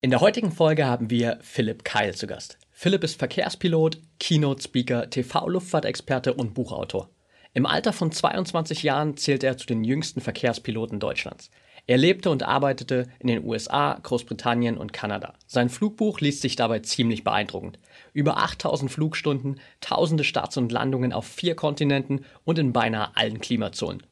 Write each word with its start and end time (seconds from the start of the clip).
In 0.00 0.10
der 0.10 0.20
heutigen 0.20 0.52
Folge 0.52 0.86
haben 0.86 1.10
wir 1.10 1.40
Philipp 1.40 1.82
Keil 1.82 2.14
zu 2.14 2.28
Gast. 2.28 2.56
Philipp 2.70 3.02
ist 3.02 3.18
Verkehrspilot, 3.18 3.98
Keynote-Speaker, 4.20 5.10
TV-Luftfahrtexperte 5.10 6.34
und 6.34 6.54
Buchautor. 6.54 7.10
Im 7.52 7.66
Alter 7.66 7.92
von 7.92 8.12
22 8.12 8.84
Jahren 8.84 9.16
zählt 9.16 9.42
er 9.42 9.56
zu 9.56 9.66
den 9.66 9.82
jüngsten 9.82 10.20
Verkehrspiloten 10.20 11.00
Deutschlands. 11.00 11.50
Er 11.88 11.96
lebte 11.96 12.30
und 12.30 12.44
arbeitete 12.44 13.08
in 13.18 13.26
den 13.26 13.44
USA, 13.44 13.98
Großbritannien 14.00 14.78
und 14.78 14.92
Kanada. 14.92 15.34
Sein 15.48 15.68
Flugbuch 15.68 16.20
liest 16.20 16.42
sich 16.42 16.54
dabei 16.54 16.78
ziemlich 16.78 17.24
beeindruckend. 17.24 17.80
Über 18.12 18.36
8000 18.36 18.92
Flugstunden, 18.92 19.58
tausende 19.80 20.22
Starts 20.22 20.56
und 20.58 20.70
Landungen 20.70 21.12
auf 21.12 21.26
vier 21.26 21.56
Kontinenten 21.56 22.24
und 22.44 22.60
in 22.60 22.72
beinahe 22.72 23.16
allen 23.16 23.40
Klimazonen. 23.40 24.04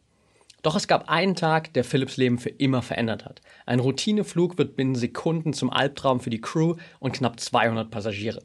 Doch 0.66 0.74
es 0.74 0.88
gab 0.88 1.08
einen 1.08 1.36
Tag, 1.36 1.74
der 1.74 1.84
Philipps 1.84 2.16
Leben 2.16 2.38
für 2.38 2.48
immer 2.48 2.82
verändert 2.82 3.24
hat. 3.24 3.40
Ein 3.66 3.78
Routineflug 3.78 4.58
wird 4.58 4.74
binnen 4.74 4.96
Sekunden 4.96 5.52
zum 5.52 5.70
Albtraum 5.70 6.18
für 6.18 6.28
die 6.28 6.40
Crew 6.40 6.74
und 6.98 7.12
knapp 7.12 7.38
200 7.38 7.88
Passagiere. 7.88 8.42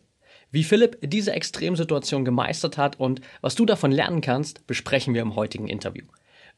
Wie 0.52 0.64
Philipp 0.64 1.00
diese 1.02 1.31
Extremsituation 1.31 2.23
gemeistert 2.23 2.78
hat 2.78 3.00
und 3.00 3.22
was 3.42 3.55
du 3.55 3.66
davon 3.66 3.92
lernen 3.92 4.22
kannst, 4.22 4.68
besprechen 4.68 5.16
wir 5.16 5.23
im 5.23 5.36
heutigen 5.36 5.68
Interview. 5.68 6.05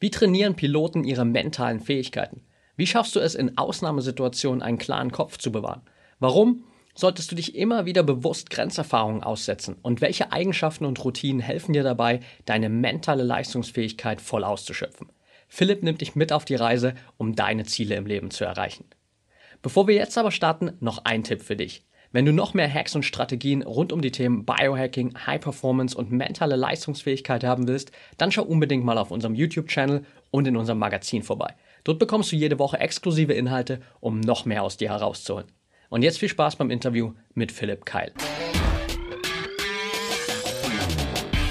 Wie 0.02 0.10
trainieren 0.10 0.58
Piloten 0.58 1.06
ihre 1.06 1.24
mentalen 1.24 1.80
Fähigkeiten? 1.80 2.42
Wie 2.76 2.86
schaffst 2.86 3.16
du 3.16 3.22
es 3.22 3.34
in 3.34 3.58
Ausnahmesituationen 3.58 4.62
einen 4.62 4.80
klaren 4.80 5.14
Kopf 5.14 5.38
zu 5.38 5.54
bewahren? 5.54 5.84
Warum 6.20 6.66
solltest 6.94 7.32
du 7.32 7.38
dich 7.38 7.56
immer 7.56 7.86
wieder 7.86 8.04
bewusst 8.04 8.50
Grenzerfahrungen 8.50 9.24
aussetzen? 9.24 9.78
Und 9.82 10.02
welche 10.02 10.34
Eigenschaften 10.34 10.84
und 10.84 11.02
Routinen 11.06 11.40
helfen 11.40 11.72
dir 11.72 11.84
dabei, 11.84 12.20
deine 12.44 12.68
mentale 12.68 13.24
Leistungsfähigkeit 13.24 14.20
voll 14.20 14.44
auszuschöpfen? 14.44 15.08
Philipp 15.56 15.84
nimmt 15.84 16.02
dich 16.02 16.16
mit 16.16 16.34
auf 16.34 16.46
die 16.46 16.56
Reise, 16.56 16.96
um 17.18 17.36
deine 17.36 17.64
Ziele 17.66 17.94
im 17.94 18.08
Leben 18.08 18.32
zu 18.32 18.44
erreichen. 18.44 18.86
Bevor 19.62 19.88
wir 19.88 19.94
jetzt 19.94 20.18
aber 20.18 20.32
starten, 20.32 20.72
noch 20.80 21.06
ein 21.06 21.24
Tipp 21.24 21.44
für 21.44 21.56
dich. 21.56 21.86
Wenn 22.12 22.26
du 22.26 22.34
noch 22.34 22.56
mehr 22.56 22.68
Hacks 22.68 22.96
und 22.96 23.06
Strategien 23.06 23.62
rund 23.62 23.94
um 23.94 24.02
die 24.02 24.10
Themen 24.10 24.46
Biohacking, 24.46 25.14
High 25.28 25.40
Performance 25.40 25.96
und 25.96 26.12
mentale 26.12 26.56
Leistungsfähigkeit 26.56 27.44
haben 27.44 27.68
willst, 27.68 27.92
dann 28.18 28.32
schau 28.32 28.42
unbedingt 28.42 28.84
mal 28.84 28.98
auf 28.98 29.12
unserem 29.12 29.36
YouTube-Channel 29.36 30.04
und 30.32 30.48
in 30.48 30.58
unserem 30.58 30.80
Magazin 30.80 31.22
vorbei. 31.22 31.54
Dort 31.84 32.00
bekommst 32.00 32.32
du 32.32 32.36
jede 32.36 32.58
Woche 32.58 32.80
exklusive 32.80 33.34
Inhalte, 33.34 33.80
um 34.00 34.22
noch 34.22 34.46
mehr 34.46 34.64
aus 34.64 34.78
dir 34.78 34.90
herauszuholen. 34.90 35.52
Und 35.90 36.02
jetzt 36.02 36.18
viel 36.18 36.30
Spaß 36.30 36.56
beim 36.56 36.72
Interview 36.72 37.14
mit 37.36 37.52
Philipp 37.52 37.86
Keil. 37.86 38.12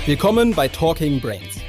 Willkommen 0.06 0.56
bei 0.56 0.66
Talking 0.66 1.20
Brains 1.20 1.61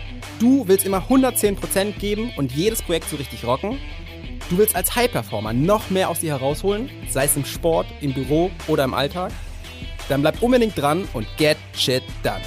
Du 0.44 0.68
willst 0.68 0.86
immer 0.86 1.08
110% 1.08 2.00
geben 2.00 2.34
und 2.36 2.52
jedes 2.52 2.82
Projekt 2.82 3.08
so 3.08 3.16
richtig 3.16 3.46
rocken? 3.46 3.80
Du 4.50 4.58
willst 4.58 4.76
als 4.76 4.94
High-Performer 4.94 5.54
noch 5.54 5.90
mehr 5.90 6.10
aus 6.10 6.20
dir 6.20 6.32
herausholen, 6.34 6.90
sei 7.08 7.24
es 7.24 7.38
im 7.38 7.46
Sport, 7.46 7.88
im 8.02 8.12
Büro 8.12 8.52
oder 8.68 8.84
im 8.84 8.94
Alltag? 8.94 9.32
Dann 10.10 10.20
bleib 10.20 10.44
unbedingt 10.44 10.78
dran 10.78 11.08
und 11.14 11.26
get 11.38 11.56
shit 11.78 12.04
done. 12.24 12.42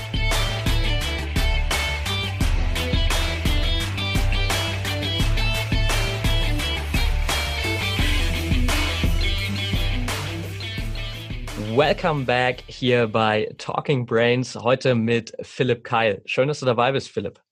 Welcome 11.75 12.27
back 12.27 12.62
hier 12.66 13.06
bei 13.06 13.50
Talking 13.56 14.05
Brains, 14.05 14.55
heute 14.55 14.94
mit 14.94 15.33
Philipp 15.41 15.83
Keil. 15.83 16.20
Schön, 16.27 16.48
dass 16.48 16.60
du 16.60 16.66
dabei 16.66 16.92
bist, 16.92 17.08
Philipp. 17.08 17.45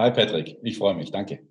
Hi 0.00 0.10
Patrick, 0.10 0.56
ich 0.62 0.78
freue 0.78 0.94
mich, 0.94 1.10
danke. 1.10 1.46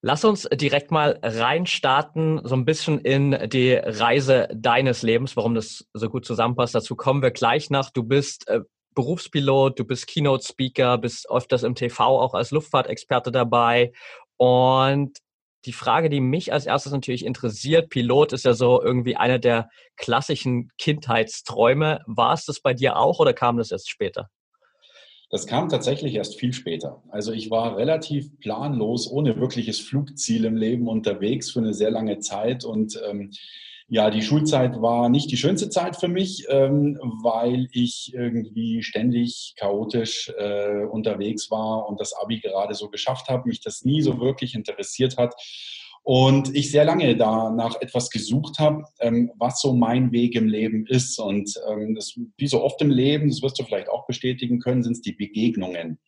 Lass 0.00 0.24
uns 0.24 0.48
direkt 0.50 0.90
mal 0.90 1.18
reinstarten, 1.22 2.40
so 2.42 2.54
ein 2.54 2.64
bisschen 2.64 3.00
in 3.00 3.50
die 3.50 3.74
Reise 3.74 4.48
deines 4.54 5.02
Lebens, 5.02 5.36
warum 5.36 5.54
das 5.54 5.86
so 5.92 6.08
gut 6.08 6.24
zusammenpasst. 6.24 6.74
Dazu 6.74 6.96
kommen 6.96 7.20
wir 7.20 7.32
gleich 7.32 7.68
nach. 7.68 7.90
Du 7.90 8.02
bist 8.02 8.48
äh, 8.48 8.60
Berufspilot, 8.94 9.78
du 9.78 9.84
bist 9.84 10.06
Keynote-Speaker, 10.06 10.96
bist 10.96 11.30
öfters 11.30 11.62
im 11.62 11.74
TV 11.74 12.02
auch 12.02 12.32
als 12.32 12.50
Luftfahrtexperte 12.50 13.30
dabei. 13.30 13.92
Und 14.38 15.18
die 15.66 15.74
Frage, 15.74 16.08
die 16.08 16.22
mich 16.22 16.54
als 16.54 16.64
erstes 16.64 16.92
natürlich 16.92 17.26
interessiert, 17.26 17.90
Pilot 17.90 18.32
ist 18.32 18.46
ja 18.46 18.54
so 18.54 18.82
irgendwie 18.82 19.16
einer 19.16 19.38
der 19.38 19.68
klassischen 19.98 20.70
Kindheitsträume. 20.78 22.00
War 22.06 22.32
es 22.32 22.46
das 22.46 22.60
bei 22.60 22.72
dir 22.72 22.96
auch 22.96 23.18
oder 23.18 23.34
kam 23.34 23.58
das 23.58 23.70
erst 23.70 23.90
später? 23.90 24.30
Das 25.30 25.46
kam 25.46 25.68
tatsächlich 25.68 26.16
erst 26.16 26.38
viel 26.38 26.52
später. 26.52 27.02
Also 27.08 27.32
ich 27.32 27.50
war 27.50 27.76
relativ 27.76 28.36
planlos, 28.40 29.08
ohne 29.08 29.40
wirkliches 29.40 29.78
Flugziel 29.78 30.44
im 30.44 30.56
Leben 30.56 30.88
unterwegs 30.88 31.52
für 31.52 31.60
eine 31.60 31.72
sehr 31.72 31.92
lange 31.92 32.18
Zeit 32.18 32.64
und 32.64 33.00
ähm, 33.08 33.30
ja, 33.92 34.08
die 34.10 34.22
Schulzeit 34.22 34.80
war 34.80 35.08
nicht 35.08 35.32
die 35.32 35.36
schönste 35.36 35.68
Zeit 35.68 35.96
für 35.96 36.06
mich, 36.06 36.46
ähm, 36.48 36.96
weil 37.22 37.66
ich 37.72 38.12
irgendwie 38.14 38.84
ständig 38.84 39.54
chaotisch 39.56 40.32
äh, 40.38 40.84
unterwegs 40.84 41.50
war 41.50 41.88
und 41.88 42.00
das 42.00 42.12
Abi 42.12 42.38
gerade 42.38 42.74
so 42.74 42.88
geschafft 42.88 43.28
habe, 43.28 43.48
mich 43.48 43.60
das 43.60 43.84
nie 43.84 44.00
so 44.00 44.20
wirklich 44.20 44.54
interessiert 44.54 45.16
hat 45.16 45.34
und 46.02 46.54
ich 46.54 46.70
sehr 46.70 46.84
lange 46.84 47.16
da 47.16 47.50
nach 47.50 47.80
etwas 47.80 48.10
gesucht 48.10 48.58
habe, 48.58 48.84
ähm, 49.00 49.30
was 49.38 49.60
so 49.60 49.74
mein 49.74 50.12
Weg 50.12 50.34
im 50.34 50.48
Leben 50.48 50.86
ist. 50.86 51.18
Und 51.18 51.52
ähm, 51.68 51.94
das, 51.94 52.18
wie 52.36 52.46
so 52.46 52.62
oft 52.62 52.80
im 52.80 52.90
Leben, 52.90 53.28
das 53.28 53.42
wirst 53.42 53.58
du 53.58 53.64
vielleicht 53.64 53.88
auch 53.88 54.06
bestätigen 54.06 54.60
können, 54.60 54.82
sind 54.82 54.92
es 54.92 55.02
die 55.02 55.12
Begegnungen 55.12 55.98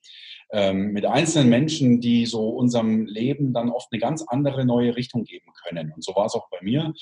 ähm, 0.53 0.93
mit 0.93 1.07
einzelnen 1.07 1.49
Menschen, 1.49 2.01
die 2.01 2.27
so 2.27 2.51
unserem 2.51 3.07
Leben 3.07 3.53
dann 3.53 3.71
oft 3.71 3.89
eine 3.91 4.01
ganz 4.01 4.23
andere 4.29 4.65
neue 4.65 4.95
Richtung 4.97 5.25
geben 5.25 5.51
können. 5.65 5.93
Und 5.95 6.05
so 6.05 6.15
war 6.15 6.27
es 6.27 6.35
auch 6.35 6.49
bei 6.51 6.59
mir. 6.61 6.93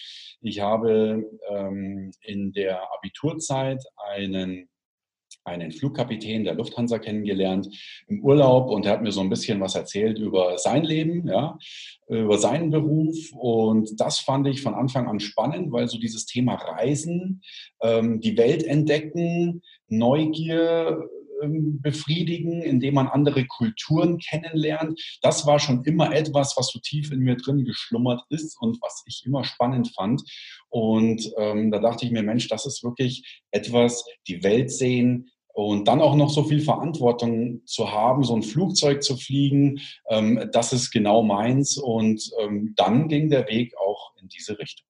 Ich 0.40 0.60
habe 0.60 1.24
ähm, 1.50 2.12
in 2.22 2.52
der 2.52 2.80
Abiturzeit 2.94 3.82
einen 4.14 4.69
einen 5.44 5.72
Flugkapitän 5.72 6.44
der 6.44 6.54
Lufthansa 6.54 6.98
kennengelernt 6.98 7.68
im 8.08 8.22
Urlaub 8.22 8.70
und 8.70 8.86
er 8.86 8.92
hat 8.92 9.02
mir 9.02 9.12
so 9.12 9.20
ein 9.20 9.30
bisschen 9.30 9.60
was 9.60 9.74
erzählt 9.74 10.18
über 10.18 10.58
sein 10.58 10.84
Leben, 10.84 11.26
ja, 11.28 11.58
über 12.08 12.38
seinen 12.38 12.70
Beruf. 12.70 13.16
Und 13.32 14.00
das 14.00 14.18
fand 14.18 14.46
ich 14.48 14.62
von 14.62 14.74
Anfang 14.74 15.08
an 15.08 15.20
spannend, 15.20 15.72
weil 15.72 15.88
so 15.88 15.98
dieses 15.98 16.26
Thema 16.26 16.54
Reisen, 16.54 17.42
ähm, 17.82 18.20
die 18.20 18.36
Welt 18.36 18.64
entdecken, 18.64 19.62
Neugier 19.88 21.08
befriedigen, 21.82 22.62
indem 22.62 22.94
man 22.94 23.08
andere 23.08 23.46
Kulturen 23.46 24.18
kennenlernt. 24.18 25.00
Das 25.22 25.46
war 25.46 25.58
schon 25.58 25.84
immer 25.84 26.14
etwas, 26.14 26.56
was 26.56 26.68
so 26.68 26.78
tief 26.78 27.10
in 27.12 27.20
mir 27.20 27.36
drin 27.36 27.64
geschlummert 27.64 28.22
ist 28.30 28.56
und 28.60 28.80
was 28.82 29.02
ich 29.06 29.22
immer 29.26 29.44
spannend 29.44 29.92
fand. 29.94 30.22
Und 30.68 31.32
ähm, 31.36 31.70
da 31.70 31.78
dachte 31.78 32.06
ich 32.06 32.12
mir, 32.12 32.22
Mensch, 32.22 32.48
das 32.48 32.66
ist 32.66 32.84
wirklich 32.84 33.42
etwas, 33.50 34.04
die 34.28 34.42
Welt 34.42 34.70
sehen, 34.70 35.30
und 35.52 35.88
dann 35.88 36.00
auch 36.00 36.14
noch 36.14 36.30
so 36.30 36.44
viel 36.44 36.60
Verantwortung 36.60 37.66
zu 37.66 37.90
haben, 37.90 38.22
so 38.22 38.34
ein 38.34 38.42
Flugzeug 38.42 39.02
zu 39.02 39.16
fliegen, 39.16 39.80
ähm, 40.08 40.48
das 40.52 40.72
ist 40.72 40.90
genau 40.90 41.22
meins. 41.22 41.76
Und 41.76 42.30
ähm, 42.40 42.72
dann 42.76 43.08
ging 43.08 43.28
der 43.28 43.48
Weg 43.48 43.76
auch 43.76 44.12
in 44.20 44.28
diese 44.28 44.58
Richtung. 44.58 44.89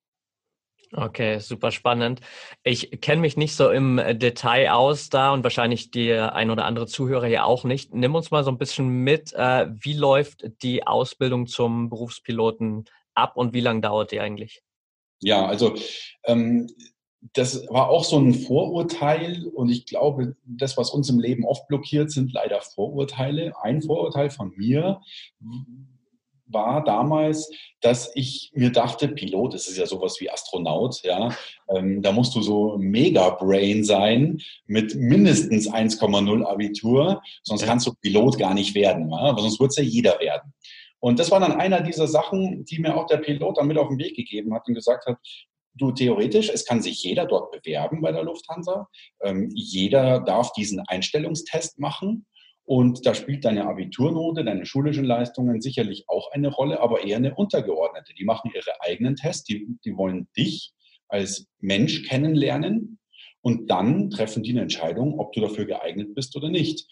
Okay, 0.93 1.39
super 1.39 1.71
spannend. 1.71 2.21
Ich 2.65 3.01
kenne 3.01 3.21
mich 3.21 3.37
nicht 3.37 3.55
so 3.55 3.71
im 3.71 4.01
Detail 4.15 4.73
aus 4.73 5.09
da 5.09 5.33
und 5.33 5.45
wahrscheinlich 5.45 5.93
die 5.93 6.13
ein 6.13 6.51
oder 6.51 6.65
andere 6.65 6.89
Zuhörer 6.89 7.27
hier 7.27 7.47
auch 7.47 7.63
nicht. 7.63 7.95
Nimm 7.95 8.17
uns 8.17 8.33
mal 8.33 8.43
so 8.43 8.51
ein 8.51 8.59
bisschen 8.59 8.89
mit. 8.89 9.33
Äh, 9.33 9.69
wie 9.71 9.95
läuft 9.95 10.51
die 10.63 10.87
Ausbildung 10.87 11.47
zum 11.47 11.91
Berufspiloten 11.91 12.87
ab 13.15 13.37
und 13.37 13.55
wie 13.55 13.61
lange 13.61 13.83
dauert 13.83 14.11
die 14.11 14.19
eigentlich? 14.19 14.63
Ja, 15.21 15.47
also 15.47 15.75
ähm, 16.25 16.69
das 17.35 17.69
war 17.69 17.89
auch 17.89 18.05
so 18.05 18.19
ein 18.19 18.35
Vorurteil 18.35 19.47
und 19.47 19.69
ich 19.69 19.87
glaube, 19.87 20.37
das, 20.45 20.77
was 20.77 20.91
uns 20.91 21.09
im 21.09 21.21
Leben 21.21 21.45
oft 21.45 21.69
blockiert, 21.69 22.11
sind 22.11 22.33
leider 22.33 22.61
Vorurteile. 22.63 23.53
Ein 23.63 23.83
Vorurteil 23.83 24.31
von 24.31 24.53
mir 24.57 25.01
war 26.53 26.85
damals, 26.85 27.51
dass 27.81 28.11
ich 28.15 28.51
mir 28.55 28.71
dachte, 28.71 29.09
Pilot, 29.09 29.55
das 29.55 29.69
ist 29.69 29.79
ja 29.79 29.87
sowas 29.87 30.21
wie 30.21 30.31
Astronaut, 30.31 31.03
ja, 31.03 31.35
ähm, 31.69 32.03
da 32.03 32.13
musst 32.13 32.35
du 32.35 32.43
so 32.43 32.77
mega 32.79 33.31
Brain 33.31 33.85
sein 33.85 34.41
mit 34.67 34.95
mindestens 34.95 35.71
1,0 35.71 36.45
Abitur, 36.45 37.23
sonst 37.43 37.65
kannst 37.65 37.87
du 37.87 37.95
Pilot 38.01 38.39
gar 38.39 38.55
nicht 38.55 38.75
werden, 38.75 39.11
ja? 39.11 39.19
aber 39.19 39.43
sonst 39.43 39.61
wird 39.61 39.71
es 39.71 39.77
ja 39.77 39.83
jeder 39.83 40.19
werden. 40.21 40.53
Und 41.01 41.19
das 41.19 41.31
war 41.31 41.41
dann 41.41 41.53
einer 41.53 41.81
dieser 41.81 42.07
Sachen, 42.07 42.65
die 42.67 42.79
mir 42.79 42.95
auch 42.95 43.07
der 43.07 43.17
Pilot 43.17 43.57
dann 43.57 43.67
mit 43.67 43.79
auf 43.79 43.89
den 43.89 43.99
Weg 43.99 44.17
gegeben 44.17 44.53
hat 44.55 44.69
und 44.69 44.75
gesagt 44.75 45.07
hat, 45.07 45.17
du 45.75 45.93
theoretisch, 45.93 46.51
es 46.51 46.65
kann 46.65 46.83
sich 46.83 47.03
jeder 47.03 47.27
dort 47.27 47.53
bewerben 47.53 48.01
bei 48.03 48.13
der 48.13 48.25
Lufthansa. 48.25 48.89
Ähm, 49.23 49.51
jeder 49.55 50.21
darf 50.21 50.53
diesen 50.53 50.81
Einstellungstest 50.81 51.79
machen. 51.79 52.27
Und 52.71 53.05
da 53.05 53.17
spielt 53.17 53.45
deine 53.45 53.67
Abiturnote, 53.67 54.45
deine 54.45 54.65
schulischen 54.65 55.05
Leistungen 55.05 55.61
sicherlich 55.61 56.05
auch 56.07 56.31
eine 56.31 56.47
Rolle, 56.47 56.79
aber 56.79 57.03
eher 57.03 57.17
eine 57.17 57.35
untergeordnete. 57.35 58.15
Die 58.15 58.25
machen 58.25 58.53
ihre 58.55 58.81
eigenen 58.81 59.17
Tests, 59.17 59.43
die, 59.43 59.67
die 59.85 59.97
wollen 59.97 60.29
dich 60.37 60.73
als 61.09 61.49
Mensch 61.59 62.05
kennenlernen. 62.05 63.00
Und 63.43 63.71
dann 63.71 64.11
treffen 64.11 64.43
die 64.43 64.51
eine 64.51 64.63
Entscheidung, 64.63 65.19
ob 65.19 65.33
du 65.33 65.41
dafür 65.41 65.65
geeignet 65.65 66.15
bist 66.15 66.37
oder 66.37 66.51
nicht. 66.51 66.87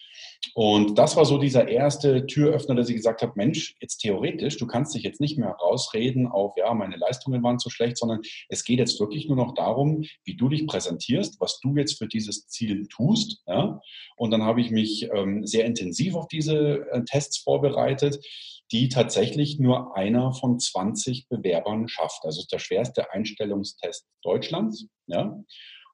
Und 0.55 0.99
das 0.99 1.17
war 1.17 1.25
so 1.25 1.39
dieser 1.39 1.69
erste 1.69 2.27
Türöffner, 2.27 2.75
dass 2.75 2.89
ich 2.89 2.97
gesagt 2.97 3.23
habe, 3.23 3.33
Mensch, 3.37 3.77
jetzt 3.81 3.99
theoretisch, 3.99 4.57
du 4.57 4.67
kannst 4.67 4.95
dich 4.95 5.03
jetzt 5.03 5.21
nicht 5.21 5.39
mehr 5.39 5.51
rausreden 5.51 6.27
auf, 6.27 6.55
ja, 6.57 6.73
meine 6.75 6.97
Leistungen 6.97 7.43
waren 7.43 7.59
zu 7.59 7.71
schlecht, 7.71 7.99
sondern 7.99 8.21
es 8.49 8.65
geht 8.65 8.79
jetzt 8.79 8.99
wirklich 9.01 9.27
nur 9.27 9.37
noch 9.37 9.55
darum, 9.55 10.05
wie 10.25 10.37
du 10.37 10.49
dich 10.49 10.67
präsentierst, 10.67 11.41
was 11.41 11.61
du 11.61 11.77
jetzt 11.77 11.99
für 11.99 12.09
dieses 12.09 12.47
Ziel 12.47 12.87
tust. 12.89 13.43
Ja? 13.47 13.81
Und 14.17 14.31
dann 14.31 14.43
habe 14.43 14.61
ich 14.61 14.71
mich 14.71 15.09
ähm, 15.13 15.47
sehr 15.47 15.67
intensiv 15.67 16.15
auf 16.15 16.29
diese 16.29 16.89
äh, 16.91 17.05
Tests 17.05 17.39
vorbereitet 17.39 18.25
die 18.71 18.89
tatsächlich 18.89 19.59
nur 19.59 19.97
einer 19.97 20.33
von 20.33 20.59
20 20.59 21.29
Bewerbern 21.29 21.89
schafft. 21.89 22.25
Also 22.25 22.45
der 22.53 22.59
schwerste 22.59 23.11
Einstellungstest 23.13 24.07
Deutschlands. 24.23 24.87
Ja. 25.07 25.43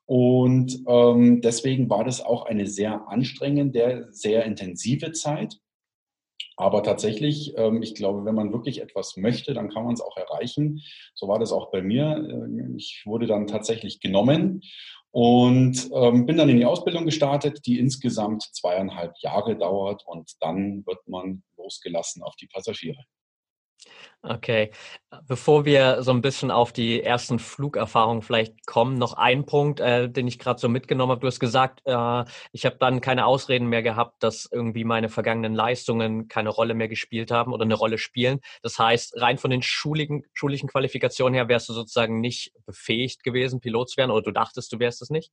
Und 0.07 0.85
ähm, 0.87 1.41
deswegen 1.41 1.89
war 1.89 2.05
das 2.05 2.21
auch 2.21 2.45
eine 2.45 2.67
sehr 2.67 3.09
anstrengende, 3.09 4.09
sehr 4.11 4.45
intensive 4.45 5.13
Zeit. 5.13 5.57
Aber 6.57 6.83
tatsächlich, 6.83 7.55
ähm, 7.57 7.83
ich 7.83 7.95
glaube, 7.95 8.25
wenn 8.25 8.35
man 8.35 8.53
wirklich 8.53 8.81
etwas 8.81 9.17
möchte, 9.17 9.55
dann 9.55 9.71
kann 9.71 9.85
man 9.85 9.95
es 9.95 10.01
auch 10.01 10.17
erreichen. 10.17 10.83
So 11.15 11.27
war 11.27 11.39
das 11.39 11.53
auch 11.53 11.71
bei 11.71 11.83
mir. 11.83 12.17
Ähm, 12.31 12.77
ich 12.77 13.03
wurde 13.07 13.27
dann 13.27 13.47
tatsächlich 13.47 14.01
genommen 14.01 14.63
und 15.11 15.91
ähm, 15.95 16.27
bin 16.27 16.37
dann 16.37 16.49
in 16.49 16.59
die 16.59 16.65
Ausbildung 16.65 17.07
gestartet, 17.07 17.67
die 17.67 17.79
insgesamt 17.79 18.43
zweieinhalb 18.53 19.15
Jahre 19.21 19.57
dauert 19.57 20.05
und 20.07 20.33
dann 20.41 20.85
wird 20.87 21.07
man 21.07 21.43
losgelassen 21.57 22.23
auf 22.23 22.37
die 22.37 22.47
Passagiere. 22.47 23.05
Okay, 24.23 24.71
bevor 25.29 25.67
wir 25.67 26.03
so 26.03 26.11
ein 26.11 26.23
bisschen 26.23 26.51
auf 26.51 26.73
die 26.73 27.03
ersten 27.03 27.39
Flugerfahrungen 27.39 28.23
vielleicht 28.23 28.67
kommen, 28.67 28.97
noch 28.97 29.13
ein 29.15 29.45
Punkt, 29.45 29.81
äh, 29.81 30.09
den 30.09 30.27
ich 30.27 30.39
gerade 30.39 30.59
so 30.59 30.69
mitgenommen 30.71 31.11
habe. 31.13 31.21
Du 31.21 31.27
hast 31.27 31.41
gesagt, 31.41 31.83
äh, 31.85 32.25
ich 32.53 32.65
habe 32.65 32.77
dann 32.81 33.03
keine 33.03 33.27
Ausreden 33.27 33.67
mehr 33.69 33.83
gehabt, 33.83 34.23
dass 34.23 34.49
irgendwie 34.51 34.85
meine 34.85 35.11
vergangenen 35.11 35.55
Leistungen 35.55 36.27
keine 36.29 36.49
Rolle 36.49 36.73
mehr 36.73 36.89
gespielt 36.89 37.31
haben 37.31 37.53
oder 37.53 37.65
eine 37.65 37.75
Rolle 37.75 37.99
spielen. 37.99 38.41
Das 38.63 38.79
heißt, 38.79 39.21
rein 39.21 39.37
von 39.37 39.51
den 39.51 39.61
schuligen, 39.63 40.23
schulischen 40.33 40.71
Qualifikationen 40.71 41.35
her 41.35 41.49
wärst 41.49 41.69
du 41.69 41.75
sozusagen 41.75 42.21
nicht 42.21 42.53
befähigt 42.65 43.25
gewesen, 43.25 43.61
Pilot 43.61 43.91
zu 43.91 43.97
werden 43.99 44.11
oder 44.11 44.23
du 44.23 44.31
dachtest, 44.33 44.73
du 44.73 44.79
wärst 44.79 45.03
es 45.03 45.11
nicht? 45.11 45.31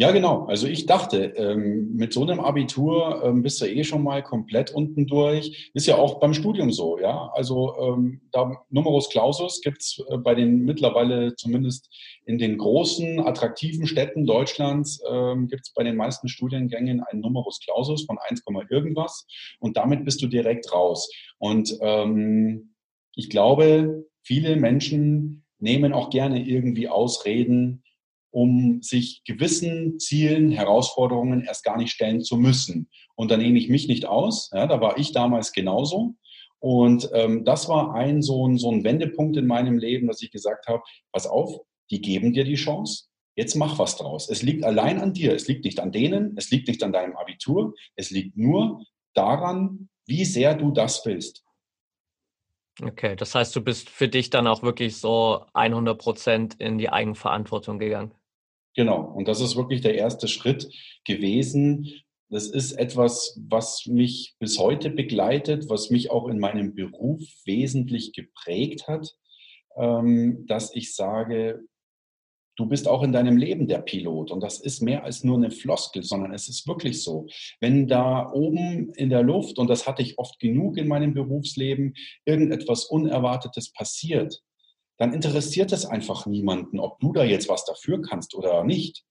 Ja, 0.00 0.12
genau. 0.12 0.46
Also 0.46 0.66
ich 0.66 0.86
dachte, 0.86 1.24
ähm, 1.36 1.94
mit 1.94 2.14
so 2.14 2.22
einem 2.22 2.40
Abitur 2.40 3.22
ähm, 3.22 3.42
bist 3.42 3.60
du 3.60 3.66
eh 3.66 3.84
schon 3.84 4.02
mal 4.02 4.22
komplett 4.22 4.70
unten 4.70 5.06
durch. 5.06 5.70
Ist 5.74 5.86
ja 5.86 5.96
auch 5.96 6.20
beim 6.20 6.32
Studium 6.32 6.72
so, 6.72 6.98
ja. 6.98 7.30
Also 7.34 7.76
ähm, 7.78 8.22
da 8.32 8.50
Numerus 8.70 9.10
Clausus 9.10 9.60
gibt's 9.60 10.02
äh, 10.08 10.16
bei 10.16 10.34
den 10.34 10.64
mittlerweile 10.64 11.36
zumindest 11.36 11.90
in 12.24 12.38
den 12.38 12.56
großen, 12.56 13.20
attraktiven 13.20 13.86
Städten 13.86 14.24
Deutschlands 14.24 15.02
ähm, 15.06 15.48
gibt's 15.48 15.74
bei 15.74 15.84
den 15.84 15.96
meisten 15.96 16.28
Studiengängen 16.28 17.02
einen 17.02 17.20
Numerus 17.20 17.60
Clausus 17.60 18.06
von 18.06 18.16
1, 18.30 18.42
irgendwas 18.70 19.26
und 19.58 19.76
damit 19.76 20.06
bist 20.06 20.22
du 20.22 20.28
direkt 20.28 20.72
raus. 20.72 21.12
Und 21.36 21.76
ähm, 21.82 22.74
ich 23.14 23.28
glaube, 23.28 24.06
viele 24.22 24.56
Menschen 24.56 25.44
nehmen 25.58 25.92
auch 25.92 26.08
gerne 26.08 26.42
irgendwie 26.42 26.88
Ausreden, 26.88 27.82
um 28.30 28.82
sich 28.82 29.22
gewissen 29.24 29.98
Zielen, 29.98 30.50
Herausforderungen 30.50 31.42
erst 31.42 31.64
gar 31.64 31.76
nicht 31.76 31.90
stellen 31.90 32.22
zu 32.22 32.36
müssen. 32.36 32.88
Und 33.16 33.30
da 33.30 33.36
nehme 33.36 33.58
ich 33.58 33.68
mich 33.68 33.88
nicht 33.88 34.06
aus. 34.06 34.50
Ja, 34.52 34.66
da 34.66 34.80
war 34.80 34.98
ich 34.98 35.12
damals 35.12 35.52
genauso. 35.52 36.14
Und 36.60 37.10
ähm, 37.14 37.44
das 37.44 37.68
war 37.68 37.94
ein 37.94 38.22
so, 38.22 38.46
ein 38.46 38.58
so 38.58 38.70
ein 38.70 38.84
Wendepunkt 38.84 39.36
in 39.36 39.46
meinem 39.46 39.78
Leben, 39.78 40.06
dass 40.06 40.22
ich 40.22 40.30
gesagt 40.30 40.66
habe, 40.68 40.82
pass 41.12 41.26
auf, 41.26 41.60
die 41.90 42.00
geben 42.00 42.32
dir 42.32 42.44
die 42.44 42.54
Chance. 42.54 43.04
Jetzt 43.34 43.54
mach 43.54 43.78
was 43.78 43.96
draus. 43.96 44.28
Es 44.28 44.42
liegt 44.42 44.64
allein 44.64 45.00
an 45.00 45.14
dir. 45.14 45.34
Es 45.34 45.48
liegt 45.48 45.64
nicht 45.64 45.80
an 45.80 45.92
denen. 45.92 46.34
Es 46.36 46.50
liegt 46.50 46.68
nicht 46.68 46.82
an 46.82 46.92
deinem 46.92 47.16
Abitur. 47.16 47.74
Es 47.96 48.10
liegt 48.10 48.36
nur 48.36 48.84
daran, 49.14 49.88
wie 50.06 50.24
sehr 50.24 50.54
du 50.54 50.70
das 50.70 51.04
willst. 51.06 51.44
Okay, 52.82 53.16
das 53.16 53.34
heißt, 53.34 53.54
du 53.54 53.60
bist 53.60 53.90
für 53.90 54.08
dich 54.08 54.30
dann 54.30 54.46
auch 54.46 54.62
wirklich 54.62 54.96
so 54.96 55.44
100 55.54 55.98
Prozent 55.98 56.54
in 56.60 56.78
die 56.78 56.90
Eigenverantwortung 56.90 57.78
gegangen. 57.78 58.12
Genau, 58.76 59.02
und 59.02 59.26
das 59.26 59.40
ist 59.40 59.56
wirklich 59.56 59.80
der 59.80 59.96
erste 59.96 60.28
Schritt 60.28 60.68
gewesen. 61.04 61.92
Das 62.28 62.46
ist 62.46 62.72
etwas, 62.72 63.36
was 63.48 63.86
mich 63.86 64.36
bis 64.38 64.58
heute 64.58 64.90
begleitet, 64.90 65.68
was 65.68 65.90
mich 65.90 66.10
auch 66.10 66.28
in 66.28 66.38
meinem 66.38 66.74
Beruf 66.74 67.20
wesentlich 67.44 68.12
geprägt 68.12 68.86
hat, 68.86 69.16
ähm, 69.76 70.46
dass 70.46 70.74
ich 70.74 70.94
sage, 70.94 71.64
du 72.56 72.66
bist 72.66 72.86
auch 72.86 73.02
in 73.02 73.12
deinem 73.12 73.36
Leben 73.36 73.66
der 73.66 73.78
Pilot. 73.78 74.30
Und 74.30 74.42
das 74.42 74.60
ist 74.60 74.82
mehr 74.82 75.02
als 75.02 75.24
nur 75.24 75.38
eine 75.38 75.50
Floskel, 75.50 76.04
sondern 76.04 76.32
es 76.32 76.48
ist 76.48 76.68
wirklich 76.68 77.02
so. 77.02 77.26
Wenn 77.58 77.88
da 77.88 78.30
oben 78.30 78.92
in 78.94 79.10
der 79.10 79.22
Luft, 79.22 79.58
und 79.58 79.68
das 79.68 79.86
hatte 79.88 80.02
ich 80.02 80.18
oft 80.18 80.38
genug 80.38 80.76
in 80.76 80.86
meinem 80.86 81.14
Berufsleben, 81.14 81.94
irgendetwas 82.24 82.84
Unerwartetes 82.84 83.72
passiert, 83.72 84.40
dann 85.00 85.14
interessiert 85.14 85.72
es 85.72 85.86
einfach 85.86 86.26
niemanden, 86.26 86.78
ob 86.78 87.00
du 87.00 87.14
da 87.14 87.24
jetzt 87.24 87.48
was 87.48 87.64
dafür 87.64 88.02
kannst 88.02 88.34
oder 88.34 88.64
nicht. 88.64 89.02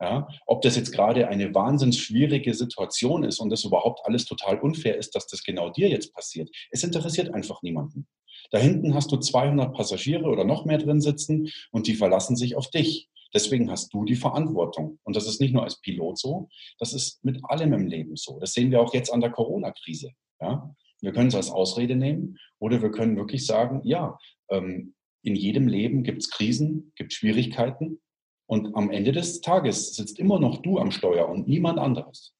Ja, 0.00 0.28
ob 0.46 0.62
das 0.62 0.76
jetzt 0.76 0.92
gerade 0.92 1.28
eine 1.28 1.54
wahnsinnig 1.54 2.02
schwierige 2.02 2.54
Situation 2.54 3.22
ist 3.24 3.38
und 3.38 3.50
das 3.50 3.64
überhaupt 3.64 4.00
alles 4.04 4.24
total 4.24 4.60
unfair 4.60 4.96
ist, 4.96 5.14
dass 5.14 5.26
das 5.26 5.44
genau 5.44 5.70
dir 5.70 5.88
jetzt 5.88 6.12
passiert. 6.12 6.48
Es 6.70 6.82
interessiert 6.82 7.34
einfach 7.34 7.62
niemanden. 7.62 8.08
Da 8.50 8.58
hinten 8.58 8.94
hast 8.94 9.12
du 9.12 9.16
200 9.16 9.74
Passagiere 9.74 10.24
oder 10.24 10.44
noch 10.44 10.64
mehr 10.64 10.78
drin 10.78 11.00
sitzen 11.00 11.50
und 11.70 11.86
die 11.86 11.94
verlassen 11.94 12.36
sich 12.36 12.56
auf 12.56 12.70
dich. 12.70 13.08
Deswegen 13.34 13.70
hast 13.70 13.92
du 13.94 14.04
die 14.04 14.16
Verantwortung. 14.16 14.98
Und 15.04 15.16
das 15.16 15.26
ist 15.26 15.40
nicht 15.40 15.54
nur 15.54 15.64
als 15.64 15.80
Pilot 15.80 16.18
so, 16.18 16.48
das 16.78 16.92
ist 16.92 17.24
mit 17.24 17.40
allem 17.44 17.72
im 17.72 17.86
Leben 17.86 18.16
so. 18.16 18.38
Das 18.38 18.52
sehen 18.52 18.70
wir 18.70 18.80
auch 18.80 18.94
jetzt 18.94 19.12
an 19.12 19.20
der 19.20 19.30
Corona-Krise. 19.30 20.10
Ja? 20.40 20.74
Wir 21.00 21.12
können 21.12 21.28
es 21.28 21.34
als 21.34 21.50
Ausrede 21.50 21.96
nehmen 21.96 22.38
oder 22.58 22.82
wir 22.82 22.90
können 22.90 23.16
wirklich 23.16 23.44
sagen, 23.46 23.80
ja, 23.84 24.18
ähm, 24.50 24.94
in 25.22 25.34
jedem 25.36 25.68
Leben 25.68 26.02
gibt 26.02 26.22
es 26.22 26.30
Krisen, 26.30 26.92
gibt 26.96 27.12
Schwierigkeiten 27.12 28.00
und 28.46 28.74
am 28.74 28.90
Ende 28.90 29.12
des 29.12 29.40
Tages 29.40 29.94
sitzt 29.94 30.18
immer 30.18 30.38
noch 30.38 30.62
du 30.62 30.78
am 30.78 30.90
Steuer 30.90 31.28
und 31.28 31.48
niemand 31.48 31.78
anderes. 31.78 32.34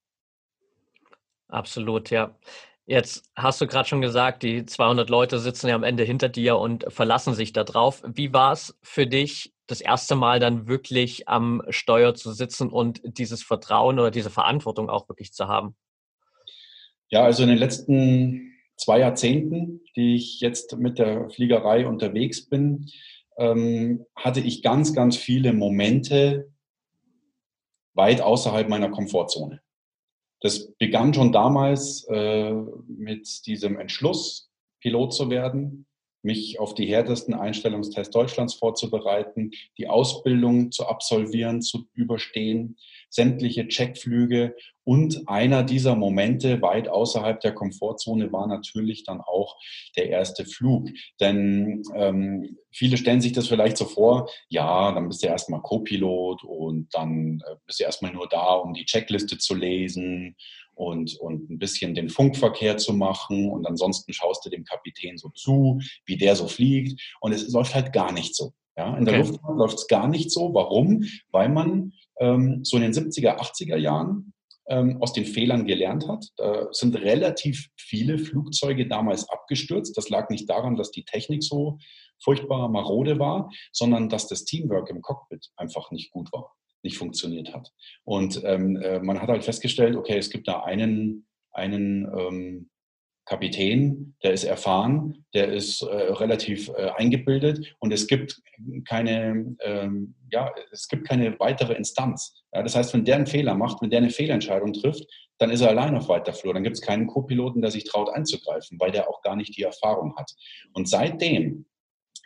Absolut, 1.48 2.10
ja. 2.10 2.36
Jetzt 2.84 3.30
hast 3.36 3.60
du 3.60 3.66
gerade 3.66 3.88
schon 3.88 4.00
gesagt, 4.00 4.42
die 4.42 4.66
200 4.66 5.08
Leute 5.08 5.38
sitzen 5.38 5.68
ja 5.68 5.76
am 5.76 5.84
Ende 5.84 6.02
hinter 6.02 6.28
dir 6.28 6.58
und 6.58 6.84
verlassen 6.88 7.34
sich 7.34 7.52
da 7.52 7.62
drauf. 7.62 8.02
Wie 8.06 8.32
war 8.32 8.52
es 8.52 8.76
für 8.82 9.06
dich, 9.06 9.54
das 9.68 9.80
erste 9.80 10.16
Mal 10.16 10.40
dann 10.40 10.66
wirklich 10.66 11.28
am 11.28 11.62
Steuer 11.68 12.14
zu 12.14 12.32
sitzen 12.32 12.68
und 12.68 13.00
dieses 13.04 13.42
Vertrauen 13.42 13.98
oder 13.98 14.10
diese 14.10 14.30
Verantwortung 14.30 14.90
auch 14.90 15.08
wirklich 15.08 15.32
zu 15.32 15.46
haben? 15.46 15.76
Ja, 17.08 17.24
also 17.24 17.44
in 17.44 17.50
den 17.50 17.58
letzten 17.58 18.51
zwei 18.82 19.00
Jahrzehnten, 19.00 19.80
die 19.96 20.16
ich 20.16 20.40
jetzt 20.40 20.76
mit 20.76 20.98
der 20.98 21.30
Fliegerei 21.30 21.86
unterwegs 21.86 22.46
bin, 22.46 22.90
ähm, 23.38 24.04
hatte 24.14 24.40
ich 24.40 24.62
ganz, 24.62 24.94
ganz 24.94 25.16
viele 25.16 25.52
Momente 25.52 26.50
weit 27.94 28.20
außerhalb 28.20 28.68
meiner 28.68 28.90
Komfortzone. 28.90 29.60
Das 30.40 30.72
begann 30.72 31.14
schon 31.14 31.32
damals 31.32 32.04
äh, 32.10 32.52
mit 32.88 33.46
diesem 33.46 33.78
Entschluss, 33.78 34.50
Pilot 34.80 35.14
zu 35.14 35.30
werden 35.30 35.86
mich 36.22 36.60
auf 36.60 36.74
die 36.74 36.86
härtesten 36.86 37.34
Einstellungstests 37.34 38.12
Deutschlands 38.12 38.54
vorzubereiten, 38.54 39.50
die 39.76 39.88
Ausbildung 39.88 40.70
zu 40.70 40.86
absolvieren, 40.86 41.60
zu 41.60 41.88
überstehen, 41.94 42.76
sämtliche 43.12 43.68
Checkflüge 43.68 44.56
und 44.84 45.28
einer 45.28 45.62
dieser 45.62 45.94
Momente 45.94 46.60
weit 46.62 46.88
außerhalb 46.88 47.40
der 47.40 47.52
Komfortzone 47.52 48.32
war 48.32 48.46
natürlich 48.46 49.04
dann 49.04 49.20
auch 49.20 49.56
der 49.96 50.08
erste 50.08 50.44
Flug. 50.44 50.88
Denn 51.20 51.82
ähm, 51.94 52.56
viele 52.72 52.96
stellen 52.96 53.20
sich 53.20 53.32
das 53.32 53.46
vielleicht 53.46 53.76
so 53.76 53.84
vor, 53.84 54.28
ja, 54.48 54.90
dann 54.92 55.08
bist 55.08 55.22
du 55.22 55.28
erstmal 55.28 55.60
Co-Pilot 55.60 56.42
und 56.42 56.88
dann 56.92 57.42
äh, 57.46 57.56
bist 57.66 57.80
du 57.80 57.84
erstmal 57.84 58.12
nur 58.12 58.28
da, 58.28 58.54
um 58.54 58.72
die 58.72 58.86
Checkliste 58.86 59.38
zu 59.38 59.54
lesen 59.54 60.34
und, 60.74 61.14
und 61.20 61.50
ein 61.50 61.58
bisschen 61.58 61.94
den 61.94 62.08
Funkverkehr 62.08 62.78
zu 62.78 62.94
machen 62.94 63.50
und 63.50 63.66
ansonsten 63.66 64.12
schaust 64.14 64.44
du 64.44 64.50
dem 64.50 64.64
Kapitän 64.64 65.18
so 65.18 65.28
zu, 65.28 65.80
wie 66.06 66.16
der 66.16 66.34
so 66.34 66.48
fliegt 66.48 67.00
und 67.20 67.32
es 67.32 67.48
läuft 67.50 67.74
halt 67.74 67.92
gar 67.92 68.10
nicht 68.10 68.34
so. 68.34 68.52
Ja, 68.76 68.96
in 68.96 69.04
der 69.04 69.18
okay. 69.18 69.28
Luftfahrt 69.28 69.58
läuft 69.58 69.78
es 69.78 69.86
gar 69.86 70.08
nicht 70.08 70.30
so. 70.30 70.54
Warum? 70.54 71.04
Weil 71.30 71.50
man 71.50 71.92
ähm, 72.22 72.64
so 72.64 72.76
in 72.76 72.82
den 72.82 72.92
70er, 72.92 73.38
80er 73.38 73.76
Jahren 73.76 74.32
ähm, 74.68 75.02
aus 75.02 75.12
den 75.12 75.24
Fehlern 75.24 75.66
gelernt 75.66 76.08
hat. 76.08 76.24
Da 76.36 76.68
sind 76.72 76.94
relativ 76.96 77.68
viele 77.76 78.18
Flugzeuge 78.18 78.86
damals 78.86 79.28
abgestürzt. 79.28 79.96
Das 79.96 80.08
lag 80.08 80.30
nicht 80.30 80.48
daran, 80.48 80.76
dass 80.76 80.90
die 80.90 81.04
Technik 81.04 81.42
so 81.42 81.78
furchtbar 82.22 82.68
marode 82.68 83.18
war, 83.18 83.50
sondern 83.72 84.08
dass 84.08 84.28
das 84.28 84.44
Teamwork 84.44 84.88
im 84.90 85.02
Cockpit 85.02 85.48
einfach 85.56 85.90
nicht 85.90 86.12
gut 86.12 86.32
war 86.32 86.52
nicht 86.82 86.98
funktioniert 86.98 87.54
hat. 87.54 87.70
Und 88.04 88.42
ähm, 88.44 88.76
äh, 88.76 89.00
man 89.00 89.20
hat 89.20 89.28
halt 89.28 89.44
festgestellt, 89.44 89.96
okay, 89.96 90.18
es 90.18 90.30
gibt 90.30 90.48
da 90.48 90.62
einen, 90.62 91.26
einen 91.52 92.06
ähm, 92.18 92.70
Kapitän, 93.24 94.14
der 94.22 94.32
ist 94.32 94.44
erfahren, 94.44 95.24
der 95.32 95.52
ist 95.52 95.82
äh, 95.82 95.86
relativ 95.86 96.68
äh, 96.70 96.90
eingebildet 96.96 97.74
und 97.78 97.92
es 97.92 98.06
gibt 98.06 98.42
keine, 98.88 99.56
ähm, 99.60 100.14
ja, 100.30 100.52
es 100.72 100.88
gibt 100.88 101.06
keine 101.06 101.38
weitere 101.38 101.74
Instanz. 101.74 102.42
Ja, 102.52 102.62
das 102.62 102.74
heißt, 102.74 102.92
wenn 102.94 103.04
der 103.04 103.16
einen 103.16 103.26
Fehler 103.26 103.54
macht, 103.54 103.80
wenn 103.80 103.90
der 103.90 104.00
eine 104.00 104.10
Fehlentscheidung 104.10 104.72
trifft, 104.72 105.06
dann 105.38 105.50
ist 105.50 105.60
er 105.60 105.68
allein 105.68 105.96
auf 105.96 106.08
weiter 106.08 106.32
Flur. 106.32 106.52
Dann 106.52 106.64
gibt 106.64 106.76
es 106.76 106.82
keinen 106.82 107.06
Co-Piloten, 107.06 107.62
der 107.62 107.70
sich 107.70 107.84
traut 107.84 108.10
einzugreifen, 108.10 108.78
weil 108.80 108.90
der 108.90 109.08
auch 109.08 109.22
gar 109.22 109.36
nicht 109.36 109.56
die 109.56 109.62
Erfahrung 109.62 110.16
hat. 110.16 110.32
Und 110.72 110.88
seitdem 110.88 111.66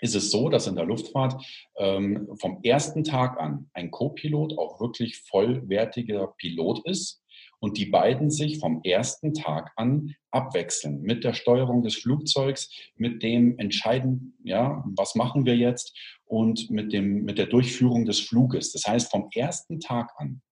ist 0.00 0.14
es 0.14 0.30
so, 0.30 0.48
dass 0.48 0.66
in 0.66 0.76
der 0.76 0.84
Luftfahrt 0.84 1.42
ähm, 1.76 2.28
vom 2.40 2.60
ersten 2.62 3.04
Tag 3.04 3.38
an 3.38 3.70
ein 3.72 3.90
Co-Pilot 3.90 4.58
auch 4.58 4.80
wirklich 4.80 5.18
vollwertiger 5.22 6.34
Pilot 6.38 6.86
ist 6.86 7.22
und 7.66 7.78
die 7.78 7.87
beiden 7.87 8.30
sich 8.30 8.61
vom 8.61 8.80
ersten 8.85 9.35
Tag 9.35 9.73
an 9.75 10.14
abwechseln 10.30 11.02
mit 11.02 11.25
der 11.25 11.35
Steuerung 11.35 11.82
des 11.82 11.96
Flugzeugs, 11.96 12.70
mit 12.94 13.25
dem 13.25 13.58
Entscheiden, 13.58 14.38
ja, 14.44 14.85
was 14.96 15.16
machen 15.16 15.46
wir 15.46 15.56
jetzt 15.56 15.92
und 16.26 16.70
mit, 16.70 16.92
dem, 16.92 17.25
mit 17.25 17.38
der 17.38 17.46
Durchführung 17.46 18.04
des 18.04 18.20
Fluges. 18.20 18.70
Das 18.70 18.85
heißt, 18.87 19.11
vom 19.11 19.30
ersten 19.35 19.80
Tag 19.80 20.12
an 20.16 20.42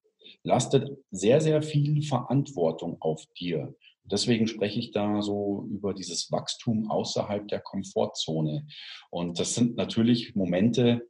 lastet 0.42 0.90
sehr, 1.12 1.40
sehr 1.40 1.62
viel 1.62 2.02
Verantwortung 2.02 2.96
auf 2.98 3.24
dir. 3.38 3.76
Deswegen 4.02 4.48
spreche 4.48 4.80
ich 4.80 4.90
da 4.90 5.22
so 5.22 5.68
über 5.70 5.94
dieses 5.94 6.32
Wachstum 6.32 6.90
außerhalb 6.90 7.46
der 7.46 7.60
Komfortzone. 7.60 8.66
Und 9.10 9.38
das 9.38 9.54
sind 9.54 9.76
natürlich 9.76 10.34
Momente, 10.34 11.08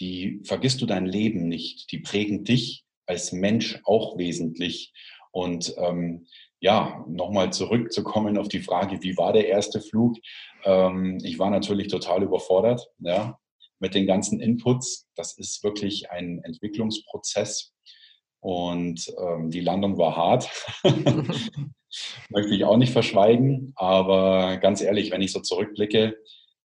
die 0.00 0.40
vergisst 0.44 0.80
du 0.80 0.86
dein 0.86 1.04
Leben 1.04 1.46
nicht. 1.46 1.92
Die 1.92 1.98
prägen 1.98 2.42
dich 2.42 2.86
als 3.04 3.32
Mensch 3.32 3.78
auch 3.84 4.16
wesentlich. 4.16 4.94
Und 5.32 5.74
ähm, 5.78 6.26
ja, 6.60 7.04
nochmal 7.08 7.52
zurückzukommen 7.52 8.38
auf 8.38 8.48
die 8.48 8.60
Frage, 8.60 9.02
wie 9.02 9.16
war 9.16 9.32
der 9.32 9.48
erste 9.48 9.80
Flug? 9.80 10.16
Ähm, 10.64 11.18
ich 11.24 11.38
war 11.38 11.50
natürlich 11.50 11.88
total 11.88 12.22
überfordert, 12.22 12.88
ja, 13.00 13.38
mit 13.80 13.94
den 13.94 14.06
ganzen 14.06 14.40
Inputs. 14.40 15.08
Das 15.16 15.36
ist 15.36 15.64
wirklich 15.64 16.10
ein 16.10 16.40
Entwicklungsprozess. 16.44 17.74
Und 18.40 19.12
ähm, 19.18 19.50
die 19.50 19.60
Landung 19.60 19.98
war 19.98 20.16
hart. 20.16 20.50
Möchte 22.30 22.54
ich 22.54 22.64
auch 22.64 22.76
nicht 22.76 22.92
verschweigen. 22.92 23.72
Aber 23.76 24.58
ganz 24.58 24.82
ehrlich, 24.82 25.10
wenn 25.10 25.22
ich 25.22 25.32
so 25.32 25.40
zurückblicke, 25.40 26.16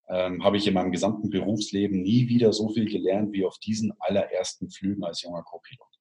ähm, 0.10 0.43
habe 0.43 0.57
ich 0.57 0.67
in 0.67 0.74
meinem 0.74 0.91
gesamten 0.91 1.29
Berufsleben 1.29 2.01
nie 2.01 2.27
wieder 2.27 2.53
so 2.53 2.69
viel 2.69 2.86
gelernt 2.86 3.34
wie 3.34 3.45
auf 3.45 3.57
diesen 3.60 3.93
allerersten 4.00 4.69
Flügen 4.69 5.03
als 5.03 5.22
junger 5.22 5.43
Co-Pilot. 5.43 5.95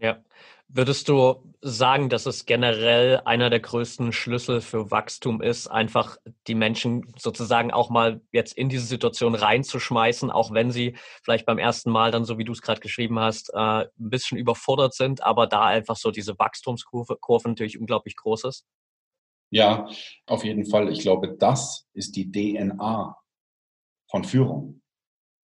Ja. 0.00 0.22
Würdest 0.70 1.08
du 1.08 1.54
sagen, 1.62 2.10
dass 2.10 2.26
es 2.26 2.44
generell 2.44 3.22
einer 3.24 3.48
der 3.48 3.60
größten 3.60 4.12
Schlüssel 4.12 4.60
für 4.60 4.90
Wachstum 4.90 5.40
ist, 5.40 5.66
einfach 5.66 6.18
die 6.46 6.54
Menschen 6.54 7.10
sozusagen 7.16 7.72
auch 7.72 7.88
mal 7.88 8.20
jetzt 8.32 8.52
in 8.52 8.68
diese 8.68 8.84
Situation 8.84 9.34
reinzuschmeißen, 9.34 10.30
auch 10.30 10.52
wenn 10.52 10.70
sie 10.70 10.96
vielleicht 11.22 11.46
beim 11.46 11.56
ersten 11.56 11.90
Mal 11.90 12.10
dann, 12.10 12.26
so 12.26 12.36
wie 12.36 12.44
du 12.44 12.52
es 12.52 12.60
gerade 12.60 12.80
geschrieben 12.80 13.18
hast, 13.18 13.48
äh, 13.54 13.56
ein 13.56 13.88
bisschen 13.96 14.36
überfordert 14.36 14.92
sind, 14.92 15.22
aber 15.22 15.46
da 15.46 15.64
einfach 15.64 15.96
so 15.96 16.10
diese 16.10 16.38
Wachstumskurve 16.38 17.16
Kurve 17.16 17.48
natürlich 17.48 17.80
unglaublich 17.80 18.14
groß 18.16 18.44
ist? 18.44 18.66
Ja, 19.50 19.88
auf 20.26 20.44
jeden 20.44 20.66
Fall. 20.66 20.90
Ich 20.92 21.00
glaube, 21.00 21.34
das 21.38 21.88
ist 21.94 22.14
die 22.14 22.30
DNA 22.30 23.16
von 24.10 24.24
Führung. 24.24 24.82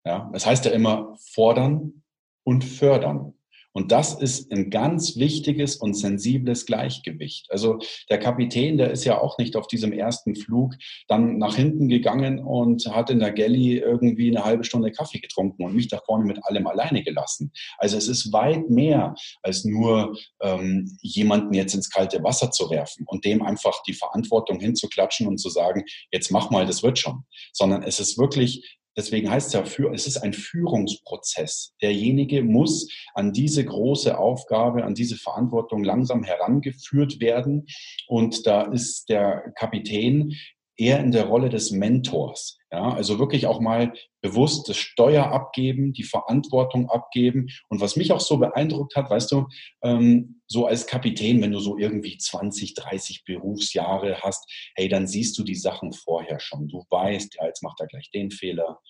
Ja, 0.05 0.31
es 0.35 0.45
heißt 0.45 0.67
ja 0.67 0.73
immer 0.73 1.17
fordern 1.33 2.03
und 2.45 2.63
fördern. 2.63 3.33
Und 3.75 3.91
das 3.91 4.15
ist 4.15 4.53
ein 4.53 4.71
ganz 4.71 5.17
wichtiges 5.17 5.77
und 5.77 5.95
sensibles 5.95 6.65
Gleichgewicht. 6.65 7.51
Also 7.51 7.79
der 8.09 8.19
Kapitän, 8.19 8.79
der 8.79 8.93
ist 8.93 9.05
ja 9.05 9.21
auch 9.21 9.37
nicht 9.37 9.57
auf 9.57 9.67
diesem 9.67 9.93
ersten 9.93 10.37
Flug 10.37 10.75
dann 11.09 11.39
nach 11.39 11.57
hinten 11.57 11.89
gegangen 11.89 12.39
und 12.39 12.87
hat 12.87 13.11
in 13.11 13.19
der 13.19 13.33
Galley 13.33 13.79
irgendwie 13.79 14.31
eine 14.31 14.45
halbe 14.45 14.63
Stunde 14.63 14.93
Kaffee 14.93 15.19
getrunken 15.19 15.65
und 15.65 15.75
mich 15.75 15.89
da 15.89 16.01
vorne 16.07 16.25
mit 16.25 16.39
allem 16.45 16.69
alleine 16.69 17.03
gelassen. 17.03 17.51
Also 17.79 17.97
es 17.97 18.07
ist 18.07 18.33
weit 18.33 18.71
mehr 18.71 19.17
als 19.43 19.65
nur 19.65 20.17
ähm, 20.41 20.97
jemanden 21.03 21.53
jetzt 21.53 21.75
ins 21.75 21.91
kalte 21.91 22.23
Wasser 22.23 22.53
zu 22.53 22.71
werfen 22.71 23.05
und 23.09 23.25
dem 23.25 23.43
einfach 23.43 23.83
die 23.89 23.93
Verantwortung 23.93 24.61
hinzuklatschen 24.61 25.27
und 25.27 25.39
zu 25.39 25.51
sagen, 25.51 25.83
jetzt 26.13 26.31
mach 26.31 26.51
mal, 26.51 26.65
das 26.65 26.85
wird 26.85 26.99
schon. 27.01 27.25
Sondern 27.53 27.83
es 27.83 27.99
ist 27.99 28.19
wirklich 28.19 28.79
Deswegen 28.97 29.31
heißt 29.31 29.49
es 29.49 29.53
ja, 29.55 29.89
es 29.93 30.07
ist 30.07 30.19
ein 30.19 30.33
Führungsprozess. 30.33 31.75
Derjenige 31.83 32.43
muss 32.43 32.89
an 33.15 33.33
diese 33.33 33.65
große 33.65 34.17
Aufgabe, 34.17 34.85
an 34.85 34.95
diese 34.95 35.17
Verantwortung 35.17 35.83
langsam 35.83 36.23
herangeführt 36.23 37.21
werden. 37.21 37.67
Und 38.07 38.47
da 38.47 38.63
ist 38.63 39.09
der 39.09 39.53
Kapitän 39.57 40.35
eher 40.77 41.01
in 41.01 41.13
der 41.13 41.27
Rolle 41.27 41.49
des 41.49 41.71
Mentors. 41.71 42.59
Ja, 42.75 42.93
also 42.93 43.21
wirklich 43.21 43.47
auch 43.47 43.61
mal 43.61 43.93
bewusst 44.21 44.69
das 44.69 44.77
Steuer 44.77 45.27
abgeben, 45.27 45.93
die 45.93 46.03
Verantwortung 46.03 46.91
abgeben. 46.91 47.47
Und 47.69 47.81
was 47.81 47.95
mich 47.95 48.11
auch 48.11 48.19
so 48.19 48.39
beeindruckt 48.39 48.97
hat, 48.97 49.11
weißt 49.11 49.31
du, 49.31 49.47
ähm, 49.85 50.41
so 50.49 50.67
als 50.67 50.89
Kapitän, 50.89 51.41
wenn 51.41 51.53
du 51.53 51.61
so 51.61 51.79
irgendwie 51.79 52.19
20, 52.19 52.75
30 52.75 53.23
Berufsjahre 53.25 54.23
hast, 54.23 54.51
hey, 54.75 54.89
dann 54.89 55.07
siehst 55.07 55.39
du 55.39 55.45
die 55.45 55.55
Sachen 55.55 55.93
vorher 55.93 56.41
schon. 56.41 56.67
Du 56.67 56.85
weißt, 56.91 57.37
ja, 57.37 57.47
jetzt 57.47 57.63
macht 57.63 57.79
er 57.79 57.87
gleich 57.87 58.11
den 58.11 58.33
Fehler. 58.33 58.81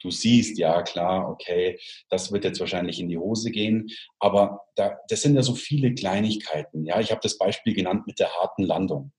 Du 0.00 0.10
siehst, 0.10 0.56
ja, 0.56 0.80
klar, 0.80 1.28
okay, 1.28 1.78
das 2.08 2.32
wird 2.32 2.44
jetzt 2.44 2.60
wahrscheinlich 2.60 2.98
in 2.98 3.10
die 3.10 3.18
Hose 3.18 3.50
gehen. 3.50 3.88
Aber 4.20 4.60
da, 4.74 4.96
das 5.08 5.20
sind 5.20 5.34
ja 5.34 5.42
so 5.42 5.54
viele 5.54 5.92
Kleinigkeiten. 5.92 6.86
Ja, 6.86 6.98
ich 6.98 7.10
habe 7.10 7.20
das 7.22 7.36
Beispiel 7.36 7.74
genannt 7.74 8.06
mit 8.06 8.20
der 8.20 8.30
harten 8.30 8.62
Landung 8.62 9.12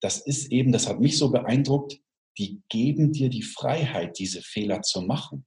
das 0.00 0.18
ist 0.18 0.52
eben, 0.52 0.70
das 0.70 0.86
hat 0.86 1.00
mich 1.00 1.16
so 1.16 1.30
beeindruckt, 1.30 1.98
die 2.38 2.62
geben 2.68 3.12
dir 3.12 3.28
die 3.28 3.42
Freiheit, 3.42 4.18
diese 4.18 4.42
Fehler 4.42 4.82
zu 4.82 5.02
machen. 5.02 5.46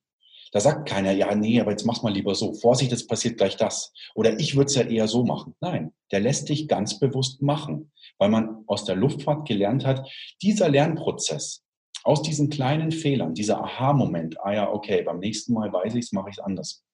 Da 0.52 0.60
sagt 0.60 0.88
keiner, 0.88 1.12
ja, 1.12 1.36
nee, 1.36 1.60
aber 1.60 1.72
jetzt 1.72 1.86
mach 1.86 2.04
mal 2.04 2.14
lieber 2.14 2.34
so. 2.34 2.54
Vorsicht, 2.54 2.92
es 2.92 3.06
passiert 3.06 3.38
gleich 3.38 3.58
das. 3.58 3.94
Oder 4.16 4.40
ich 4.40 4.56
würde 4.56 4.68
es 4.68 4.76
ja 4.76 4.84
eher 4.84 5.08
so 5.08 5.26
machen. 5.26 5.56
Nein, 5.60 5.94
der 6.12 6.22
lässt 6.22 6.50
dich 6.50 6.68
ganz 6.68 7.00
bewusst 7.00 7.42
machen, 7.42 7.92
weil 8.18 8.30
man 8.30 8.64
aus 8.68 8.86
der 8.86 8.96
Luftfahrt 8.96 9.48
gelernt 9.48 9.86
hat, 9.86 10.10
dieser 10.42 10.70
Lernprozess, 10.70 11.64
aus 12.04 12.22
diesen 12.22 12.50
kleinen 12.50 12.92
Fehlern, 12.92 13.34
dieser 13.34 13.62
Aha-Moment, 13.62 14.40
ah 14.42 14.54
ja, 14.54 14.72
okay, 14.72 15.02
beim 15.04 15.20
nächsten 15.20 15.54
Mal 15.54 15.74
weiß 15.74 15.96
ich 15.96 16.06
es, 16.06 16.12
mache 16.14 16.30
ich 16.30 16.38
es 16.38 16.44
anders. 16.44 16.86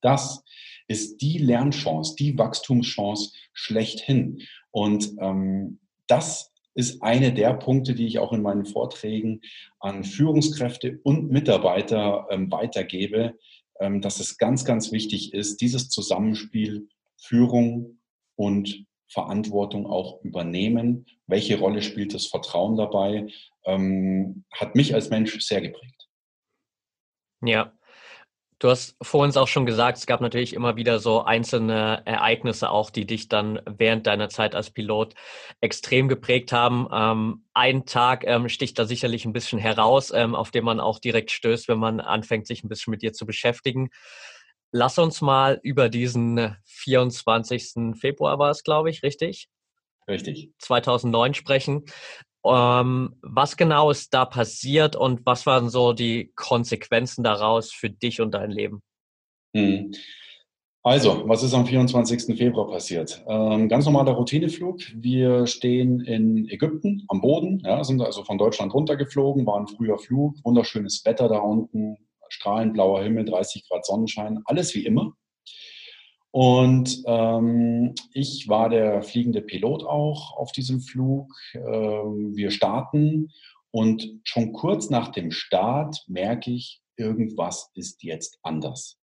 Das 0.00 0.42
ist 0.88 1.18
die 1.18 1.38
Lernchance, 1.38 2.16
die 2.16 2.36
Wachstumschance 2.36 3.32
schlechthin. 3.52 4.40
Und 4.70 5.12
ähm, 5.20 5.80
das 6.08 6.52
ist 6.78 7.02
eine 7.02 7.32
der 7.32 7.54
Punkte, 7.54 7.92
die 7.92 8.06
ich 8.06 8.20
auch 8.20 8.32
in 8.32 8.40
meinen 8.40 8.64
Vorträgen 8.64 9.40
an 9.80 10.04
Führungskräfte 10.04 11.00
und 11.02 11.28
Mitarbeiter 11.28 12.28
ähm, 12.30 12.52
weitergebe, 12.52 13.34
ähm, 13.80 14.00
dass 14.00 14.20
es 14.20 14.38
ganz, 14.38 14.64
ganz 14.64 14.92
wichtig 14.92 15.34
ist, 15.34 15.60
dieses 15.60 15.88
Zusammenspiel 15.88 16.88
Führung 17.20 17.98
und 18.36 18.86
Verantwortung 19.08 19.86
auch 19.86 20.22
übernehmen. 20.22 21.06
Welche 21.26 21.58
Rolle 21.58 21.82
spielt 21.82 22.14
das 22.14 22.26
Vertrauen 22.26 22.76
dabei? 22.76 23.26
Ähm, 23.64 24.44
hat 24.52 24.76
mich 24.76 24.94
als 24.94 25.10
Mensch 25.10 25.36
sehr 25.40 25.60
geprägt. 25.60 26.08
Ja, 27.42 27.72
Du 28.60 28.68
hast 28.68 28.96
vorhin 29.00 29.36
auch 29.36 29.46
schon 29.46 29.66
gesagt, 29.66 29.98
es 29.98 30.06
gab 30.06 30.20
natürlich 30.20 30.52
immer 30.52 30.74
wieder 30.74 30.98
so 30.98 31.22
einzelne 31.22 32.02
Ereignisse 32.04 32.70
auch, 32.70 32.90
die 32.90 33.06
dich 33.06 33.28
dann 33.28 33.60
während 33.66 34.08
deiner 34.08 34.28
Zeit 34.28 34.56
als 34.56 34.70
Pilot 34.70 35.14
extrem 35.60 36.08
geprägt 36.08 36.50
haben. 36.50 36.88
Ähm, 36.92 37.44
ein 37.54 37.86
Tag 37.86 38.24
ähm, 38.26 38.48
sticht 38.48 38.76
da 38.78 38.84
sicherlich 38.84 39.24
ein 39.24 39.32
bisschen 39.32 39.60
heraus, 39.60 40.12
ähm, 40.12 40.34
auf 40.34 40.50
den 40.50 40.64
man 40.64 40.80
auch 40.80 40.98
direkt 40.98 41.30
stößt, 41.30 41.68
wenn 41.68 41.78
man 41.78 42.00
anfängt, 42.00 42.48
sich 42.48 42.64
ein 42.64 42.68
bisschen 42.68 42.90
mit 42.90 43.02
dir 43.02 43.12
zu 43.12 43.26
beschäftigen. 43.26 43.90
Lass 44.72 44.98
uns 44.98 45.20
mal 45.20 45.60
über 45.62 45.88
diesen 45.88 46.56
24. 46.64 47.96
Februar 47.96 48.40
war 48.40 48.50
es, 48.50 48.64
glaube 48.64 48.90
ich, 48.90 49.04
richtig? 49.04 49.48
Richtig. 50.08 50.50
2009 50.58 51.34
sprechen. 51.34 51.84
Ähm, 52.44 53.16
was 53.22 53.56
genau 53.56 53.90
ist 53.90 54.14
da 54.14 54.24
passiert 54.24 54.96
und 54.96 55.26
was 55.26 55.46
waren 55.46 55.68
so 55.68 55.92
die 55.92 56.32
Konsequenzen 56.36 57.24
daraus 57.24 57.72
für 57.72 57.90
dich 57.90 58.20
und 58.20 58.32
dein 58.32 58.50
Leben? 58.50 58.82
Hm. 59.54 59.92
Also, 60.84 61.28
was 61.28 61.42
ist 61.42 61.52
am 61.52 61.66
24. 61.66 62.36
Februar 62.38 62.70
passiert? 62.70 63.22
Ähm, 63.28 63.68
ganz 63.68 63.84
normaler 63.84 64.12
Routineflug. 64.12 64.80
Wir 64.94 65.46
stehen 65.46 66.00
in 66.00 66.48
Ägypten 66.48 67.04
am 67.08 67.20
Boden, 67.20 67.60
ja, 67.64 67.82
sind 67.82 68.00
also 68.00 68.24
von 68.24 68.38
Deutschland 68.38 68.72
runtergeflogen, 68.72 69.44
war 69.44 69.58
ein 69.58 69.66
früher 69.66 69.98
Flug, 69.98 70.36
wunderschönes 70.44 71.04
Wetter 71.04 71.28
da 71.28 71.38
unten, 71.40 71.98
strahlend 72.28 72.74
blauer 72.74 73.02
Himmel, 73.02 73.24
30 73.24 73.68
Grad 73.68 73.84
Sonnenschein, 73.84 74.40
alles 74.46 74.74
wie 74.74 74.86
immer. 74.86 75.14
Und 76.30 77.02
ähm, 77.06 77.94
ich 78.12 78.48
war 78.48 78.68
der 78.68 79.02
fliegende 79.02 79.40
Pilot 79.40 79.84
auch 79.84 80.36
auf 80.36 80.52
diesem 80.52 80.80
Flug. 80.80 81.34
Ähm, 81.54 82.36
wir 82.36 82.50
starten 82.50 83.30
und 83.70 84.20
schon 84.24 84.52
kurz 84.52 84.90
nach 84.90 85.08
dem 85.08 85.30
Start 85.30 86.04
merke 86.06 86.50
ich, 86.50 86.80
irgendwas 86.96 87.70
ist 87.74 88.02
jetzt 88.02 88.38
anders. 88.42 88.98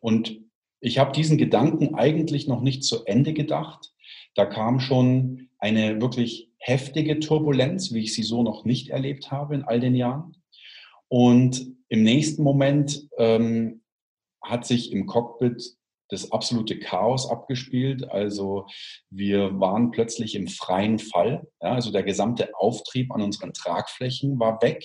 Und 0.00 0.40
ich 0.80 0.98
habe 0.98 1.12
diesen 1.12 1.38
Gedanken 1.38 1.94
eigentlich 1.94 2.48
noch 2.48 2.62
nicht 2.62 2.84
zu 2.84 3.04
Ende 3.04 3.32
gedacht. 3.32 3.92
Da 4.34 4.46
kam 4.46 4.80
schon 4.80 5.48
eine 5.58 6.00
wirklich 6.00 6.50
heftige 6.58 7.20
Turbulenz, 7.20 7.92
wie 7.92 8.00
ich 8.00 8.14
sie 8.14 8.22
so 8.22 8.42
noch 8.42 8.64
nicht 8.64 8.88
erlebt 8.88 9.30
habe 9.30 9.54
in 9.54 9.62
all 9.62 9.80
den 9.80 9.94
Jahren. 9.94 10.36
Und 11.08 11.66
im 11.88 12.02
nächsten 12.02 12.42
Moment 12.42 13.08
ähm, 13.18 13.82
hat 14.42 14.66
sich 14.66 14.92
im 14.92 15.06
Cockpit 15.06 15.76
das 16.10 16.32
absolute 16.32 16.78
Chaos 16.78 17.30
abgespielt. 17.30 18.10
Also 18.10 18.66
wir 19.10 19.58
waren 19.60 19.90
plötzlich 19.90 20.34
im 20.34 20.48
freien 20.48 20.98
Fall. 20.98 21.46
Ja, 21.62 21.74
also 21.74 21.90
der 21.90 22.02
gesamte 22.02 22.50
Auftrieb 22.54 23.12
an 23.12 23.22
unseren 23.22 23.52
Tragflächen 23.52 24.38
war 24.38 24.60
weg. 24.62 24.84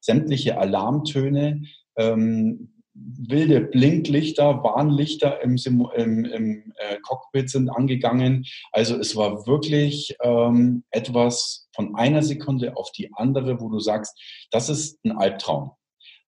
Sämtliche 0.00 0.58
Alarmtöne, 0.58 1.62
ähm, 1.96 2.72
wilde 2.94 3.60
Blinklichter, 3.60 4.62
Warnlichter 4.62 5.42
im, 5.42 5.56
im, 5.96 6.24
im 6.24 6.72
äh, 6.76 6.96
Cockpit 7.02 7.48
sind 7.48 7.70
angegangen. 7.70 8.44
Also 8.72 8.96
es 8.96 9.14
war 9.16 9.46
wirklich 9.46 10.16
ähm, 10.22 10.84
etwas 10.90 11.68
von 11.74 11.94
einer 11.94 12.22
Sekunde 12.22 12.76
auf 12.76 12.90
die 12.92 13.10
andere, 13.14 13.60
wo 13.60 13.68
du 13.68 13.78
sagst, 13.78 14.18
das 14.50 14.68
ist 14.68 15.04
ein 15.04 15.12
Albtraum 15.12 15.72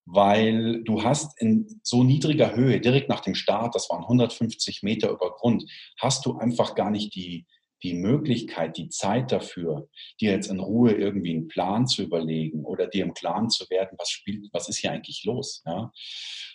weil 0.07 0.83
du 0.85 1.03
hast 1.05 1.41
in 1.41 1.81
so 1.83 2.03
niedriger 2.03 2.55
Höhe, 2.55 2.81
direkt 2.81 3.09
nach 3.09 3.21
dem 3.21 3.35
Start, 3.35 3.75
das 3.75 3.91
waren 3.91 4.03
150 4.03 4.83
Meter 4.83 5.11
über 5.11 5.31
Grund, 5.31 5.65
hast 5.99 6.27
du 6.27 6.37
einfach 6.37 6.75
gar 6.75 6.91
nicht 6.91 7.15
die, 7.15 7.47
die 7.83 7.95
Möglichkeit, 7.95 8.77
die 8.77 8.89
Zeit 8.89 9.33
dafür, 9.33 9.89
dir 10.21 10.33
jetzt 10.33 10.51
in 10.51 10.61
Ruhe 10.61 10.93
irgendwie 10.93 11.31
einen 11.31 11.49
Plan 11.49 11.87
zu 11.87 12.03
überlegen 12.03 12.65
oder 12.65 12.87
dir 12.87 13.05
im 13.05 13.15
Klaren 13.15 13.51
zu 13.51 13.69
werden, 13.71 13.97
was 13.99 14.11
spielt, 14.11 14.49
was 14.53 14.69
ist 14.69 14.79
hier 14.79 14.93
eigentlich 14.93 15.25
los. 15.25 15.63
Ja? 15.65 15.93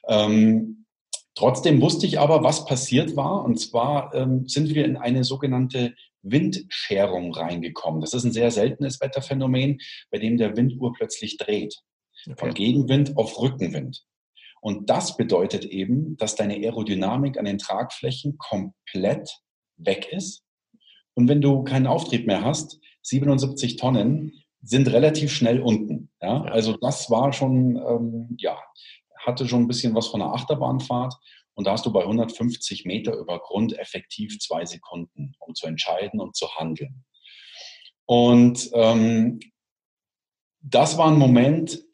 Ähm, 0.07 0.85
trotzdem 1.33 1.81
wusste 1.81 2.05
ich 2.05 2.19
aber, 2.19 2.43
was 2.43 2.65
passiert 2.65 3.15
war. 3.15 3.43
Und 3.43 3.59
zwar 3.59 4.13
ähm, 4.13 4.47
sind 4.47 4.73
wir 4.73 4.85
in 4.85 4.97
eine 4.97 5.23
sogenannte 5.23 5.95
Windscherung 6.21 7.33
reingekommen. 7.33 8.01
Das 8.01 8.13
ist 8.13 8.23
ein 8.23 8.31
sehr 8.31 8.51
seltenes 8.51 8.99
Wetterphänomen, 8.99 9.79
bei 10.11 10.17
dem 10.17 10.37
der 10.37 10.57
Wind 10.57 10.75
urplötzlich 10.79 11.37
dreht. 11.37 11.81
Okay. 12.27 12.35
Von 12.37 12.53
Gegenwind 12.53 13.17
auf 13.17 13.39
Rückenwind. 13.39 14.03
Und 14.61 14.89
das 14.89 15.15
bedeutet 15.15 15.65
eben, 15.65 16.17
dass 16.17 16.35
deine 16.35 16.55
Aerodynamik 16.55 17.37
an 17.37 17.45
den 17.45 17.59
Tragflächen 17.59 18.37
komplett 18.37 19.29
weg 19.77 20.11
ist. 20.11 20.43
Und 21.13 21.27
wenn 21.27 21.41
du 21.41 21.63
keinen 21.63 21.87
Auftrieb 21.87 22.25
mehr 22.25 22.43
hast, 22.43 22.79
77 23.03 23.77
Tonnen 23.77 24.43
sind 24.61 24.91
relativ 24.91 25.31
schnell 25.31 25.61
unten. 25.61 26.09
Ja? 26.21 26.41
Also 26.43 26.75
das 26.77 27.11
war 27.11 27.31
schon, 27.31 27.77
ähm, 27.77 28.35
ja, 28.39 28.57
hatte 29.19 29.47
schon 29.47 29.61
ein 29.61 29.67
bisschen 29.67 29.93
was 29.93 30.07
von 30.07 30.21
einer 30.21 30.33
Achterbahnfahrt. 30.33 31.13
Und 31.53 31.67
da 31.67 31.71
hast 31.71 31.85
du 31.85 31.93
bei 31.93 32.01
150 32.01 32.85
Meter 32.85 33.15
über 33.15 33.39
Grund 33.39 33.77
effektiv 33.77 34.39
zwei 34.39 34.65
Sekunden, 34.65 35.35
um 35.39 35.55
zu 35.55 35.67
entscheiden 35.67 36.19
und 36.19 36.35
zu 36.35 36.53
handeln. 36.55 37.05
Und 38.05 38.69
ähm, 38.73 39.39
das 40.61 40.97
war 40.97 41.07
ein 41.07 41.19
Moment, 41.19 41.84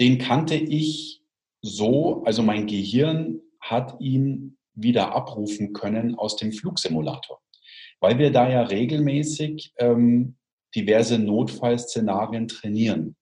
den 0.00 0.18
kannte 0.18 0.54
ich 0.54 1.22
so, 1.60 2.22
also 2.24 2.42
mein 2.42 2.66
Gehirn 2.66 3.40
hat 3.60 4.00
ihn 4.00 4.56
wieder 4.74 5.14
abrufen 5.14 5.72
können 5.72 6.14
aus 6.16 6.36
dem 6.36 6.52
Flugsimulator, 6.52 7.40
weil 8.00 8.18
wir 8.18 8.32
da 8.32 8.48
ja 8.48 8.62
regelmäßig 8.62 9.74
ähm, 9.78 10.36
diverse 10.74 11.18
Notfallszenarien 11.18 12.48
trainieren. 12.48 13.16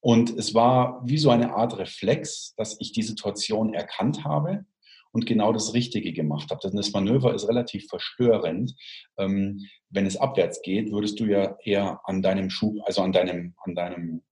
Und 0.00 0.30
es 0.30 0.54
war 0.54 1.02
wie 1.04 1.18
so 1.18 1.30
eine 1.30 1.54
Art 1.54 1.78
Reflex, 1.78 2.54
dass 2.56 2.80
ich 2.80 2.92
die 2.92 3.02
Situation 3.02 3.74
erkannt 3.74 4.24
habe 4.24 4.64
und 5.12 5.26
genau 5.26 5.52
das 5.52 5.74
Richtige 5.74 6.12
gemacht 6.12 6.50
habe. 6.50 6.60
Denn 6.64 6.76
das 6.76 6.92
Manöver 6.92 7.34
ist 7.34 7.48
relativ 7.48 7.86
verstörend. 7.86 8.74
Ähm, 9.18 9.60
wenn 9.90 10.06
es 10.06 10.16
abwärts 10.16 10.62
geht, 10.62 10.90
würdest 10.90 11.20
du 11.20 11.26
ja 11.26 11.56
eher 11.62 12.00
an 12.04 12.22
deinem 12.22 12.48
Schub, 12.48 12.78
also 12.86 13.02
an 13.02 13.12
deinem, 13.12 13.54
an 13.62 13.74
deinem 13.74 14.22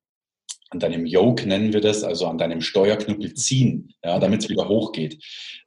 an 0.71 0.79
deinem 0.79 1.05
Yoke 1.05 1.49
nennen 1.49 1.73
wir 1.73 1.81
das, 1.81 2.05
also 2.05 2.27
an 2.27 2.39
deinem 2.39 2.61
Steuerknüppel 2.61 3.35
ziehen, 3.35 3.93
ja, 4.05 4.21
damit 4.21 4.43
es 4.43 4.49
wieder 4.49 4.69
hochgeht. 4.69 5.23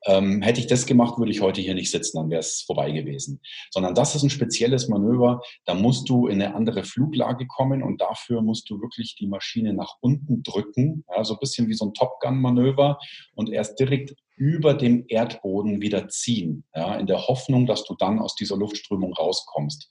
Ähm, 0.06 0.42
hätte 0.42 0.62
ich 0.62 0.68
das 0.68 0.86
gemacht, 0.86 1.18
würde 1.18 1.32
ich 1.32 1.42
heute 1.42 1.60
hier 1.62 1.74
nicht 1.74 1.92
sitzen, 1.92 2.18
dann 2.18 2.30
wäre 2.30 2.40
es 2.40 2.62
vorbei 2.62 2.92
gewesen. 2.92 3.42
Sondern 3.72 3.96
das 3.96 4.16
ist 4.16 4.24
ein 4.24 4.30
spezielles 4.30 4.88
Manöver, 4.88 5.42
da 5.66 5.74
musst 5.74 6.08
du 6.08 6.28
in 6.28 6.42
eine 6.42 6.56
andere 6.56 6.86
Fluglage 6.86 7.48
kommen 7.48 7.84
und 7.84 8.00
dafür 8.00 8.42
musst 8.42 8.70
du 8.70 8.80
wirklich 8.80 9.16
die 9.16 9.28
Maschine 9.28 9.74
nach 9.74 9.96
unten 10.00 10.42
drücken, 10.42 11.04
ja, 11.14 11.24
so 11.26 11.34
ein 11.34 11.40
bisschen 11.40 11.68
wie 11.68 11.74
so 11.74 11.86
ein 11.86 11.94
Top 11.94 12.22
Gun-Manöver 12.22 12.98
und 13.36 13.50
erst 13.50 13.80
direkt 13.80 14.16
über 14.38 14.74
dem 14.74 15.04
Erdboden 15.10 15.82
wieder 15.82 16.08
ziehen, 16.08 16.64
ja, 16.74 16.96
in 16.96 17.08
der 17.08 17.28
Hoffnung, 17.28 17.66
dass 17.66 17.84
du 17.84 17.96
dann 18.00 18.20
aus 18.20 18.36
dieser 18.36 18.56
Luftströmung 18.56 19.14
rauskommst. 19.14 19.90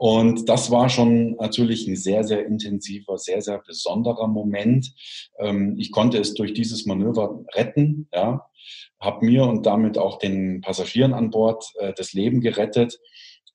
Und 0.00 0.48
das 0.48 0.70
war 0.70 0.88
schon 0.88 1.32
natürlich 1.32 1.86
ein 1.86 1.94
sehr, 1.94 2.24
sehr 2.24 2.46
intensiver, 2.46 3.18
sehr, 3.18 3.42
sehr 3.42 3.58
besonderer 3.58 4.28
Moment. 4.28 4.94
Ähm, 5.38 5.76
ich 5.78 5.92
konnte 5.92 6.16
es 6.16 6.32
durch 6.32 6.54
dieses 6.54 6.86
Manöver 6.86 7.44
retten, 7.54 8.08
ja, 8.10 8.48
habe 8.98 9.26
mir 9.26 9.44
und 9.44 9.66
damit 9.66 9.98
auch 9.98 10.18
den 10.18 10.62
Passagieren 10.62 11.12
an 11.12 11.28
Bord 11.28 11.70
äh, 11.80 11.92
das 11.92 12.14
Leben 12.14 12.40
gerettet. 12.40 12.98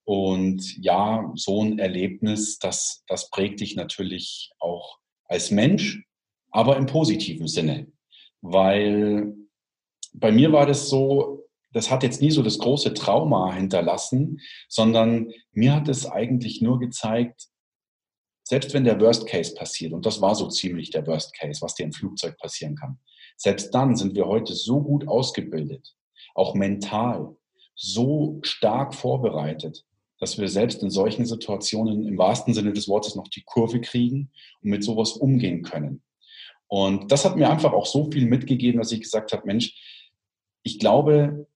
Und 0.04 0.78
ja, 0.78 1.32
so 1.34 1.64
ein 1.64 1.80
Erlebnis, 1.80 2.60
das, 2.60 3.04
das 3.08 3.32
prägt 3.32 3.60
dich 3.60 3.76
natürlich 3.76 4.52
auch 4.60 5.00
als 5.24 5.50
Mensch, 5.50 6.06
aber 6.52 6.78
im 6.78 6.86
positiven 6.86 7.48
Sinne. 7.48 7.92
Weil 8.42 9.34
bei 10.14 10.32
mir 10.32 10.52
war 10.52 10.68
das 10.68 10.90
so, 10.90 11.45
das 11.76 11.92
hat 11.92 12.04
jetzt 12.04 12.22
nie 12.22 12.32
so 12.32 12.42
das 12.42 12.58
große 12.58 12.94
Trauma 12.94 13.54
hinterlassen, 13.54 14.40
sondern 14.70 15.34
mir 15.52 15.76
hat 15.76 15.90
es 15.90 16.10
eigentlich 16.10 16.62
nur 16.62 16.80
gezeigt, 16.80 17.50
selbst 18.44 18.74
wenn 18.74 18.86
der 18.86 19.02
Worst 19.02 19.28
Case 19.28 19.54
passiert, 19.54 19.92
und 19.92 20.06
das 20.06 20.22
war 20.22 20.36
so 20.36 20.48
ziemlich 20.48 20.92
der 20.92 21.06
Worst 21.06 21.36
Case, 21.36 21.62
was 21.62 21.76
dir 21.76 21.84
im 21.84 21.92
Flugzeug 21.92 22.38
passieren 22.38 22.78
kann, 22.78 23.00
selbst 23.36 23.76
dann 23.76 23.98
sind 23.98 24.16
wir 24.16 24.26
heute 24.26 24.54
so 24.54 24.82
gut 24.82 25.06
ausgebildet, 25.06 25.96
auch 26.34 26.54
mental, 26.54 27.36
so 27.76 28.40
stark 28.44 28.96
vorbereitet, 28.96 29.84
dass 30.22 30.38
wir 30.38 30.48
selbst 30.48 30.82
in 30.82 30.90
solchen 30.90 31.26
Situationen 31.26 32.08
im 32.08 32.18
wahrsten 32.18 32.54
Sinne 32.54 32.72
des 32.72 32.88
Wortes 32.88 33.16
noch 33.16 33.28
die 33.28 33.44
Kurve 33.44 33.82
kriegen 33.82 34.32
und 34.62 34.70
mit 34.70 34.86
sowas 34.86 35.12
umgehen 35.12 35.62
können. 35.62 36.04
Und 36.68 37.12
das 37.12 37.26
hat 37.26 37.36
mir 37.36 37.50
einfach 37.50 37.74
auch 37.74 37.86
so 37.86 38.10
viel 38.10 38.28
mitgegeben, 38.28 38.80
dass 38.80 38.94
ich 38.94 39.02
gesagt 39.02 39.34
habe, 39.34 39.46
Mensch, 39.46 39.76
ich 40.64 40.80
glaube, 40.80 41.48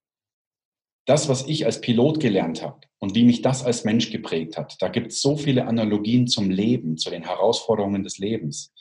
das, 1.10 1.28
was 1.28 1.48
ich 1.48 1.66
als 1.66 1.82
Pilot 1.82 2.20
gelernt 2.20 2.62
habe 2.62 2.82
und 3.00 3.16
wie 3.16 3.24
mich 3.24 3.42
das 3.42 3.66
als 3.66 3.84
Mensch 3.84 4.12
geprägt 4.12 4.58
hat, 4.58 4.76
da 4.80 4.90
gibt 4.90 5.12
es 5.12 5.22
so 5.22 5.38
viele 5.38 5.66
Analogien 5.66 6.28
zum 6.28 6.52
Leben, 6.52 6.98
zu 6.98 7.10
den 7.10 7.24
Herausforderungen 7.24 8.04
des 8.04 8.20
Lebens. 8.20 8.72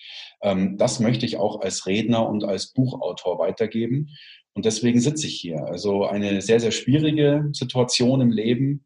Ähm, 0.42 0.76
das 0.76 1.00
möchte 1.00 1.24
ich 1.24 1.38
auch 1.38 1.62
als 1.62 1.86
Redner 1.86 2.28
und 2.28 2.44
als 2.44 2.74
Buchautor 2.74 3.38
weitergeben. 3.38 4.10
Und 4.52 4.66
deswegen 4.66 5.00
sitze 5.00 5.26
ich 5.26 5.40
hier. 5.40 5.64
Also 5.64 6.04
eine 6.04 6.42
sehr, 6.42 6.60
sehr 6.60 6.70
schwierige 6.70 7.48
Situation 7.52 8.20
im 8.20 8.30
Leben 8.30 8.84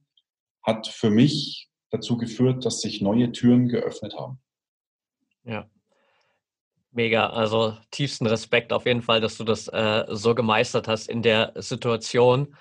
hat 0.63 0.87
für 0.87 1.11
mich 1.11 1.69
dazu 1.91 2.17
geführt, 2.17 2.65
dass 2.65 2.81
sich 2.81 3.03
neue 3.03 3.33
Türen 3.33 3.69
geöffnet 3.69 4.15
haben. 4.17 4.39
Ja. 5.45 5.69
Mega, 6.93 7.31
also 7.31 7.77
tiefsten 7.91 8.27
Respekt 8.27 8.73
auf 8.73 8.87
jeden 8.87 9.03
Fall, 9.03 9.21
dass 9.21 9.37
du 9.37 9.43
das 9.43 9.67
äh, 9.67 10.05
so 10.11 10.37
gemeistert 10.37 10.87
hast 10.87 11.09
in 11.09 11.23
der 11.23 11.55
Situation. 11.57 12.55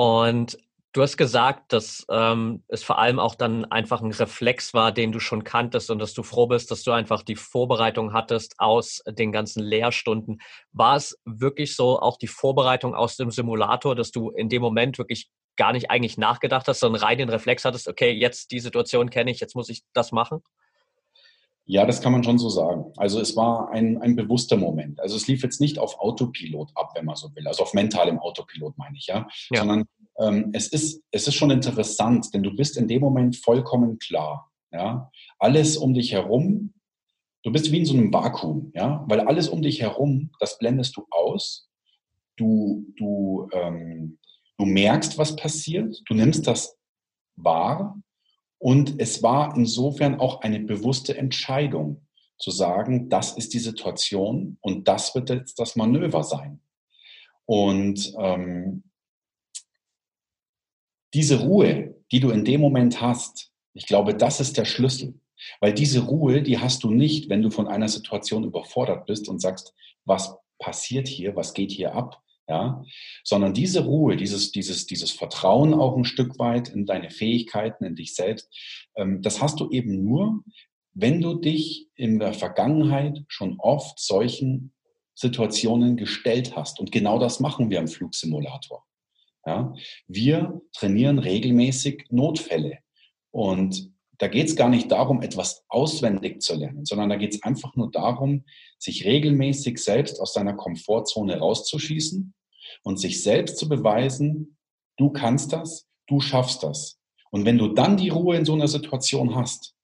Und 0.00 0.56
du 0.94 1.02
hast 1.02 1.18
gesagt, 1.18 1.74
dass 1.74 2.06
ähm, 2.10 2.64
es 2.68 2.82
vor 2.82 2.98
allem 2.98 3.18
auch 3.18 3.34
dann 3.34 3.66
einfach 3.66 4.00
ein 4.00 4.12
Reflex 4.12 4.72
war, 4.72 4.92
den 4.92 5.12
du 5.12 5.20
schon 5.20 5.44
kanntest 5.44 5.90
und 5.90 5.98
dass 5.98 6.14
du 6.14 6.22
froh 6.22 6.46
bist, 6.46 6.70
dass 6.70 6.84
du 6.84 6.92
einfach 6.92 7.22
die 7.22 7.36
Vorbereitung 7.36 8.14
hattest 8.14 8.54
aus 8.56 9.02
den 9.06 9.30
ganzen 9.30 9.62
Lehrstunden. 9.62 10.40
War 10.72 10.96
es 10.96 11.20
wirklich 11.26 11.76
so 11.76 12.00
auch 12.00 12.16
die 12.16 12.28
Vorbereitung 12.28 12.94
aus 12.94 13.18
dem 13.18 13.30
Simulator, 13.30 13.94
dass 13.94 14.10
du 14.10 14.30
in 14.30 14.48
dem 14.48 14.62
Moment 14.62 14.96
wirklich 14.96 15.28
gar 15.56 15.74
nicht 15.74 15.90
eigentlich 15.90 16.16
nachgedacht 16.16 16.66
hast, 16.66 16.80
sondern 16.80 17.02
rein 17.02 17.18
den 17.18 17.28
Reflex 17.28 17.66
hattest, 17.66 17.86
okay, 17.86 18.10
jetzt 18.10 18.52
die 18.52 18.60
Situation 18.60 19.10
kenne 19.10 19.30
ich, 19.30 19.38
jetzt 19.38 19.54
muss 19.54 19.68
ich 19.68 19.82
das 19.92 20.12
machen? 20.12 20.42
Ja, 21.66 21.86
das 21.86 22.00
kann 22.00 22.12
man 22.12 22.24
schon 22.24 22.38
so 22.38 22.48
sagen. 22.48 22.92
Also 22.96 23.20
es 23.20 23.36
war 23.36 23.70
ein, 23.70 24.00
ein 24.02 24.16
bewusster 24.16 24.56
Moment. 24.56 25.00
Also 25.00 25.16
es 25.16 25.28
lief 25.28 25.42
jetzt 25.42 25.60
nicht 25.60 25.78
auf 25.78 26.00
Autopilot 26.00 26.70
ab, 26.74 26.92
wenn 26.96 27.04
man 27.04 27.16
so 27.16 27.34
will. 27.34 27.46
Also 27.46 27.62
auf 27.62 27.74
mentalem 27.74 28.18
Autopilot 28.18 28.76
meine 28.76 28.96
ich, 28.96 29.06
ja. 29.06 29.28
ja. 29.50 29.60
Sondern 29.60 29.84
ähm, 30.18 30.50
es, 30.52 30.68
ist, 30.68 31.02
es 31.12 31.28
ist 31.28 31.34
schon 31.34 31.50
interessant, 31.50 32.34
denn 32.34 32.42
du 32.42 32.54
bist 32.54 32.76
in 32.76 32.88
dem 32.88 33.00
Moment 33.00 33.36
vollkommen 33.36 33.98
klar. 33.98 34.50
Ja. 34.72 35.10
Alles 35.38 35.76
um 35.76 35.94
dich 35.94 36.12
herum, 36.12 36.74
du 37.42 37.52
bist 37.52 37.70
wie 37.72 37.78
in 37.78 37.86
so 37.86 37.94
einem 37.94 38.12
Vakuum, 38.12 38.72
ja, 38.74 39.04
weil 39.08 39.20
alles 39.20 39.48
um 39.48 39.62
dich 39.62 39.80
herum, 39.80 40.30
das 40.40 40.58
blendest 40.58 40.96
du 40.96 41.06
aus. 41.10 41.68
Du, 42.36 42.86
du, 42.96 43.48
ähm, 43.52 44.18
du 44.58 44.64
merkst, 44.64 45.18
was 45.18 45.36
passiert, 45.36 46.00
du 46.06 46.14
nimmst 46.14 46.46
das 46.46 46.76
wahr 47.36 48.00
und 48.60 49.00
es 49.00 49.22
war 49.22 49.56
insofern 49.56 50.20
auch 50.20 50.42
eine 50.42 50.60
bewusste 50.60 51.16
Entscheidung 51.16 52.06
zu 52.38 52.50
sagen, 52.50 53.08
das 53.08 53.32
ist 53.32 53.54
die 53.54 53.58
Situation 53.58 54.58
und 54.60 54.86
das 54.86 55.14
wird 55.14 55.30
jetzt 55.30 55.58
das 55.58 55.76
Manöver 55.76 56.22
sein. 56.22 56.60
Und 57.46 58.12
ähm, 58.18 58.84
diese 61.14 61.40
Ruhe, 61.40 61.96
die 62.12 62.20
du 62.20 62.30
in 62.30 62.44
dem 62.44 62.60
Moment 62.60 63.00
hast, 63.00 63.50
Ich 63.72 63.86
glaube, 63.86 64.14
das 64.14 64.40
ist 64.40 64.56
der 64.56 64.64
Schlüssel. 64.64 65.14
Weil 65.60 65.72
diese 65.72 66.00
Ruhe, 66.00 66.42
die 66.42 66.58
hast 66.58 66.82
du 66.82 66.90
nicht, 66.90 67.30
wenn 67.30 67.40
du 67.40 67.50
von 67.50 67.66
einer 67.66 67.88
Situation 67.88 68.44
überfordert 68.44 69.06
bist 69.06 69.28
und 69.28 69.40
sagst, 69.40 69.72
was 70.04 70.36
passiert 70.58 71.08
hier, 71.08 71.34
was 71.34 71.54
geht 71.54 71.70
hier 71.70 71.94
ab, 71.94 72.22
ja, 72.50 72.84
sondern 73.22 73.54
diese 73.54 73.84
Ruhe, 73.84 74.16
dieses, 74.16 74.50
dieses, 74.50 74.84
dieses 74.84 75.12
Vertrauen 75.12 75.72
auch 75.72 75.96
ein 75.96 76.04
Stück 76.04 76.40
weit 76.40 76.68
in 76.68 76.84
deine 76.84 77.08
Fähigkeiten, 77.08 77.84
in 77.84 77.94
dich 77.94 78.16
selbst, 78.16 78.52
ähm, 78.96 79.22
das 79.22 79.40
hast 79.40 79.60
du 79.60 79.70
eben 79.70 80.02
nur, 80.02 80.42
wenn 80.92 81.20
du 81.20 81.34
dich 81.34 81.86
in 81.94 82.18
der 82.18 82.32
Vergangenheit 82.32 83.22
schon 83.28 83.54
oft 83.60 84.00
solchen 84.00 84.72
Situationen 85.14 85.96
gestellt 85.96 86.56
hast. 86.56 86.80
Und 86.80 86.90
genau 86.90 87.20
das 87.20 87.38
machen 87.38 87.70
wir 87.70 87.78
im 87.78 87.86
Flugsimulator. 87.86 88.84
Ja, 89.46 89.72
wir 90.08 90.60
trainieren 90.72 91.20
regelmäßig 91.20 92.06
Notfälle. 92.10 92.78
Und 93.30 93.92
da 94.18 94.26
geht 94.26 94.48
es 94.48 94.56
gar 94.56 94.68
nicht 94.68 94.90
darum, 94.90 95.22
etwas 95.22 95.64
auswendig 95.68 96.42
zu 96.42 96.56
lernen, 96.56 96.84
sondern 96.84 97.10
da 97.10 97.16
geht 97.16 97.34
es 97.34 97.42
einfach 97.44 97.76
nur 97.76 97.92
darum, 97.92 98.44
sich 98.76 99.04
regelmäßig 99.04 99.78
selbst 99.78 100.20
aus 100.20 100.34
seiner 100.34 100.54
Komfortzone 100.54 101.38
rauszuschießen 101.38 102.34
und 102.82 102.98
sich 102.98 103.22
selbst 103.22 103.58
zu 103.58 103.68
beweisen, 103.68 104.56
du 104.96 105.10
kannst 105.10 105.52
das, 105.52 105.86
du 106.06 106.20
schaffst 106.20 106.62
das. 106.62 106.98
Und 107.30 107.44
wenn 107.44 107.58
du 107.58 107.68
dann 107.68 107.96
die 107.96 108.08
Ruhe 108.08 108.36
in 108.36 108.44
so 108.44 108.54
einer 108.54 108.68
Situation 108.68 109.34
hast, 109.34 109.74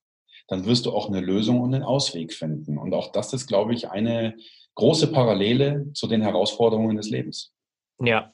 dann 0.49 0.65
wirst 0.65 0.87
du 0.87 0.93
auch 0.93 1.09
eine 1.09 1.21
Lösung 1.21 1.61
und 1.61 1.75
einen 1.75 1.85
Ausweg 1.85 2.33
finden. 2.33 2.79
Und 2.79 2.95
auch 2.95 3.13
das 3.13 3.33
ist, 3.33 3.47
glaube 3.47 3.75
ich, 3.75 3.91
eine 3.91 4.37
große 4.75 5.11
Parallele 5.11 5.91
zu 5.95 6.07
den 6.07 6.23
Herausforderungen 6.23 6.97
des 6.97 7.11
Lebens. 7.11 7.53
Ja, 8.01 8.33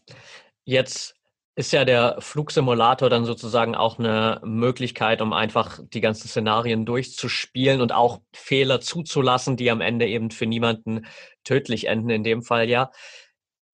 jetzt 0.65 1.17
ist 1.55 1.73
ja 1.73 1.85
der 1.85 2.17
Flugsimulator 2.19 3.11
dann 3.11 3.27
sozusagen 3.27 3.75
auch 3.75 3.99
eine 3.99 4.41
Möglichkeit, 4.43 5.21
um 5.21 5.33
einfach 5.33 5.81
die 5.93 6.01
ganzen 6.01 6.29
Szenarien 6.29 6.87
durchzuspielen 6.87 7.83
und 7.83 7.93
auch 7.93 8.21
Fehler 8.33 8.81
zuzulassen, 8.81 9.57
die 9.57 9.71
am 9.71 9.83
Ende 9.83 10.07
eben 10.07 10.31
für 10.31 10.47
niemanden 10.47 11.07
tödlich 11.45 11.89
enden, 11.89 12.09
in 12.09 12.25
dem 12.25 12.43
Fall 12.43 12.71
ja. 12.71 12.91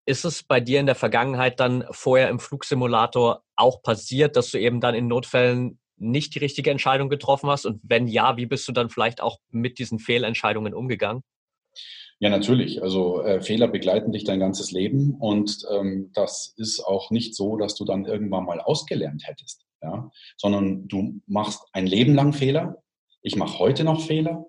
Ist 0.09 0.25
es 0.25 0.41
bei 0.41 0.59
dir 0.59 0.79
in 0.79 0.87
der 0.87 0.95
Vergangenheit 0.95 1.59
dann 1.59 1.85
vorher 1.91 2.29
im 2.29 2.39
Flugsimulator 2.39 3.43
auch 3.55 3.83
passiert, 3.83 4.35
dass 4.35 4.49
du 4.49 4.57
eben 4.57 4.81
dann 4.81 4.95
in 4.95 5.05
Notfällen 5.05 5.77
nicht 5.97 6.33
die 6.33 6.39
richtige 6.39 6.71
Entscheidung 6.71 7.09
getroffen 7.09 7.47
hast? 7.47 7.67
Und 7.67 7.79
wenn 7.83 8.07
ja, 8.07 8.35
wie 8.35 8.47
bist 8.47 8.67
du 8.67 8.71
dann 8.71 8.89
vielleicht 8.89 9.21
auch 9.21 9.37
mit 9.51 9.77
diesen 9.77 9.99
Fehlentscheidungen 9.99 10.73
umgegangen? 10.73 11.21
Ja, 12.17 12.31
natürlich. 12.31 12.81
Also 12.81 13.21
äh, 13.21 13.39
Fehler 13.43 13.67
begleiten 13.67 14.11
dich 14.11 14.23
dein 14.23 14.39
ganzes 14.39 14.71
Leben 14.71 15.13
und 15.19 15.59
ähm, 15.71 16.09
das 16.15 16.55
ist 16.57 16.79
auch 16.83 17.11
nicht 17.11 17.35
so, 17.35 17.55
dass 17.55 17.75
du 17.75 17.85
dann 17.85 18.05
irgendwann 18.05 18.45
mal 18.45 18.59
ausgelernt 18.61 19.27
hättest, 19.27 19.63
ja, 19.83 20.09
sondern 20.37 20.87
du 20.87 21.21
machst 21.27 21.61
ein 21.71 21.85
Leben 21.85 22.15
lang 22.15 22.33
Fehler. 22.33 22.81
Ich 23.21 23.35
mache 23.35 23.59
heute 23.59 23.83
noch 23.83 24.01
Fehler. 24.01 24.47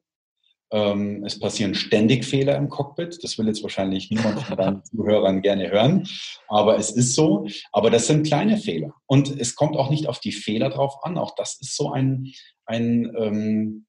Ähm, 0.72 1.24
es 1.24 1.38
passieren 1.38 1.74
ständig 1.74 2.24
Fehler 2.24 2.56
im 2.56 2.68
Cockpit. 2.68 3.22
Das 3.22 3.38
will 3.38 3.46
jetzt 3.46 3.62
wahrscheinlich 3.62 4.10
niemand 4.10 4.40
von 4.40 4.56
deinen 4.56 4.84
Zuhörern 4.84 5.42
gerne 5.42 5.70
hören, 5.70 6.08
aber 6.48 6.78
es 6.78 6.90
ist 6.90 7.14
so. 7.14 7.46
Aber 7.72 7.90
das 7.90 8.06
sind 8.06 8.26
kleine 8.26 8.56
Fehler 8.56 8.94
und 9.06 9.30
es 9.40 9.56
kommt 9.56 9.76
auch 9.76 9.90
nicht 9.90 10.06
auf 10.06 10.20
die 10.20 10.32
Fehler 10.32 10.70
drauf 10.70 11.02
an. 11.02 11.18
Auch 11.18 11.34
das 11.34 11.60
ist 11.60 11.76
so 11.76 11.90
ein 11.90 12.32
ein 12.66 13.12
ähm, 13.18 13.86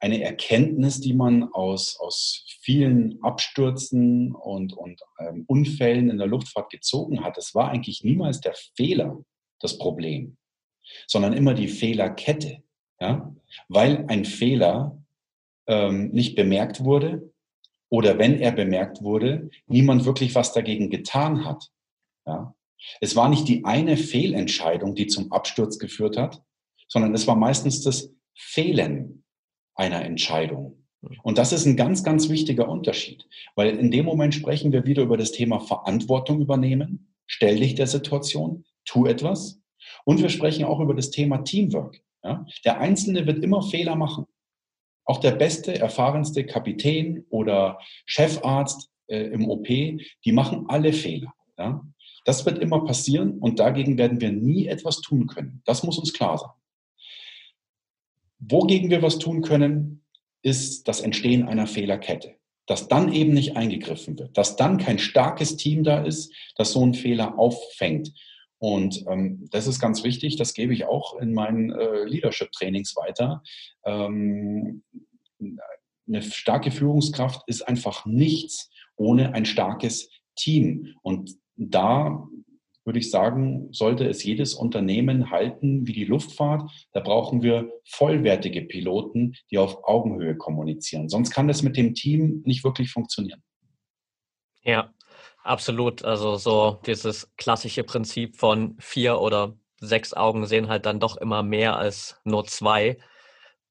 eine 0.00 0.22
Erkenntnis, 0.22 1.00
die 1.00 1.12
man 1.12 1.44
aus, 1.52 1.98
aus 1.98 2.44
vielen 2.60 3.22
Abstürzen 3.22 4.32
und, 4.32 4.72
und 4.72 5.00
ähm, 5.18 5.44
Unfällen 5.46 6.08
in 6.10 6.18
der 6.18 6.26
Luftfahrt 6.26 6.70
gezogen 6.70 7.24
hat. 7.24 7.36
Es 7.36 7.54
war 7.54 7.70
eigentlich 7.70 8.04
niemals 8.04 8.40
der 8.40 8.54
Fehler 8.76 9.18
das 9.60 9.76
Problem, 9.78 10.36
sondern 11.06 11.32
immer 11.32 11.54
die 11.54 11.68
Fehlerkette. 11.68 12.62
Ja? 13.00 13.34
Weil 13.68 14.04
ein 14.06 14.24
Fehler 14.24 14.97
ähm, 15.68 16.10
nicht 16.10 16.34
bemerkt 16.34 16.82
wurde 16.82 17.32
oder 17.88 18.18
wenn 18.18 18.40
er 18.40 18.52
bemerkt 18.52 19.02
wurde, 19.02 19.50
niemand 19.66 20.04
wirklich 20.04 20.34
was 20.34 20.52
dagegen 20.52 20.90
getan 20.90 21.44
hat. 21.44 21.70
Ja? 22.26 22.54
Es 23.00 23.16
war 23.16 23.28
nicht 23.28 23.48
die 23.48 23.64
eine 23.64 23.96
Fehlentscheidung, 23.96 24.94
die 24.94 25.06
zum 25.06 25.32
Absturz 25.32 25.78
geführt 25.78 26.16
hat, 26.16 26.42
sondern 26.88 27.14
es 27.14 27.26
war 27.26 27.36
meistens 27.36 27.82
das 27.82 28.12
Fehlen 28.34 29.24
einer 29.74 30.04
Entscheidung. 30.04 30.84
Und 31.22 31.38
das 31.38 31.52
ist 31.52 31.64
ein 31.64 31.76
ganz, 31.76 32.02
ganz 32.02 32.28
wichtiger 32.28 32.68
Unterschied, 32.68 33.26
weil 33.54 33.78
in 33.78 33.90
dem 33.90 34.04
Moment 34.04 34.34
sprechen 34.34 34.72
wir 34.72 34.84
wieder 34.84 35.02
über 35.02 35.16
das 35.16 35.32
Thema 35.32 35.60
Verantwortung 35.60 36.40
übernehmen. 36.40 37.14
Stell 37.26 37.56
dich 37.56 37.74
der 37.76 37.86
Situation, 37.86 38.64
tu 38.84 39.06
etwas. 39.06 39.60
Und 40.04 40.20
wir 40.20 40.28
sprechen 40.28 40.64
auch 40.64 40.80
über 40.80 40.94
das 40.94 41.10
Thema 41.10 41.38
Teamwork. 41.38 42.00
Ja? 42.24 42.44
Der 42.64 42.80
Einzelne 42.80 43.26
wird 43.26 43.44
immer 43.44 43.62
Fehler 43.62 43.94
machen. 43.94 44.26
Auch 45.08 45.20
der 45.20 45.30
beste, 45.32 45.78
erfahrenste 45.78 46.44
Kapitän 46.44 47.24
oder 47.30 47.78
Chefarzt 48.04 48.90
äh, 49.06 49.22
im 49.28 49.48
OP, 49.48 49.66
die 49.66 50.32
machen 50.32 50.66
alle 50.68 50.92
Fehler. 50.92 51.32
Ja? 51.56 51.82
Das 52.26 52.44
wird 52.44 52.58
immer 52.58 52.84
passieren 52.84 53.38
und 53.38 53.58
dagegen 53.58 53.96
werden 53.96 54.20
wir 54.20 54.30
nie 54.30 54.66
etwas 54.66 55.00
tun 55.00 55.26
können. 55.26 55.62
Das 55.64 55.82
muss 55.82 55.98
uns 55.98 56.12
klar 56.12 56.36
sein. 56.36 56.50
Wogegen 58.38 58.90
wir 58.90 59.00
was 59.00 59.18
tun 59.18 59.40
können, 59.40 60.04
ist 60.42 60.86
das 60.86 61.00
Entstehen 61.00 61.48
einer 61.48 61.66
Fehlerkette. 61.66 62.34
Dass 62.66 62.88
dann 62.88 63.10
eben 63.10 63.32
nicht 63.32 63.56
eingegriffen 63.56 64.18
wird, 64.18 64.36
dass 64.36 64.56
dann 64.56 64.76
kein 64.76 64.98
starkes 64.98 65.56
Team 65.56 65.84
da 65.84 66.02
ist, 66.02 66.30
das 66.56 66.72
so 66.72 66.82
einen 66.82 66.92
Fehler 66.92 67.38
auffängt. 67.38 68.12
Und 68.58 69.04
ähm, 69.08 69.48
das 69.50 69.66
ist 69.66 69.80
ganz 69.80 70.02
wichtig, 70.02 70.36
das 70.36 70.54
gebe 70.54 70.72
ich 70.72 70.84
auch 70.84 71.18
in 71.18 71.32
meinen 71.32 71.70
äh, 71.70 72.04
Leadership-Trainings 72.04 72.96
weiter. 72.96 73.42
Ähm, 73.84 74.82
eine 76.08 76.22
starke 76.22 76.70
Führungskraft 76.70 77.42
ist 77.46 77.62
einfach 77.62 78.04
nichts 78.06 78.70
ohne 78.96 79.34
ein 79.34 79.44
starkes 79.44 80.10
Team. 80.34 80.94
Und 81.02 81.36
da 81.56 82.28
würde 82.84 82.98
ich 82.98 83.10
sagen, 83.10 83.68
sollte 83.70 84.08
es 84.08 84.24
jedes 84.24 84.54
Unternehmen 84.54 85.30
halten 85.30 85.86
wie 85.86 85.92
die 85.92 86.06
Luftfahrt. 86.06 86.70
Da 86.92 87.00
brauchen 87.00 87.42
wir 87.42 87.70
vollwertige 87.84 88.62
Piloten, 88.62 89.34
die 89.50 89.58
auf 89.58 89.84
Augenhöhe 89.84 90.36
kommunizieren. 90.36 91.08
Sonst 91.08 91.30
kann 91.30 91.48
das 91.48 91.62
mit 91.62 91.76
dem 91.76 91.94
Team 91.94 92.42
nicht 92.46 92.64
wirklich 92.64 92.90
funktionieren. 92.90 93.42
Ja, 94.62 94.92
absolut. 95.48 96.04
Also 96.04 96.36
so 96.36 96.80
dieses 96.86 97.30
klassische 97.36 97.84
Prinzip 97.84 98.36
von 98.36 98.76
vier 98.78 99.20
oder 99.20 99.56
sechs 99.80 100.14
Augen 100.14 100.46
sehen 100.46 100.68
halt 100.68 100.86
dann 100.86 101.00
doch 101.00 101.16
immer 101.16 101.42
mehr 101.42 101.76
als 101.76 102.20
nur 102.24 102.44
zwei. 102.44 102.98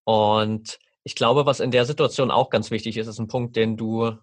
Und 0.03 0.79
ich 1.03 1.15
glaube, 1.15 1.45
was 1.45 1.59
in 1.59 1.71
der 1.71 1.85
Situation 1.85 2.31
auch 2.31 2.49
ganz 2.49 2.71
wichtig 2.71 2.97
ist, 2.97 3.07
ist 3.07 3.19
ein 3.19 3.27
Punkt, 3.27 3.55
den 3.55 3.77
du 3.77 4.17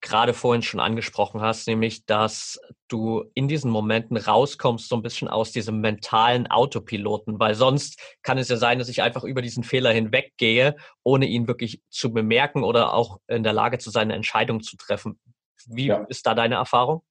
gerade 0.00 0.32
vorhin 0.32 0.62
schon 0.62 0.80
angesprochen 0.80 1.40
hast, 1.40 1.66
nämlich, 1.66 2.06
dass 2.06 2.60
du 2.86 3.24
in 3.34 3.48
diesen 3.48 3.70
Momenten 3.70 4.16
rauskommst 4.16 4.88
so 4.88 4.96
ein 4.96 5.02
bisschen 5.02 5.28
aus 5.28 5.50
diesem 5.50 5.80
mentalen 5.80 6.46
Autopiloten, 6.46 7.40
weil 7.40 7.54
sonst 7.54 8.00
kann 8.22 8.38
es 8.38 8.48
ja 8.48 8.56
sein, 8.56 8.78
dass 8.78 8.88
ich 8.88 9.02
einfach 9.02 9.24
über 9.24 9.42
diesen 9.42 9.64
Fehler 9.64 9.92
hinweggehe, 9.92 10.76
ohne 11.02 11.26
ihn 11.26 11.48
wirklich 11.48 11.82
zu 11.90 12.12
bemerken 12.12 12.62
oder 12.62 12.94
auch 12.94 13.18
in 13.26 13.42
der 13.42 13.52
Lage 13.52 13.78
zu 13.78 13.90
sein, 13.90 14.08
eine 14.08 14.14
Entscheidung 14.14 14.62
zu 14.62 14.76
treffen. 14.76 15.18
Wie 15.66 15.86
ja. 15.86 16.04
ist 16.08 16.26
da 16.26 16.34
deine 16.34 16.56
Erfahrung? 16.56 17.02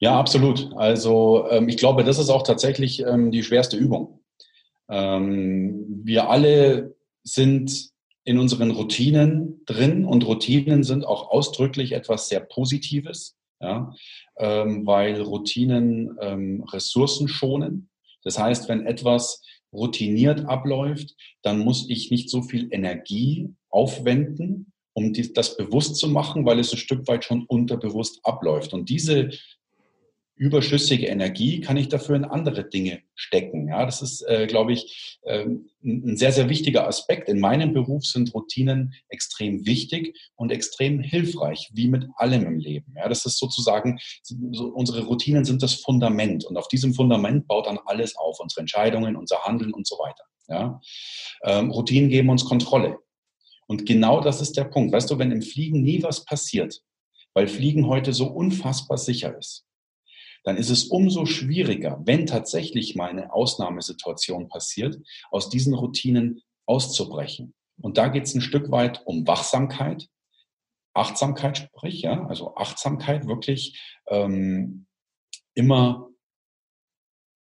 Ja, 0.00 0.18
absolut. 0.18 0.70
Also 0.76 1.48
ähm, 1.50 1.68
ich 1.68 1.76
glaube, 1.76 2.04
das 2.04 2.18
ist 2.18 2.30
auch 2.30 2.44
tatsächlich 2.44 3.00
ähm, 3.00 3.30
die 3.30 3.42
schwerste 3.42 3.76
Übung. 3.76 4.20
Ähm, 4.88 6.02
wir 6.04 6.30
alle 6.30 6.94
sind 7.24 7.90
in 8.24 8.38
unseren 8.38 8.70
Routinen 8.70 9.62
drin 9.66 10.04
und 10.04 10.26
Routinen 10.26 10.84
sind 10.84 11.04
auch 11.04 11.30
ausdrücklich 11.30 11.92
etwas 11.92 12.28
sehr 12.28 12.40
Positives, 12.40 13.36
ja, 13.60 13.92
ähm, 14.36 14.86
weil 14.86 15.20
Routinen 15.20 16.16
ähm, 16.20 16.62
Ressourcen 16.70 17.26
schonen. 17.26 17.90
Das 18.22 18.38
heißt, 18.38 18.68
wenn 18.68 18.86
etwas 18.86 19.42
routiniert 19.72 20.44
abläuft, 20.46 21.14
dann 21.42 21.58
muss 21.58 21.88
ich 21.88 22.10
nicht 22.10 22.30
so 22.30 22.42
viel 22.42 22.68
Energie 22.70 23.54
aufwenden, 23.70 24.72
um 24.98 25.12
die, 25.12 25.32
das 25.32 25.56
bewusst 25.56 25.96
zu 25.96 26.08
machen, 26.08 26.44
weil 26.44 26.58
es 26.58 26.72
ein 26.72 26.78
Stück 26.78 27.06
weit 27.06 27.24
schon 27.24 27.44
unterbewusst 27.46 28.18
abläuft. 28.24 28.72
Und 28.72 28.90
diese 28.90 29.30
überschüssige 30.34 31.06
Energie 31.06 31.60
kann 31.60 31.76
ich 31.76 31.88
dafür 31.88 32.16
in 32.16 32.24
andere 32.24 32.68
Dinge 32.68 33.00
stecken. 33.14 33.68
Ja, 33.68 33.86
das 33.86 34.02
ist, 34.02 34.22
äh, 34.22 34.48
glaube 34.48 34.72
ich, 34.72 35.18
äh, 35.22 35.46
ein 35.84 36.16
sehr, 36.16 36.32
sehr 36.32 36.48
wichtiger 36.48 36.86
Aspekt. 36.88 37.28
In 37.28 37.38
meinem 37.38 37.72
Beruf 37.72 38.04
sind 38.06 38.34
Routinen 38.34 38.94
extrem 39.08 39.66
wichtig 39.66 40.18
und 40.34 40.50
extrem 40.50 41.00
hilfreich, 41.00 41.70
wie 41.72 41.86
mit 41.86 42.06
allem 42.16 42.44
im 42.46 42.58
Leben. 42.58 42.94
Ja, 42.96 43.08
das 43.08 43.24
ist 43.24 43.38
sozusagen, 43.38 43.98
so, 44.22 44.66
unsere 44.66 45.04
Routinen 45.04 45.44
sind 45.44 45.62
das 45.62 45.74
Fundament 45.74 46.44
und 46.44 46.56
auf 46.56 46.66
diesem 46.66 46.92
Fundament 46.92 47.46
baut 47.46 47.66
dann 47.66 47.78
alles 47.86 48.16
auf, 48.16 48.40
unsere 48.40 48.62
Entscheidungen, 48.62 49.14
unser 49.16 49.44
Handeln 49.44 49.72
und 49.72 49.86
so 49.86 49.96
weiter. 49.96 50.24
Ja, 50.48 50.80
ähm, 51.44 51.70
Routinen 51.70 52.08
geben 52.08 52.30
uns 52.30 52.44
Kontrolle. 52.44 52.98
Und 53.68 53.86
genau 53.86 54.20
das 54.20 54.40
ist 54.40 54.56
der 54.56 54.64
Punkt. 54.64 54.92
Weißt 54.92 55.10
du, 55.10 55.18
wenn 55.18 55.30
im 55.30 55.42
Fliegen 55.42 55.82
nie 55.82 56.02
was 56.02 56.24
passiert, 56.24 56.82
weil 57.34 57.46
Fliegen 57.46 57.86
heute 57.86 58.12
so 58.12 58.26
unfassbar 58.26 58.98
sicher 58.98 59.36
ist, 59.36 59.64
dann 60.44 60.56
ist 60.56 60.70
es 60.70 60.84
umso 60.84 61.26
schwieriger, 61.26 62.00
wenn 62.04 62.26
tatsächlich 62.26 62.96
mal 62.96 63.10
eine 63.10 63.32
Ausnahmesituation 63.32 64.48
passiert, 64.48 64.98
aus 65.30 65.50
diesen 65.50 65.74
Routinen 65.74 66.42
auszubrechen. 66.66 67.54
Und 67.80 67.98
da 67.98 68.08
geht 68.08 68.24
es 68.24 68.34
ein 68.34 68.40
Stück 68.40 68.70
weit 68.70 69.02
um 69.04 69.26
Wachsamkeit, 69.26 70.08
Achtsamkeit 70.94 71.58
sprich, 71.58 72.02
ja, 72.02 72.26
also 72.26 72.56
Achtsamkeit 72.56 73.26
wirklich 73.26 73.80
ähm, 74.08 74.86
immer, 75.54 76.08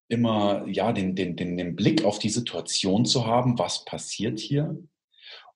immer 0.09 0.67
ja, 0.67 0.91
den, 0.91 1.15
den, 1.15 1.35
den, 1.35 1.57
den 1.57 1.75
Blick 1.75 2.03
auf 2.03 2.19
die 2.19 2.29
Situation 2.29 3.05
zu 3.05 3.25
haben, 3.25 3.57
was 3.57 3.85
passiert 3.85 4.39
hier. 4.39 4.77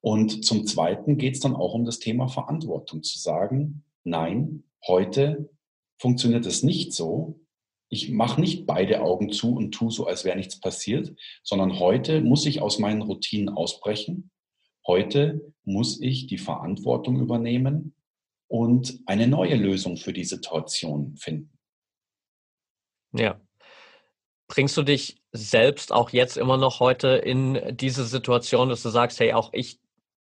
Und 0.02 0.46
zum 0.46 0.66
Zweiten 0.66 1.18
geht 1.18 1.36
es 1.36 1.40
dann 1.42 1.56
auch 1.56 1.74
um 1.74 1.86
das 1.86 2.00
Thema 2.00 2.28
Verantwortung, 2.28 3.04
zu 3.04 3.20
sagen, 3.20 3.84
nein, 4.04 4.64
heute 4.88 5.50
funktioniert 6.00 6.46
es 6.46 6.64
nicht 6.64 6.94
so. 6.94 7.40
Ich 7.90 8.10
mache 8.10 8.40
nicht 8.40 8.66
beide 8.66 9.02
Augen 9.02 9.32
zu 9.32 9.56
und 9.56 9.72
tue 9.72 9.92
so, 9.92 10.06
als 10.06 10.24
wäre 10.24 10.38
nichts 10.38 10.60
passiert, 10.60 11.16
sondern 11.44 11.80
heute 11.80 12.22
muss 12.22 12.46
ich 12.46 12.62
aus 12.62 12.80
meinen 12.80 13.02
Routinen 13.02 13.50
ausbrechen. 13.50 14.32
Heute 14.88 15.54
muss 15.66 16.00
ich 16.00 16.28
die 16.28 16.38
Verantwortung 16.38 17.20
übernehmen 17.20 17.94
und 18.48 19.00
eine 19.06 19.28
neue 19.28 19.56
Lösung 19.56 19.98
für 19.98 20.14
die 20.14 20.24
Situation 20.24 21.16
finden. 21.18 21.58
Ja. 23.14 23.40
Bringst 24.48 24.78
du 24.78 24.84
dich 24.84 25.22
selbst 25.32 25.92
auch 25.92 26.10
jetzt 26.10 26.38
immer 26.38 26.58
noch 26.58 26.80
heute 26.80 27.10
in 27.10 27.78
diese 27.78 28.06
Situation, 28.06 28.70
dass 28.70 28.82
du 28.82 28.90
sagst, 28.90 29.20
hey, 29.20 29.34
auch 29.34 29.52
ich 29.54 29.80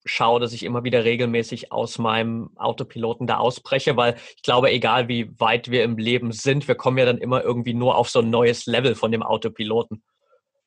schaue, 0.05 0.39
dass 0.39 0.53
ich 0.53 0.63
immer 0.63 0.83
wieder 0.83 1.03
regelmäßig 1.03 1.71
aus 1.71 1.97
meinem 1.97 2.51
Autopiloten 2.55 3.27
da 3.27 3.37
ausbreche, 3.37 3.95
weil 3.97 4.15
ich 4.35 4.43
glaube, 4.43 4.71
egal 4.71 5.07
wie 5.07 5.29
weit 5.39 5.71
wir 5.71 5.83
im 5.83 5.97
Leben 5.97 6.31
sind, 6.31 6.67
wir 6.67 6.75
kommen 6.75 6.97
ja 6.97 7.05
dann 7.05 7.17
immer 7.17 7.43
irgendwie 7.43 7.73
nur 7.73 7.97
auf 7.97 8.09
so 8.09 8.19
ein 8.19 8.29
neues 8.29 8.65
Level 8.65 8.95
von 8.95 9.11
dem 9.11 9.23
Autopiloten. 9.23 10.03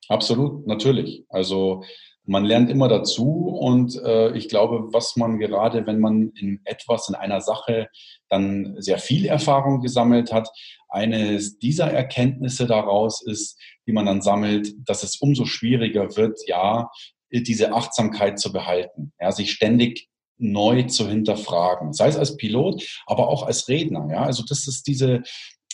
Absolut, 0.09 0.65
natürlich. 0.67 1.25
Also 1.29 1.83
man 2.27 2.43
lernt 2.43 2.69
immer 2.69 2.89
dazu 2.89 3.57
und 3.59 3.95
äh, 4.03 4.35
ich 4.35 4.49
glaube, 4.49 4.89
was 4.91 5.15
man 5.15 5.39
gerade, 5.39 5.87
wenn 5.87 5.99
man 5.99 6.31
in 6.35 6.59
etwas, 6.65 7.07
in 7.07 7.15
einer 7.15 7.39
Sache 7.39 7.87
dann 8.29 8.75
sehr 8.79 8.97
viel 8.97 9.25
Erfahrung 9.25 9.81
gesammelt 9.81 10.33
hat, 10.33 10.49
eines 10.89 11.57
dieser 11.57 11.91
Erkenntnisse 11.91 12.67
daraus 12.67 13.25
ist, 13.25 13.57
die 13.87 13.93
man 13.93 14.05
dann 14.05 14.21
sammelt, 14.21 14.73
dass 14.85 15.03
es 15.03 15.17
umso 15.17 15.45
schwieriger 15.45 16.15
wird, 16.17 16.39
ja, 16.47 16.89
diese 17.31 17.73
Achtsamkeit 17.73 18.39
zu 18.39 18.51
behalten, 18.51 19.13
ja, 19.19 19.31
sich 19.31 19.51
ständig 19.51 20.07
neu 20.37 20.83
zu 20.83 21.09
hinterfragen, 21.09 21.93
sei 21.93 22.07
es 22.09 22.17
als 22.17 22.37
Pilot, 22.37 22.83
aber 23.05 23.27
auch 23.29 23.43
als 23.43 23.67
Redner. 23.67 24.07
Ja, 24.11 24.23
also 24.23 24.43
das 24.47 24.67
ist 24.67 24.87
diese 24.87 25.23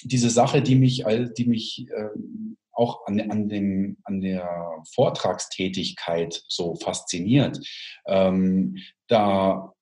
diese 0.04 0.30
Sache, 0.30 0.62
die 0.62 0.76
mich, 0.76 1.04
die 1.38 1.46
mich 1.46 1.86
äh, 1.90 2.10
auch 2.72 3.06
an, 3.06 3.20
an, 3.32 3.50
dem, 3.50 3.98
an 4.04 4.22
der 4.22 4.48
Vortragstätigkeit 4.94 6.44
so 6.48 6.76
fasziniert. 6.76 7.60
Ähm, 8.08 8.78
da 9.08 9.74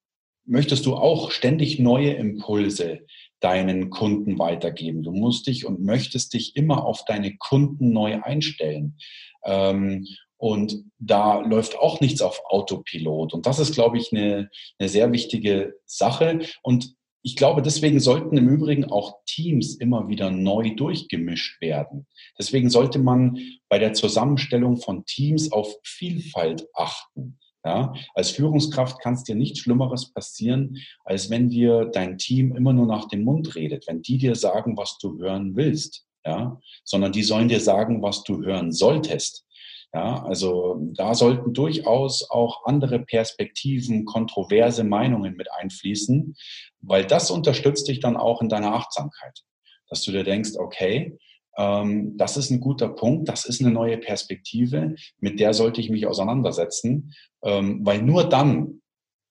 möchtest 0.46 0.86
du 0.86 0.96
auch 0.96 1.32
ständig 1.32 1.80
neue 1.80 2.14
Impulse 2.14 3.06
deinen 3.40 3.90
Kunden 3.90 4.38
weitergeben. 4.38 5.04
Du 5.04 5.12
musst 5.12 5.48
dich 5.48 5.66
und 5.66 5.82
möchtest 5.82 6.34
dich 6.34 6.56
immer 6.56 6.86
auf 6.86 7.06
deine 7.06 7.38
Kunden 7.38 7.92
neu 7.92 8.22
einstellen. 8.22 8.98
Ähm, 9.44 10.06
und 10.42 10.86
da 10.98 11.40
läuft 11.42 11.78
auch 11.78 12.02
nichts 12.02 12.20
auf 12.20 12.42
Autopilot. 12.50 13.32
Und 13.36 13.46
das 13.46 13.60
ist, 13.60 13.76
glaube 13.76 14.00
ich, 14.00 14.12
eine, 14.12 14.50
eine 14.80 14.90
sehr 14.90 15.12
wichtige 15.12 15.76
Sache. 15.86 16.40
Und 16.64 16.96
ich 17.22 17.36
glaube, 17.36 17.62
deswegen 17.62 18.00
sollten 18.00 18.40
im 18.40 18.50
Übrigen 18.50 18.86
auch 18.86 19.18
Teams 19.28 19.76
immer 19.76 20.08
wieder 20.08 20.32
neu 20.32 20.74
durchgemischt 20.74 21.62
werden. 21.62 22.08
Deswegen 22.40 22.72
sollte 22.72 22.98
man 22.98 23.38
bei 23.70 23.78
der 23.78 23.94
Zusammenstellung 23.94 24.78
von 24.78 25.06
Teams 25.06 25.52
auf 25.52 25.76
Vielfalt 25.84 26.66
achten. 26.74 27.38
Ja, 27.64 27.94
als 28.16 28.32
Führungskraft 28.32 29.00
kann 29.00 29.14
es 29.14 29.24
dir 29.24 29.36
nichts 29.36 29.60
Schlimmeres 29.60 30.12
passieren, 30.12 30.78
als 31.04 31.30
wenn 31.30 31.50
dir 31.50 31.86
dein 31.94 32.18
Team 32.18 32.56
immer 32.56 32.74
nur 32.74 32.88
nach 32.88 33.08
dem 33.10 33.24
Mund 33.24 33.54
redet, 33.54 33.86
wenn 33.88 34.02
die 34.02 34.18
dir 34.18 34.34
sagen, 34.34 34.76
was 34.76 34.98
du 34.98 35.20
hören 35.20 35.56
willst, 35.56 36.08
ja, 36.26 36.60
sondern 36.84 37.12
die 37.12 37.22
sollen 37.22 37.48
dir 37.48 37.60
sagen, 37.60 38.02
was 38.02 38.24
du 38.24 38.42
hören 38.42 38.72
solltest. 38.72 39.46
Ja, 39.94 40.24
also 40.24 40.88
da 40.96 41.14
sollten 41.14 41.54
durchaus 41.54 42.30
auch 42.30 42.66
andere 42.66 43.00
Perspektiven, 43.00 44.06
kontroverse 44.06 44.86
Meinungen 44.86 45.36
mit 45.36 45.52
einfließen, 45.52 46.36
weil 46.80 47.06
das 47.06 47.30
unterstützt 47.30 47.90
dich 47.90 48.00
dann 48.00 48.16
auch 48.16 48.42
in 48.42 48.48
deiner 48.48 48.74
Achtsamkeit, 48.74 49.42
dass 49.90 50.04
du 50.04 50.14
dir 50.14 50.24
denkst, 50.24 50.52
okay, 50.58 51.18
ähm, 51.58 52.16
das 52.18 52.38
ist 52.38 52.52
ein 52.52 52.62
guter 52.62 52.88
Punkt, 52.88 53.28
das 53.28 53.44
ist 53.44 53.62
eine 53.62 53.72
neue 53.72 53.98
Perspektive, 53.98 54.96
mit 55.20 55.42
der 55.42 55.54
sollte 55.54 55.82
ich 55.82 55.90
mich 55.90 56.08
auseinandersetzen, 56.08 57.14
ähm, 57.44 57.86
weil 57.86 58.02
nur 58.02 58.24
dann 58.24 58.82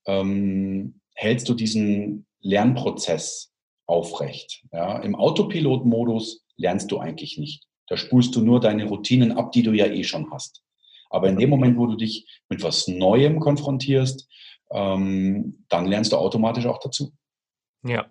ähm, 0.07 1.01
hältst 1.14 1.49
du 1.49 1.55
diesen 1.55 2.27
Lernprozess 2.40 3.53
aufrecht. 3.87 4.64
Ja, 4.73 4.99
Im 4.99 5.14
Autopilot-Modus 5.14 6.44
lernst 6.57 6.90
du 6.90 6.99
eigentlich 6.99 7.38
nicht. 7.38 7.66
Da 7.90 7.96
spulst 7.96 8.37
du 8.37 8.40
nur 8.40 8.61
deine 8.61 8.85
Routinen 8.85 9.33
ab, 9.33 9.50
die 9.50 9.64
du 9.64 9.72
ja 9.72 9.87
eh 9.87 10.05
schon 10.05 10.31
hast. 10.31 10.62
Aber 11.11 11.29
in 11.29 11.37
dem 11.37 11.50
Moment, 11.50 11.76
wo 11.76 11.87
du 11.87 11.96
dich 11.96 12.40
mit 12.48 12.62
was 12.62 12.87
Neuem 12.87 13.40
konfrontierst, 13.40 14.29
ähm, 14.70 15.64
dann 15.68 15.87
lernst 15.87 16.12
du 16.12 16.16
automatisch 16.16 16.66
auch 16.66 16.79
dazu. 16.79 17.12
Ja. 17.85 18.09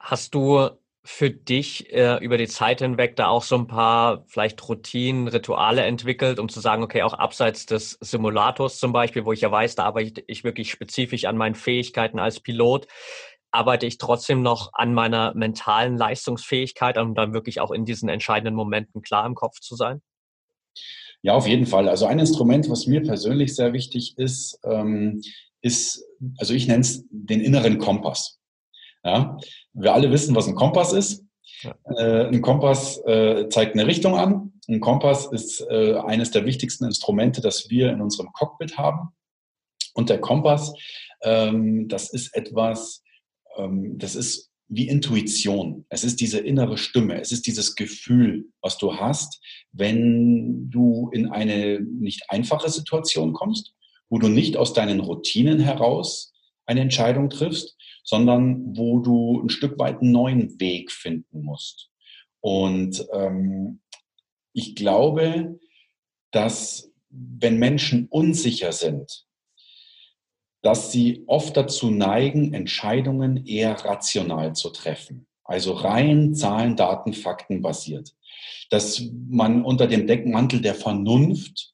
Hast 0.00 0.34
du 0.34 0.68
für 1.04 1.30
dich 1.30 1.92
äh, 1.92 2.18
über 2.24 2.36
die 2.38 2.48
Zeit 2.48 2.80
hinweg 2.80 3.14
da 3.14 3.28
auch 3.28 3.44
so 3.44 3.56
ein 3.56 3.68
paar 3.68 4.24
vielleicht 4.26 4.68
Routinen, 4.68 5.28
Rituale 5.28 5.82
entwickelt, 5.82 6.40
um 6.40 6.48
zu 6.48 6.58
sagen, 6.58 6.82
okay, 6.82 7.02
auch 7.02 7.14
abseits 7.14 7.66
des 7.66 7.98
Simulators 8.00 8.78
zum 8.78 8.92
Beispiel, 8.92 9.24
wo 9.24 9.32
ich 9.32 9.40
ja 9.42 9.50
weiß, 9.50 9.76
da 9.76 9.84
arbeite 9.84 10.24
ich 10.26 10.42
wirklich 10.42 10.72
spezifisch 10.72 11.24
an 11.24 11.36
meinen 11.36 11.54
Fähigkeiten 11.54 12.18
als 12.18 12.40
Pilot 12.40 12.88
arbeite 13.52 13.86
ich 13.86 13.98
trotzdem 13.98 14.42
noch 14.42 14.70
an 14.72 14.94
meiner 14.94 15.34
mentalen 15.34 15.96
Leistungsfähigkeit, 15.96 16.98
um 16.98 17.14
dann 17.14 17.32
wirklich 17.32 17.60
auch 17.60 17.70
in 17.70 17.84
diesen 17.84 18.08
entscheidenden 18.08 18.54
Momenten 18.54 19.02
klar 19.02 19.26
im 19.26 19.34
Kopf 19.34 19.60
zu 19.60 19.76
sein? 19.76 20.02
Ja, 21.20 21.34
auf 21.34 21.46
jeden 21.46 21.66
Fall. 21.66 21.88
Also 21.88 22.06
ein 22.06 22.18
Instrument, 22.18 22.68
was 22.68 22.86
mir 22.86 23.02
persönlich 23.02 23.54
sehr 23.54 23.72
wichtig 23.72 24.18
ist, 24.18 24.58
ähm, 24.64 25.22
ist, 25.60 26.04
also 26.38 26.54
ich 26.54 26.66
nenne 26.66 26.80
es 26.80 27.04
den 27.10 27.40
inneren 27.40 27.78
Kompass. 27.78 28.40
Ja, 29.04 29.36
wir 29.72 29.94
alle 29.94 30.10
wissen, 30.10 30.34
was 30.34 30.48
ein 30.48 30.54
Kompass 30.54 30.92
ist. 30.92 31.24
Ja. 31.62 31.74
Äh, 31.96 32.28
ein 32.28 32.42
Kompass 32.42 32.98
äh, 33.04 33.48
zeigt 33.48 33.74
eine 33.74 33.86
Richtung 33.86 34.16
an. 34.16 34.52
Ein 34.68 34.80
Kompass 34.80 35.26
ist 35.26 35.60
äh, 35.68 35.96
eines 35.96 36.30
der 36.30 36.44
wichtigsten 36.44 36.84
Instrumente, 36.84 37.40
das 37.40 37.68
wir 37.68 37.90
in 37.90 38.00
unserem 38.00 38.32
Cockpit 38.32 38.78
haben. 38.78 39.10
Und 39.94 40.08
der 40.08 40.20
Kompass, 40.20 40.72
ähm, 41.22 41.88
das 41.88 42.12
ist 42.12 42.34
etwas, 42.34 43.01
das 43.96 44.14
ist 44.14 44.52
wie 44.68 44.88
Intuition. 44.88 45.84
Es 45.90 46.02
ist 46.02 46.20
diese 46.20 46.38
innere 46.38 46.78
Stimme. 46.78 47.20
Es 47.20 47.30
ist 47.30 47.46
dieses 47.46 47.74
Gefühl, 47.74 48.46
was 48.62 48.78
du 48.78 48.96
hast, 48.96 49.40
wenn 49.72 50.70
du 50.70 51.10
in 51.12 51.28
eine 51.28 51.80
nicht 51.80 52.22
einfache 52.28 52.70
Situation 52.70 53.34
kommst, 53.34 53.74
wo 54.08 54.18
du 54.18 54.28
nicht 54.28 54.56
aus 54.56 54.72
deinen 54.72 55.00
Routinen 55.00 55.60
heraus 55.60 56.32
eine 56.64 56.80
Entscheidung 56.80 57.28
triffst, 57.28 57.76
sondern 58.02 58.76
wo 58.76 59.00
du 59.00 59.42
ein 59.42 59.50
Stück 59.50 59.78
weit 59.78 60.00
einen 60.00 60.12
neuen 60.12 60.58
Weg 60.58 60.90
finden 60.90 61.42
musst. 61.42 61.90
Und 62.40 63.06
ähm, 63.12 63.80
ich 64.54 64.74
glaube, 64.74 65.58
dass 66.30 66.90
wenn 67.10 67.58
Menschen 67.58 68.06
unsicher 68.08 68.72
sind, 68.72 69.26
dass 70.62 70.92
sie 70.92 71.24
oft 71.26 71.56
dazu 71.56 71.90
neigen, 71.90 72.54
Entscheidungen 72.54 73.46
eher 73.46 73.72
rational 73.84 74.54
zu 74.54 74.70
treffen. 74.70 75.26
Also 75.44 75.72
rein 75.72 76.34
Zahlen, 76.34 76.76
Daten, 76.76 77.12
Fakten 77.12 77.62
basiert. 77.62 78.14
Dass 78.70 79.02
man 79.28 79.64
unter 79.64 79.86
dem 79.86 80.06
Deckmantel 80.06 80.60
der 80.60 80.74
Vernunft 80.74 81.72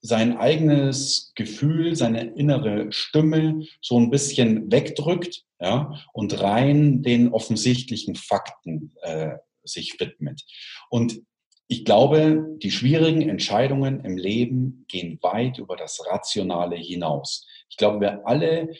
sein 0.00 0.36
eigenes 0.36 1.32
Gefühl, 1.34 1.96
seine 1.96 2.24
innere 2.36 2.92
Stimme 2.92 3.66
so 3.80 3.98
ein 3.98 4.10
bisschen 4.10 4.70
wegdrückt 4.70 5.44
ja, 5.60 6.00
und 6.12 6.40
rein 6.40 7.02
den 7.02 7.32
offensichtlichen 7.32 8.14
Fakten 8.14 8.92
äh, 9.02 9.32
sich 9.64 9.98
widmet. 9.98 10.44
Und 10.90 11.22
ich 11.68 11.84
glaube, 11.84 12.46
die 12.62 12.70
schwierigen 12.70 13.28
Entscheidungen 13.28 14.04
im 14.04 14.16
Leben 14.16 14.84
gehen 14.88 15.18
weit 15.22 15.58
über 15.58 15.76
das 15.76 16.00
Rationale 16.06 16.76
hinaus. 16.76 17.44
Ich 17.68 17.76
glaube, 17.76 18.00
wir 18.00 18.26
alle, 18.26 18.70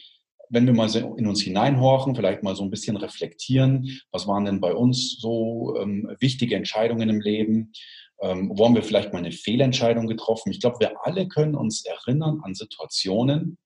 wenn 0.48 0.66
wir 0.66 0.74
mal 0.74 0.94
in 0.94 1.26
uns 1.26 1.42
hineinhorchen, 1.42 2.14
vielleicht 2.14 2.42
mal 2.42 2.56
so 2.56 2.62
ein 2.62 2.70
bisschen 2.70 2.96
reflektieren, 2.96 4.00
was 4.10 4.26
waren 4.26 4.44
denn 4.44 4.60
bei 4.60 4.74
uns 4.74 5.18
so 5.18 5.76
ähm, 5.80 6.14
wichtige 6.20 6.56
Entscheidungen 6.56 7.08
im 7.08 7.20
Leben? 7.20 7.72
Ähm, 8.20 8.50
wo 8.54 8.64
haben 8.64 8.74
wir 8.74 8.82
vielleicht 8.82 9.12
mal 9.12 9.18
eine 9.18 9.32
Fehlentscheidung 9.32 10.06
getroffen? 10.06 10.50
Ich 10.50 10.60
glaube, 10.60 10.80
wir 10.80 11.04
alle 11.04 11.28
können 11.28 11.54
uns 11.54 11.84
erinnern 11.84 12.40
an 12.42 12.54
Situationen, 12.54 13.58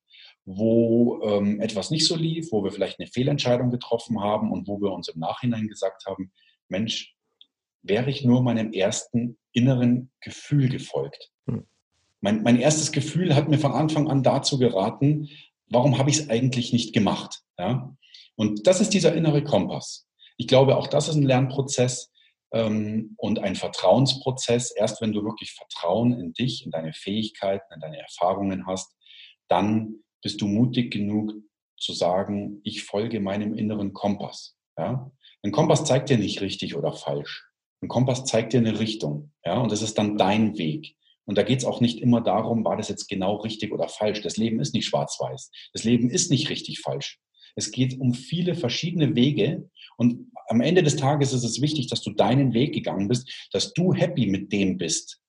wo 0.45 1.23
ähm, 1.23 1.61
etwas 1.61 1.91
nicht 1.91 2.07
so 2.07 2.17
lief, 2.17 2.51
wo 2.51 2.65
wir 2.65 2.73
vielleicht 2.73 2.99
eine 2.99 3.09
Fehlentscheidung 3.09 3.71
getroffen 3.71 4.21
haben 4.21 4.51
und 4.51 4.67
wo 4.67 4.81
wir 4.81 4.91
uns 4.91 5.09
im 5.09 5.21
Nachhinein 5.21 5.69
gesagt 5.69 6.07
haben, 6.07 6.33
Mensch, 6.69 7.15
wäre 7.83 8.11
ich 8.11 8.25
nur 8.25 8.43
meinem 8.43 8.73
ersten 8.73 9.39
inneren 9.53 10.11
Gefühl 10.21 10.69
gefolgt. 10.69 11.31
Hm. 11.47 11.67
Mein, 12.21 12.43
mein 12.43 12.61
erstes 12.61 12.93
Gefühl 12.93 13.35
hat 13.35 13.49
mir 13.49 13.59
von 13.59 13.73
Anfang 13.73 14.09
an 14.09 14.23
dazu 14.23 14.59
geraten, 14.59 15.29
warum 15.69 15.99
habe 15.99 16.11
ich 16.11 16.19
es 16.19 16.29
eigentlich 16.29 16.73
nicht 16.73 16.93
gemacht? 16.93 17.43
Ja? 17.59 17.97
Und 18.37 18.67
das 18.67 18.81
ist 18.81 18.93
dieser 18.95 19.15
innere 19.15 19.43
Kompass. 19.43 20.07
Ich 20.37 20.47
glaube, 20.47 20.77
auch 20.77 20.87
das 20.87 21.09
ist 21.09 21.17
ein 21.17 21.23
Lernprozess 21.23 22.11
ähm, 22.53 23.15
und 23.17 23.39
ein 23.39 23.57
Vertrauensprozess. 23.57 24.71
Erst 24.71 25.01
wenn 25.01 25.13
du 25.13 25.23
wirklich 25.25 25.53
Vertrauen 25.53 26.13
in 26.19 26.33
dich, 26.33 26.65
in 26.65 26.71
deine 26.71 26.93
Fähigkeiten, 26.93 27.75
in 27.75 27.81
deine 27.81 27.99
Erfahrungen 27.99 28.67
hast, 28.67 28.95
dann 29.49 29.97
bist 30.23 30.41
du 30.41 30.47
mutig 30.47 30.91
genug 30.93 31.33
zu 31.79 31.93
sagen, 31.93 32.61
ich 32.65 32.85
folge 32.85 33.21
meinem 33.21 33.55
inneren 33.55 33.93
Kompass. 33.93 34.57
Ja? 34.79 35.11
Ein 35.43 35.53
Kompass 35.53 35.85
zeigt 35.85 36.11
dir 36.11 36.19
nicht 36.19 36.41
richtig 36.41 36.77
oder 36.77 36.93
falsch. 36.93 37.47
Ein 37.83 37.89
Kompass 37.89 38.25
zeigt 38.25 38.53
dir 38.53 38.59
eine 38.59 38.79
Richtung. 38.79 39.33
Ja? 39.45 39.59
Und 39.59 39.73
das 39.73 39.83
ist 39.83 39.97
dann 39.97 40.19
dein 40.19 40.59
Weg. 40.59 40.97
Und 41.27 41.39
da 41.39 41.43
geht 41.43 41.61
es 41.61 41.65
auch 41.65 41.81
nicht 41.81 42.01
immer 42.01 42.21
darum, 42.21 42.65
war 42.65 42.77
das 42.77 42.89
jetzt 42.89 43.09
genau 43.09 43.37
richtig 43.37 43.73
oder 43.73 43.89
falsch. 43.89 44.23
Das 44.23 44.37
Leben 44.37 44.61
ist 44.61 44.75
nicht 44.75 44.87
schwarz-weiß. 44.87 45.51
Das 45.73 45.85
Leben 45.85 46.11
ist 46.11 46.31
nicht 46.31 46.51
richtig 46.51 46.81
falsch. 46.81 47.21
Es 47.57 47.71
geht 47.71 48.01
um 48.01 48.15
viele 48.15 48.55
verschiedene 48.55 49.15
Wege. 49.15 49.69
Und 49.97 50.31
am 50.49 50.61
Ende 50.61 50.83
des 50.83 50.97
Tages 50.97 51.33
ist 51.33 51.45
es 51.45 51.61
wichtig, 51.61 51.89
dass 51.89 52.03
du 52.03 52.13
deinen 52.13 52.55
Weg 52.55 52.75
gegangen 52.75 53.09
bist, 53.09 53.49
dass 53.53 53.73
du 53.73 53.93
happy 53.93 54.27
mit 54.27 54.53
dem 54.53 54.79
bist, 54.79 55.21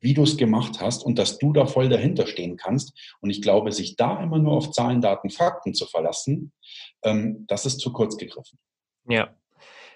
wie 0.00 0.14
du 0.14 0.22
es 0.22 0.36
gemacht 0.36 0.80
hast 0.80 1.04
und 1.04 1.18
dass 1.18 1.38
du 1.38 1.52
da 1.52 1.66
voll 1.66 1.88
dahinter 1.88 2.26
stehen 2.26 2.56
kannst. 2.56 2.92
Und 3.20 3.30
ich 3.30 3.40
glaube, 3.40 3.72
sich 3.72 3.96
da 3.96 4.22
immer 4.22 4.38
nur 4.38 4.52
auf 4.52 4.72
Zahlen, 4.72 5.00
Daten, 5.00 5.30
Fakten 5.30 5.74
zu 5.74 5.86
verlassen, 5.86 6.52
ähm, 7.04 7.44
das 7.48 7.66
ist 7.66 7.80
zu 7.80 7.92
kurz 7.92 8.16
gegriffen. 8.16 8.58
Ja, 9.08 9.34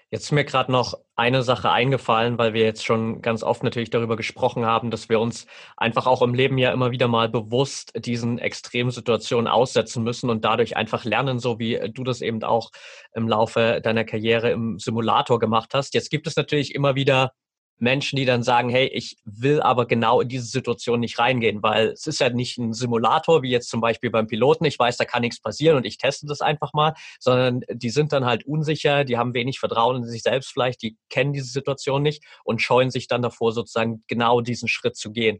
Jetzt 0.09 0.23
ist 0.23 0.31
mir 0.31 0.45
gerade 0.45 0.71
noch 0.71 0.97
eine 1.17 1.43
Sache 1.43 1.69
eingefallen, 1.69 2.37
weil 2.37 2.53
wir 2.53 2.63
jetzt 2.63 2.85
schon 2.85 3.21
ganz 3.21 3.43
oft 3.43 3.61
natürlich 3.63 3.89
darüber 3.89 4.15
gesprochen 4.15 4.65
haben, 4.65 4.89
dass 4.89 5.09
wir 5.09 5.19
uns 5.19 5.47
einfach 5.75 6.07
auch 6.07 6.21
im 6.21 6.33
Leben 6.33 6.57
ja 6.57 6.71
immer 6.71 6.91
wieder 6.91 7.09
mal 7.09 7.27
bewusst 7.27 7.91
diesen 7.93 8.39
Extremsituationen 8.39 9.49
aussetzen 9.49 10.03
müssen 10.03 10.29
und 10.29 10.45
dadurch 10.45 10.77
einfach 10.77 11.03
lernen, 11.03 11.39
so 11.39 11.59
wie 11.59 11.91
du 11.93 12.05
das 12.05 12.21
eben 12.21 12.41
auch 12.43 12.71
im 13.13 13.27
Laufe 13.27 13.81
deiner 13.83 14.05
Karriere 14.05 14.49
im 14.51 14.79
Simulator 14.79 15.39
gemacht 15.39 15.73
hast. 15.73 15.93
Jetzt 15.93 16.09
gibt 16.09 16.25
es 16.27 16.37
natürlich 16.37 16.73
immer 16.73 16.95
wieder 16.95 17.33
Menschen, 17.79 18.15
die 18.15 18.25
dann 18.25 18.43
sagen, 18.43 18.69
hey, 18.69 18.87
ich 18.87 19.17
will 19.25 19.61
aber 19.61 19.85
genau 19.85 20.21
in 20.21 20.29
diese 20.29 20.47
Situation 20.47 20.99
nicht 20.99 21.19
reingehen, 21.19 21.61
weil 21.61 21.89
es 21.89 22.07
ist 22.07 22.19
ja 22.19 22.29
nicht 22.29 22.57
ein 22.57 22.73
Simulator, 22.73 23.43
wie 23.43 23.51
jetzt 23.51 23.69
zum 23.69 23.81
Beispiel 23.81 24.09
beim 24.09 24.27
Piloten. 24.27 24.65
Ich 24.65 24.79
weiß, 24.79 24.97
da 24.97 25.05
kann 25.05 25.21
nichts 25.21 25.39
passieren 25.39 25.77
und 25.77 25.85
ich 25.85 25.97
teste 25.97 26.25
das 26.25 26.41
einfach 26.41 26.73
mal, 26.73 26.93
sondern 27.19 27.61
die 27.69 27.89
sind 27.89 28.13
dann 28.13 28.25
halt 28.25 28.45
unsicher, 28.45 29.03
die 29.03 29.17
haben 29.17 29.33
wenig 29.33 29.59
Vertrauen 29.59 29.97
in 29.97 30.05
sich 30.05 30.23
selbst 30.23 30.51
vielleicht, 30.51 30.81
die 30.81 30.97
kennen 31.09 31.33
diese 31.33 31.51
Situation 31.51 32.01
nicht 32.01 32.23
und 32.43 32.61
scheuen 32.61 32.89
sich 32.89 33.07
dann 33.07 33.21
davor, 33.21 33.51
sozusagen 33.51 34.03
genau 34.07 34.41
diesen 34.41 34.67
Schritt 34.67 34.95
zu 34.95 35.11
gehen. 35.11 35.39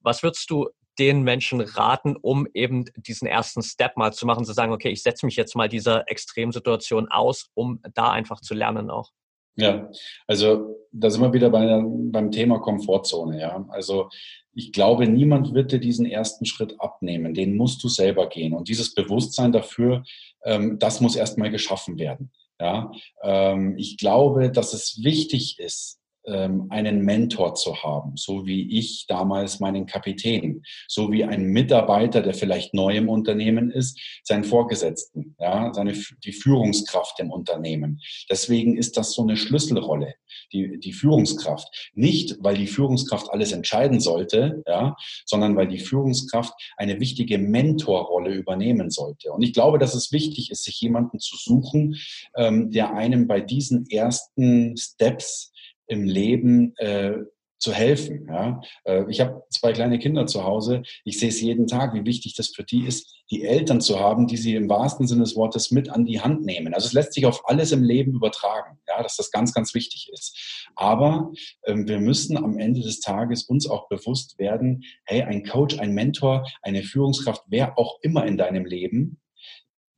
Was 0.00 0.22
würdest 0.22 0.50
du 0.50 0.68
den 0.98 1.22
Menschen 1.22 1.60
raten, 1.60 2.16
um 2.16 2.46
eben 2.54 2.86
diesen 2.96 3.28
ersten 3.28 3.62
Step 3.62 3.96
mal 3.96 4.12
zu 4.12 4.26
machen, 4.26 4.44
zu 4.44 4.52
sagen, 4.52 4.72
okay, 4.72 4.90
ich 4.90 5.02
setze 5.02 5.26
mich 5.26 5.36
jetzt 5.36 5.54
mal 5.54 5.68
dieser 5.68 6.10
Extremsituation 6.10 7.08
aus, 7.08 7.50
um 7.54 7.80
da 7.94 8.10
einfach 8.10 8.40
zu 8.40 8.54
lernen 8.54 8.90
auch? 8.90 9.12
Ja, 9.58 9.90
also 10.28 10.76
da 10.92 11.10
sind 11.10 11.20
wir 11.20 11.32
wieder 11.32 11.50
bei, 11.50 11.82
beim 11.84 12.30
Thema 12.30 12.60
Komfortzone. 12.60 13.40
Ja, 13.40 13.66
also 13.70 14.08
ich 14.54 14.72
glaube, 14.72 15.06
niemand 15.06 15.52
wird 15.52 15.72
dir 15.72 15.80
diesen 15.80 16.06
ersten 16.06 16.46
Schritt 16.46 16.80
abnehmen. 16.80 17.34
Den 17.34 17.56
musst 17.56 17.82
du 17.82 17.88
selber 17.88 18.28
gehen. 18.28 18.54
Und 18.54 18.68
dieses 18.68 18.94
Bewusstsein 18.94 19.52
dafür, 19.52 20.04
ähm, 20.44 20.78
das 20.78 21.00
muss 21.00 21.16
erstmal 21.16 21.50
geschaffen 21.50 21.98
werden. 21.98 22.30
Ja, 22.60 22.92
ähm, 23.22 23.76
ich 23.76 23.98
glaube, 23.98 24.50
dass 24.50 24.72
es 24.72 25.02
wichtig 25.02 25.58
ist, 25.58 25.97
einen 26.28 27.02
Mentor 27.02 27.54
zu 27.54 27.82
haben, 27.82 28.16
so 28.16 28.46
wie 28.46 28.78
ich 28.78 29.06
damals 29.08 29.60
meinen 29.60 29.86
Kapitän, 29.86 30.62
so 30.86 31.10
wie 31.10 31.24
ein 31.24 31.44
Mitarbeiter, 31.44 32.22
der 32.22 32.34
vielleicht 32.34 32.74
neu 32.74 32.96
im 32.96 33.08
Unternehmen 33.08 33.70
ist, 33.70 34.00
seinen 34.22 34.44
Vorgesetzten, 34.44 35.34
ja, 35.38 35.72
seine, 35.72 35.94
die 36.24 36.32
Führungskraft 36.32 37.20
im 37.20 37.30
Unternehmen. 37.30 38.00
Deswegen 38.30 38.76
ist 38.76 38.96
das 38.96 39.12
so 39.12 39.22
eine 39.22 39.36
Schlüsselrolle, 39.36 40.14
die, 40.52 40.78
die 40.78 40.92
Führungskraft. 40.92 41.90
Nicht, 41.94 42.36
weil 42.40 42.56
die 42.56 42.66
Führungskraft 42.66 43.30
alles 43.30 43.52
entscheiden 43.52 44.00
sollte, 44.00 44.62
ja, 44.66 44.96
sondern 45.24 45.56
weil 45.56 45.68
die 45.68 45.78
Führungskraft 45.78 46.52
eine 46.76 47.00
wichtige 47.00 47.38
Mentorrolle 47.38 48.34
übernehmen 48.34 48.90
sollte. 48.90 49.32
Und 49.32 49.42
ich 49.42 49.52
glaube, 49.52 49.78
dass 49.78 49.94
es 49.94 50.12
wichtig 50.12 50.50
ist, 50.50 50.64
sich 50.64 50.80
jemanden 50.80 51.18
zu 51.20 51.36
suchen, 51.36 51.96
ähm, 52.36 52.70
der 52.70 52.94
einem 52.94 53.26
bei 53.26 53.40
diesen 53.40 53.86
ersten 53.88 54.76
Steps 54.76 55.52
im 55.88 56.04
Leben 56.04 56.76
äh, 56.76 57.18
zu 57.58 57.72
helfen. 57.72 58.26
Ja? 58.28 58.60
Äh, 58.84 59.04
ich 59.10 59.20
habe 59.20 59.42
zwei 59.50 59.72
kleine 59.72 59.98
Kinder 59.98 60.26
zu 60.26 60.44
Hause. 60.44 60.82
Ich 61.04 61.18
sehe 61.18 61.28
es 61.28 61.40
jeden 61.40 61.66
Tag, 61.66 61.94
wie 61.94 62.04
wichtig 62.04 62.34
das 62.34 62.48
für 62.48 62.64
die 62.64 62.84
ist, 62.84 63.12
die 63.30 63.44
Eltern 63.44 63.80
zu 63.80 63.98
haben, 63.98 64.26
die 64.26 64.36
sie 64.36 64.54
im 64.54 64.68
wahrsten 64.68 65.06
Sinne 65.06 65.24
des 65.24 65.36
Wortes 65.36 65.70
mit 65.70 65.90
an 65.90 66.04
die 66.04 66.20
Hand 66.20 66.44
nehmen. 66.44 66.72
Also 66.72 66.86
es 66.86 66.92
lässt 66.92 67.14
sich 67.14 67.26
auf 67.26 67.48
alles 67.48 67.72
im 67.72 67.82
Leben 67.82 68.14
übertragen, 68.14 68.78
ja, 68.86 69.02
dass 69.02 69.16
das 69.16 69.30
ganz, 69.30 69.52
ganz 69.52 69.74
wichtig 69.74 70.08
ist. 70.12 70.68
Aber 70.76 71.32
ähm, 71.66 71.88
wir 71.88 71.98
müssen 71.98 72.36
am 72.36 72.58
Ende 72.58 72.80
des 72.80 73.00
Tages 73.00 73.42
uns 73.42 73.68
auch 73.68 73.88
bewusst 73.88 74.38
werden, 74.38 74.84
hey, 75.04 75.22
ein 75.22 75.44
Coach, 75.44 75.78
ein 75.78 75.94
Mentor, 75.94 76.46
eine 76.62 76.82
Führungskraft, 76.82 77.42
wer 77.48 77.78
auch 77.78 77.98
immer 78.02 78.24
in 78.24 78.38
deinem 78.38 78.64
Leben, 78.64 79.20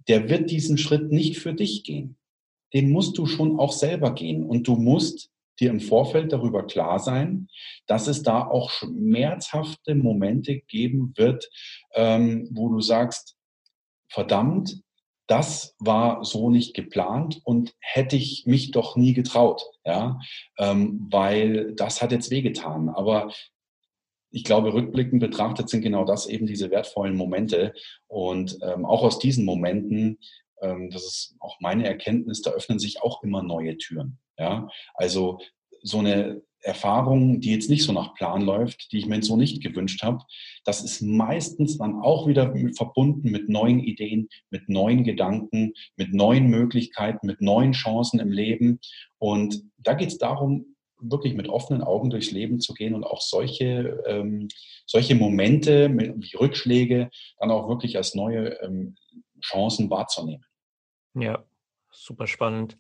der 0.08 0.28
wird 0.28 0.50
diesen 0.50 0.78
Schritt 0.78 1.12
nicht 1.12 1.38
für 1.38 1.52
dich 1.52 1.84
gehen. 1.84 2.16
Den 2.72 2.90
musst 2.90 3.18
du 3.18 3.26
schon 3.26 3.58
auch 3.58 3.72
selber 3.72 4.14
gehen. 4.14 4.44
Und 4.44 4.66
du 4.66 4.76
musst 4.76 5.30
dir 5.60 5.70
im 5.70 5.80
Vorfeld 5.80 6.32
darüber 6.32 6.66
klar 6.66 6.98
sein, 6.98 7.48
dass 7.86 8.06
es 8.06 8.22
da 8.22 8.46
auch 8.46 8.70
schmerzhafte 8.70 9.94
Momente 9.94 10.60
geben 10.60 11.12
wird, 11.16 11.50
ähm, 11.94 12.48
wo 12.52 12.68
du 12.68 12.80
sagst, 12.80 13.36
verdammt, 14.08 14.82
das 15.26 15.76
war 15.78 16.24
so 16.24 16.50
nicht 16.50 16.74
geplant 16.74 17.40
und 17.44 17.74
hätte 17.78 18.16
ich 18.16 18.44
mich 18.46 18.72
doch 18.72 18.96
nie 18.96 19.12
getraut, 19.12 19.62
ja, 19.84 20.18
ähm, 20.58 21.06
weil 21.08 21.72
das 21.76 22.02
hat 22.02 22.10
jetzt 22.10 22.32
wehgetan. 22.32 22.88
Aber 22.88 23.30
ich 24.32 24.44
glaube, 24.44 24.72
rückblickend 24.72 25.20
betrachtet 25.20 25.68
sind 25.68 25.82
genau 25.82 26.04
das 26.04 26.26
eben 26.26 26.46
diese 26.46 26.70
wertvollen 26.70 27.16
Momente. 27.16 27.74
Und 28.06 28.58
ähm, 28.62 28.84
auch 28.84 29.02
aus 29.02 29.18
diesen 29.18 29.44
Momenten, 29.44 30.18
ähm, 30.62 30.90
das 30.90 31.04
ist 31.04 31.36
auch 31.40 31.60
meine 31.60 31.86
Erkenntnis, 31.86 32.42
da 32.42 32.50
öffnen 32.50 32.78
sich 32.78 33.02
auch 33.02 33.22
immer 33.22 33.42
neue 33.42 33.76
Türen. 33.76 34.18
Ja, 34.40 34.70
also 34.94 35.38
so 35.82 35.98
eine 35.98 36.40
Erfahrung, 36.62 37.40
die 37.40 37.52
jetzt 37.52 37.68
nicht 37.68 37.84
so 37.84 37.92
nach 37.92 38.14
Plan 38.14 38.40
läuft, 38.40 38.90
die 38.90 38.98
ich 38.98 39.06
mir 39.06 39.22
so 39.22 39.36
nicht 39.36 39.62
gewünscht 39.62 40.02
habe, 40.02 40.24
das 40.64 40.82
ist 40.82 41.02
meistens 41.02 41.76
dann 41.76 42.00
auch 42.00 42.26
wieder 42.26 42.54
verbunden 42.74 43.30
mit 43.30 43.50
neuen 43.50 43.80
Ideen, 43.80 44.28
mit 44.48 44.68
neuen 44.70 45.04
Gedanken, 45.04 45.74
mit 45.96 46.14
neuen 46.14 46.46
Möglichkeiten, 46.46 47.26
mit 47.26 47.42
neuen 47.42 47.72
Chancen 47.72 48.18
im 48.18 48.32
Leben. 48.32 48.80
Und 49.18 49.62
da 49.76 49.92
geht 49.92 50.08
es 50.08 50.18
darum, 50.18 50.74
wirklich 50.98 51.34
mit 51.34 51.48
offenen 51.48 51.82
Augen 51.82 52.08
durchs 52.08 52.30
Leben 52.30 52.60
zu 52.60 52.72
gehen 52.72 52.94
und 52.94 53.04
auch 53.04 53.20
solche, 53.20 54.02
ähm, 54.06 54.48
solche 54.86 55.14
Momente 55.14 55.90
wie 55.90 56.36
Rückschläge 56.36 57.10
dann 57.38 57.50
auch 57.50 57.68
wirklich 57.68 57.98
als 57.98 58.14
neue 58.14 58.58
ähm, 58.62 58.96
Chancen 59.42 59.90
wahrzunehmen. 59.90 60.44
Ja, 61.14 61.44
super 61.90 62.26
spannend. 62.26 62.78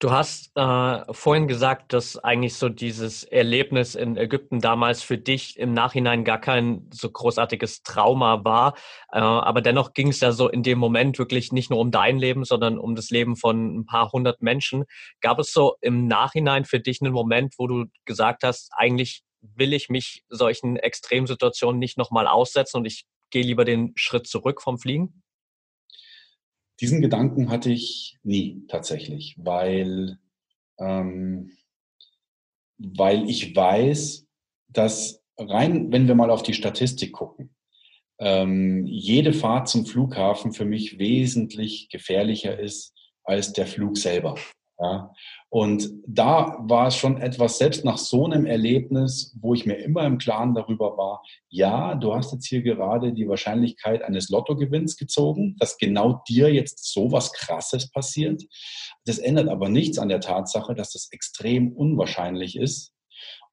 Du 0.00 0.12
hast 0.12 0.52
äh, 0.54 1.12
vorhin 1.12 1.48
gesagt, 1.48 1.92
dass 1.92 2.18
eigentlich 2.18 2.54
so 2.54 2.68
dieses 2.68 3.24
Erlebnis 3.24 3.96
in 3.96 4.16
Ägypten 4.16 4.60
damals 4.60 5.02
für 5.02 5.18
dich 5.18 5.58
im 5.58 5.72
Nachhinein 5.72 6.22
gar 6.22 6.40
kein 6.40 6.88
so 6.94 7.10
großartiges 7.10 7.82
Trauma 7.82 8.44
war. 8.44 8.74
Äh, 9.10 9.18
aber 9.18 9.60
dennoch 9.60 9.94
ging 9.94 10.10
es 10.10 10.20
ja 10.20 10.30
so 10.30 10.48
in 10.48 10.62
dem 10.62 10.78
Moment 10.78 11.18
wirklich 11.18 11.50
nicht 11.50 11.70
nur 11.70 11.80
um 11.80 11.90
dein 11.90 12.16
Leben, 12.16 12.44
sondern 12.44 12.78
um 12.78 12.94
das 12.94 13.10
Leben 13.10 13.34
von 13.34 13.78
ein 13.78 13.86
paar 13.86 14.12
hundert 14.12 14.40
Menschen. 14.40 14.84
Gab 15.20 15.40
es 15.40 15.52
so 15.52 15.74
im 15.80 16.06
Nachhinein 16.06 16.64
für 16.64 16.78
dich 16.78 17.02
einen 17.02 17.12
Moment, 17.12 17.54
wo 17.58 17.66
du 17.66 17.86
gesagt 18.04 18.44
hast, 18.44 18.70
eigentlich 18.76 19.24
will 19.40 19.72
ich 19.72 19.88
mich 19.88 20.22
solchen 20.28 20.76
Extremsituationen 20.76 21.80
nicht 21.80 21.98
nochmal 21.98 22.28
aussetzen 22.28 22.76
und 22.76 22.84
ich 22.84 23.04
gehe 23.30 23.42
lieber 23.42 23.64
den 23.64 23.94
Schritt 23.96 24.28
zurück 24.28 24.62
vom 24.62 24.78
Fliegen? 24.78 25.24
Diesen 26.80 27.00
Gedanken 27.00 27.50
hatte 27.50 27.70
ich 27.70 28.18
nie 28.22 28.62
tatsächlich, 28.68 29.36
weil, 29.38 30.18
ähm, 30.78 31.52
weil 32.78 33.28
ich 33.28 33.54
weiß, 33.54 34.26
dass 34.68 35.22
rein, 35.36 35.90
wenn 35.92 36.06
wir 36.06 36.14
mal 36.14 36.30
auf 36.30 36.42
die 36.42 36.54
Statistik 36.54 37.12
gucken, 37.12 37.54
ähm, 38.20 38.86
jede 38.86 39.32
Fahrt 39.32 39.68
zum 39.68 39.86
Flughafen 39.86 40.52
für 40.52 40.64
mich 40.64 40.98
wesentlich 40.98 41.88
gefährlicher 41.88 42.58
ist 42.58 42.94
als 43.24 43.52
der 43.52 43.66
Flug 43.66 43.96
selber. 43.96 44.36
Ja. 44.80 45.12
Und 45.48 45.90
da 46.06 46.56
war 46.60 46.86
es 46.86 46.96
schon 46.96 47.20
etwas, 47.20 47.58
selbst 47.58 47.84
nach 47.84 47.98
so 47.98 48.26
einem 48.26 48.46
Erlebnis, 48.46 49.36
wo 49.40 49.52
ich 49.52 49.66
mir 49.66 49.74
immer 49.74 50.04
im 50.04 50.18
Klaren 50.18 50.54
darüber 50.54 50.96
war, 50.96 51.22
ja, 51.48 51.96
du 51.96 52.14
hast 52.14 52.32
jetzt 52.32 52.46
hier 52.46 52.62
gerade 52.62 53.12
die 53.12 53.28
Wahrscheinlichkeit 53.28 54.04
eines 54.04 54.28
Lottogewinns 54.28 54.96
gezogen, 54.96 55.56
dass 55.58 55.78
genau 55.78 56.22
dir 56.28 56.52
jetzt 56.52 56.92
so 56.92 57.10
was 57.10 57.32
Krasses 57.32 57.90
passiert. 57.90 58.44
Das 59.04 59.18
ändert 59.18 59.48
aber 59.48 59.68
nichts 59.68 59.98
an 59.98 60.08
der 60.08 60.20
Tatsache, 60.20 60.74
dass 60.74 60.92
das 60.92 61.08
extrem 61.10 61.72
unwahrscheinlich 61.72 62.56
ist. 62.56 62.92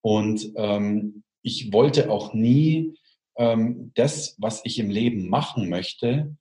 Und 0.01 0.51
ähm, 0.57 1.23
ich 1.41 1.73
wollte 1.73 2.11
auch 2.11 2.33
nie 2.33 2.93
ähm, 3.37 3.91
das, 3.95 4.35
was 4.37 4.61
ich 4.63 4.77
im 4.77 4.91
Leben 4.91 5.27
machen 5.27 5.69
möchte, 5.69 6.37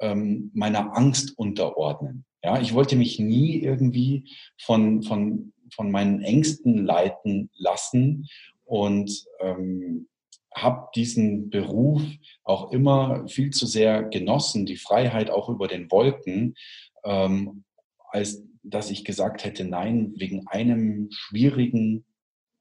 ähm, 0.00 0.52
meiner 0.54 0.96
Angst 0.96 1.36
unterordnen. 1.36 2.24
Ja, 2.42 2.60
ich 2.60 2.74
wollte 2.74 2.96
mich 2.96 3.18
nie 3.18 3.60
irgendwie 3.60 4.30
von, 4.58 5.02
von, 5.02 5.52
von 5.74 5.90
meinen 5.90 6.22
Ängsten 6.22 6.84
leiten 6.84 7.50
lassen 7.56 8.28
und 8.64 9.24
ähm, 9.40 10.08
habe 10.54 10.88
diesen 10.94 11.50
Beruf 11.50 12.02
auch 12.44 12.72
immer 12.72 13.26
viel 13.28 13.50
zu 13.50 13.66
sehr 13.66 14.02
genossen, 14.02 14.66
die 14.66 14.76
Freiheit 14.76 15.30
auch 15.30 15.48
über 15.48 15.68
den 15.68 15.90
Wolken, 15.90 16.54
ähm, 17.04 17.64
als 18.10 18.44
dass 18.62 18.90
ich 18.90 19.04
gesagt 19.04 19.44
hätte, 19.44 19.64
nein, 19.64 20.12
wegen 20.16 20.46
einem 20.48 21.08
schwierigen 21.10 22.04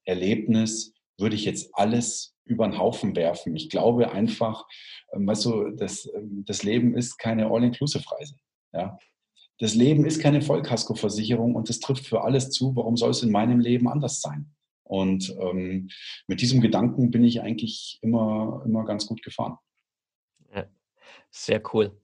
Erlebnis 0.06 0.94
würde 1.18 1.36
ich 1.36 1.46
jetzt 1.46 1.70
alles 1.74 2.36
über 2.46 2.68
den 2.68 2.78
Haufen 2.78 3.16
werfen. 3.16 3.56
Ich 3.56 3.70
glaube 3.70 4.12
einfach, 4.12 4.66
ähm, 5.14 5.28
weißt 5.28 5.46
du, 5.46 5.72
das, 5.72 6.10
ähm, 6.16 6.44
das 6.46 6.64
Leben 6.64 6.96
ist 6.96 7.18
keine 7.18 7.48
All-Inclusive-Reise. 7.48 8.36
Ja? 8.74 8.98
Das 9.60 9.74
Leben 9.74 10.06
ist 10.06 10.22
keine 10.22 10.42
Vollkaskoversicherung 10.42 11.56
und 11.56 11.70
das 11.70 11.80
trifft 11.80 12.06
für 12.06 12.24
alles 12.24 12.52
zu. 12.52 12.76
Warum 12.76 12.96
soll 12.96 13.12
es 13.12 13.24
in 13.24 13.32
meinem 13.32 13.60
Leben 13.60 13.88
anders 13.88 14.22
sein? 14.22 14.54
Und 14.84 15.36
ähm, 15.40 15.90
mit 16.28 16.42
diesem 16.42 16.62
Gedanken 16.62 17.12
bin 17.12 17.24
ich 17.24 17.42
eigentlich 17.42 18.00
immer, 18.02 18.62
immer 18.66 18.86
ganz 18.86 19.08
gut 19.08 19.22
gefahren. 19.22 19.58
Ja, 20.54 20.66
sehr 21.30 21.62
cool. 21.74 22.00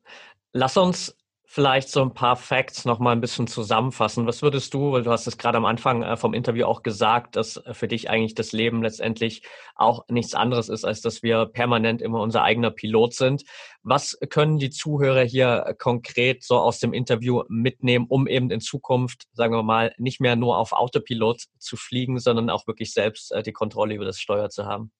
Lass 0.51 0.77
uns 0.77 1.15
vielleicht 1.53 1.89
so 1.89 2.01
ein 2.01 2.15
paar 2.15 2.35
Facts 2.35 2.83
noch 2.83 2.97
mal 2.97 3.11
ein 3.11 3.21
bisschen 3.21 3.45
zusammenfassen. 3.45 4.25
Was 4.25 4.41
würdest 4.41 4.73
du, 4.73 4.91
weil 4.91 5.03
du 5.03 5.11
hast 5.11 5.27
es 5.27 5.37
gerade 5.37 5.59
am 5.59 5.65
Anfang 5.65 6.01
äh, 6.01 6.17
vom 6.17 6.33
Interview 6.33 6.65
auch 6.65 6.81
gesagt, 6.81 7.35
dass 7.35 7.57
äh, 7.57 7.75
für 7.75 7.87
dich 7.87 8.09
eigentlich 8.09 8.33
das 8.33 8.53
Leben 8.53 8.81
letztendlich 8.81 9.43
auch 9.75 10.03
nichts 10.07 10.33
anderes 10.33 10.67
ist, 10.67 10.83
als 10.83 11.01
dass 11.01 11.21
wir 11.21 11.45
permanent 11.45 12.01
immer 12.01 12.21
unser 12.21 12.41
eigener 12.41 12.71
Pilot 12.71 13.13
sind. 13.13 13.43
Was 13.83 14.17
können 14.31 14.57
die 14.57 14.71
Zuhörer 14.71 15.21
hier 15.21 15.75
konkret 15.77 16.43
so 16.43 16.57
aus 16.57 16.79
dem 16.79 16.91
Interview 16.91 17.43
mitnehmen, 17.49 18.07
um 18.09 18.25
eben 18.25 18.49
in 18.49 18.59
Zukunft, 18.59 19.25
sagen 19.33 19.53
wir 19.53 19.61
mal, 19.61 19.93
nicht 19.99 20.19
mehr 20.19 20.35
nur 20.35 20.57
auf 20.57 20.71
Autopilot 20.71 21.43
zu 21.59 21.77
fliegen, 21.77 22.17
sondern 22.17 22.49
auch 22.49 22.65
wirklich 22.65 22.93
selbst 22.93 23.31
äh, 23.31 23.43
die 23.43 23.53
Kontrolle 23.53 23.93
über 23.93 24.05
das 24.05 24.19
Steuer 24.19 24.49
zu 24.49 24.65
haben? 24.65 24.91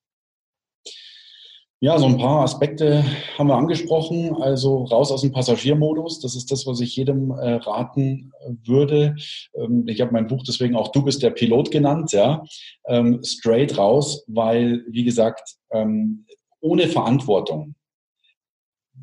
Ja, 1.84 2.00
so 2.00 2.06
ein 2.06 2.18
paar 2.18 2.46
Aspekte 2.46 3.04
haben 3.38 3.48
wir 3.48 3.58
angesprochen. 3.58 4.42
Also 4.42 4.86
raus 4.86 5.12
aus 5.12 5.20
dem 5.20 5.34
Passagiermodus. 5.34 6.22
Das 6.22 6.34
ist 6.34 6.50
das, 6.50 6.66
was 6.66 6.80
ich 6.80 6.96
jedem 6.96 7.32
äh, 7.32 7.56
raten 7.56 8.32
äh, 8.40 8.52
würde. 8.66 9.18
Ähm, 9.54 9.84
ich 9.90 10.00
habe 10.00 10.14
mein 10.14 10.28
Buch 10.28 10.44
deswegen 10.48 10.78
auch 10.78 10.94
Du 10.94 11.04
bist 11.04 11.22
der 11.22 11.32
Pilot 11.32 11.72
genannt. 11.72 12.14
Ja, 12.14 12.46
ähm, 12.88 13.20
straight 13.22 13.78
raus, 13.78 14.24
weil 14.28 14.86
wie 14.88 15.04
gesagt 15.04 15.58
ähm, 15.74 16.26
ohne 16.62 16.88
Verantwortung 16.88 17.76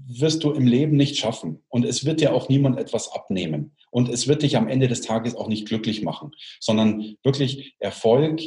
wirst 0.06 0.42
du 0.42 0.52
im 0.52 0.66
Leben 0.66 0.96
nicht 0.96 1.18
schaffen. 1.18 1.62
Und 1.68 1.84
es 1.84 2.06
wird 2.06 2.22
dir 2.22 2.32
auch 2.32 2.48
niemand 2.48 2.78
etwas 2.78 3.12
abnehmen. 3.12 3.76
Und 3.90 4.08
es 4.08 4.26
wird 4.26 4.40
dich 4.40 4.56
am 4.56 4.68
Ende 4.68 4.88
des 4.88 5.02
Tages 5.02 5.34
auch 5.34 5.48
nicht 5.48 5.68
glücklich 5.68 6.00
machen, 6.00 6.30
sondern 6.60 7.16
wirklich 7.24 7.76
Erfolg 7.78 8.40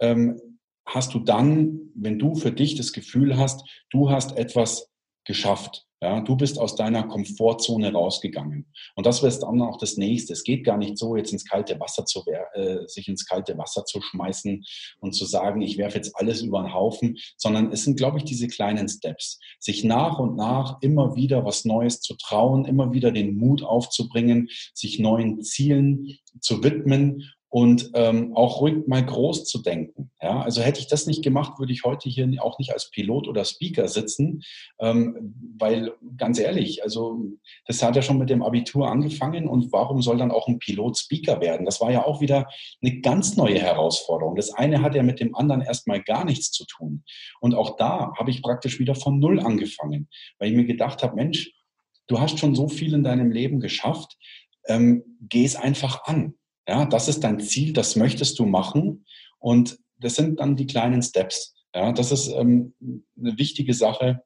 ähm, 0.00 0.40
hast 0.86 1.14
du 1.14 1.18
dann, 1.18 1.80
wenn 1.94 2.18
du 2.18 2.34
für 2.34 2.52
dich 2.52 2.74
das 2.74 2.92
Gefühl 2.92 3.38
hast, 3.38 3.64
du 3.90 4.10
hast 4.10 4.36
etwas 4.36 4.90
geschafft. 5.24 5.86
Ja, 6.04 6.20
du 6.20 6.36
bist 6.36 6.58
aus 6.58 6.76
deiner 6.76 7.04
Komfortzone 7.04 7.90
rausgegangen. 7.90 8.66
Und 8.94 9.06
das 9.06 9.22
wäre 9.22 9.38
dann 9.38 9.62
auch 9.62 9.78
das 9.78 9.96
nächste. 9.96 10.34
Es 10.34 10.44
geht 10.44 10.62
gar 10.62 10.76
nicht 10.76 10.98
so, 10.98 11.16
jetzt 11.16 11.32
ins 11.32 11.46
kalte 11.46 11.80
Wasser 11.80 12.04
zu, 12.04 12.22
äh, 12.52 12.86
sich 12.86 13.08
ins 13.08 13.24
kalte 13.24 13.56
Wasser 13.56 13.86
zu 13.86 14.02
schmeißen 14.02 14.62
und 15.00 15.12
zu 15.14 15.24
sagen, 15.24 15.62
ich 15.62 15.78
werfe 15.78 15.96
jetzt 15.96 16.14
alles 16.16 16.42
über 16.42 16.60
den 16.60 16.74
Haufen, 16.74 17.16
sondern 17.38 17.72
es 17.72 17.84
sind, 17.84 17.96
glaube 17.96 18.18
ich, 18.18 18.24
diese 18.24 18.48
kleinen 18.48 18.86
Steps. 18.86 19.38
Sich 19.58 19.82
nach 19.82 20.18
und 20.18 20.36
nach 20.36 20.76
immer 20.82 21.16
wieder 21.16 21.46
was 21.46 21.64
Neues 21.64 22.02
zu 22.02 22.16
trauen, 22.18 22.66
immer 22.66 22.92
wieder 22.92 23.10
den 23.10 23.38
Mut 23.38 23.62
aufzubringen, 23.62 24.50
sich 24.74 24.98
neuen 24.98 25.40
Zielen 25.40 26.18
zu 26.40 26.62
widmen 26.62 27.30
und 27.54 27.92
ähm, 27.94 28.34
auch 28.34 28.60
ruhig 28.60 28.88
mal 28.88 29.06
groß 29.06 29.44
zu 29.44 29.62
denken. 29.62 30.10
Ja, 30.20 30.42
also 30.42 30.60
hätte 30.60 30.80
ich 30.80 30.88
das 30.88 31.06
nicht 31.06 31.22
gemacht, 31.22 31.60
würde 31.60 31.72
ich 31.72 31.84
heute 31.84 32.08
hier 32.08 32.28
auch 32.42 32.58
nicht 32.58 32.72
als 32.72 32.90
Pilot 32.90 33.28
oder 33.28 33.44
Speaker 33.44 33.86
sitzen, 33.86 34.42
ähm, 34.80 35.36
weil 35.56 35.92
ganz 36.16 36.40
ehrlich, 36.40 36.82
also 36.82 37.20
das 37.64 37.80
hat 37.80 37.94
ja 37.94 38.02
schon 38.02 38.18
mit 38.18 38.28
dem 38.28 38.42
Abitur 38.42 38.90
angefangen 38.90 39.46
und 39.46 39.70
warum 39.72 40.02
soll 40.02 40.18
dann 40.18 40.32
auch 40.32 40.48
ein 40.48 40.58
Pilot 40.58 40.98
Speaker 40.98 41.40
werden? 41.40 41.64
Das 41.64 41.80
war 41.80 41.92
ja 41.92 42.04
auch 42.04 42.20
wieder 42.20 42.48
eine 42.82 43.00
ganz 43.02 43.36
neue 43.36 43.60
Herausforderung. 43.60 44.34
Das 44.34 44.52
eine 44.52 44.82
hat 44.82 44.96
ja 44.96 45.04
mit 45.04 45.20
dem 45.20 45.36
anderen 45.36 45.62
erstmal 45.62 46.02
gar 46.02 46.24
nichts 46.24 46.50
zu 46.50 46.66
tun. 46.66 47.04
Und 47.40 47.54
auch 47.54 47.76
da 47.76 48.14
habe 48.18 48.32
ich 48.32 48.42
praktisch 48.42 48.80
wieder 48.80 48.96
von 48.96 49.20
Null 49.20 49.38
angefangen, 49.38 50.08
weil 50.40 50.50
ich 50.50 50.56
mir 50.56 50.66
gedacht 50.66 51.04
habe, 51.04 51.14
Mensch, 51.14 51.52
du 52.08 52.18
hast 52.18 52.40
schon 52.40 52.56
so 52.56 52.66
viel 52.66 52.94
in 52.94 53.04
deinem 53.04 53.30
Leben 53.30 53.60
geschafft, 53.60 54.16
ähm, 54.66 55.04
geh 55.20 55.44
es 55.44 55.54
einfach 55.54 56.02
an. 56.06 56.34
Ja, 56.68 56.86
das 56.86 57.08
ist 57.08 57.24
dein 57.24 57.40
Ziel, 57.40 57.72
das 57.72 57.96
möchtest 57.96 58.38
du 58.38 58.46
machen. 58.46 59.04
Und 59.38 59.78
das 59.98 60.14
sind 60.16 60.40
dann 60.40 60.56
die 60.56 60.66
kleinen 60.66 61.02
Steps. 61.02 61.54
Ja, 61.74 61.92
das 61.92 62.12
ist 62.12 62.28
ähm, 62.28 62.74
eine 62.80 63.36
wichtige 63.38 63.74
Sache. 63.74 64.22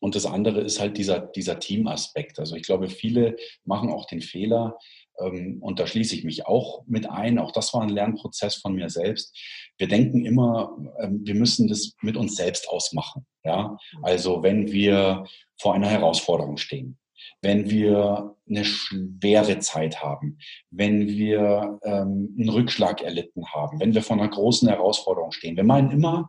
Und 0.00 0.14
das 0.14 0.26
andere 0.26 0.60
ist 0.60 0.78
halt 0.78 0.98
dieser, 0.98 1.20
dieser 1.20 1.58
Teamaspekt. 1.58 2.38
Also 2.38 2.54
ich 2.54 2.64
glaube, 2.64 2.88
viele 2.88 3.36
machen 3.64 3.90
auch 3.90 4.06
den 4.06 4.20
Fehler, 4.20 4.78
ähm, 5.18 5.58
und 5.60 5.78
da 5.78 5.86
schließe 5.86 6.14
ich 6.14 6.24
mich 6.24 6.46
auch 6.46 6.84
mit 6.86 7.08
ein. 7.08 7.38
Auch 7.38 7.52
das 7.52 7.72
war 7.74 7.82
ein 7.82 7.88
Lernprozess 7.88 8.56
von 8.56 8.74
mir 8.74 8.90
selbst. 8.90 9.36
Wir 9.78 9.88
denken 9.88 10.24
immer, 10.24 10.76
ähm, 11.00 11.20
wir 11.24 11.34
müssen 11.34 11.68
das 11.68 11.92
mit 12.02 12.16
uns 12.16 12.36
selbst 12.36 12.68
ausmachen. 12.68 13.26
Ja, 13.44 13.76
also 14.02 14.42
wenn 14.42 14.72
wir 14.72 15.24
vor 15.60 15.74
einer 15.74 15.88
Herausforderung 15.88 16.56
stehen, 16.56 16.98
wenn 17.42 17.70
wir 17.70 18.36
eine 18.48 18.64
schwere 18.64 19.58
Zeit 19.58 20.02
haben, 20.02 20.38
wenn 20.70 21.08
wir 21.08 21.78
ähm, 21.82 22.34
einen 22.38 22.48
Rückschlag 22.48 23.02
erlitten 23.02 23.46
haben, 23.52 23.80
wenn 23.80 23.94
wir 23.94 24.02
vor 24.02 24.16
einer 24.16 24.28
großen 24.28 24.68
Herausforderung 24.68 25.32
stehen. 25.32 25.56
Wir 25.56 25.64
meinen 25.64 25.90
immer, 25.90 26.28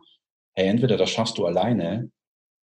hey, 0.54 0.68
entweder 0.68 0.96
das 0.96 1.10
schaffst 1.10 1.38
du 1.38 1.46
alleine 1.46 2.10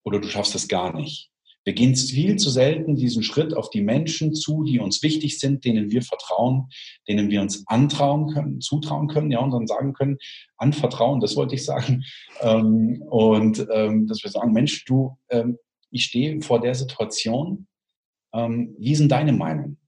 oder 0.05 0.21
du 0.21 0.29
schaffst 0.29 0.55
es 0.55 0.69
gar 0.69 0.95
nicht. 0.95 1.31
Wir 1.65 1.73
gehen 1.73 1.97
viel 1.97 2.37
zu 2.37 2.51
selten 2.51 2.95
diesen 2.95 3.23
Schritt 3.23 3.55
auf 3.55 3.71
die 3.71 3.81
Menschen 3.81 4.35
zu, 4.35 4.65
die 4.65 4.81
uns 4.81 5.03
wichtig 5.03 5.39
sind, 5.41 5.65
denen 5.65 5.91
wir 5.91 6.03
vertrauen, 6.03 6.69
denen 7.09 7.31
wir 7.31 7.41
uns 7.41 7.67
antrauen 7.67 8.33
können, 8.33 8.61
zutrauen 8.61 9.09
können, 9.09 9.31
ja, 9.31 9.41
und 9.41 9.51
dann 9.51 9.67
sagen 9.67 9.95
können, 9.95 10.19
anvertrauen, 10.59 11.21
das 11.21 11.37
wollte 11.37 11.55
ich 11.55 11.65
sagen. 11.65 12.05
Ähm, 12.41 13.01
und 13.09 13.65
ähm, 13.73 14.09
dass 14.09 14.25
wir 14.25 14.31
sagen, 14.31 14.53
Mensch, 14.53 14.85
du, 14.87 15.17
ähm, 15.31 15.57
ich 15.91 16.05
stehe 16.07 16.43
vor 16.43 16.61
der 16.61 16.75
Situation, 16.75 17.69
ähm, 18.35 18.75
wie 18.79 18.95
sind 18.95 19.11
deine 19.11 19.33
Meinung? 19.33 19.79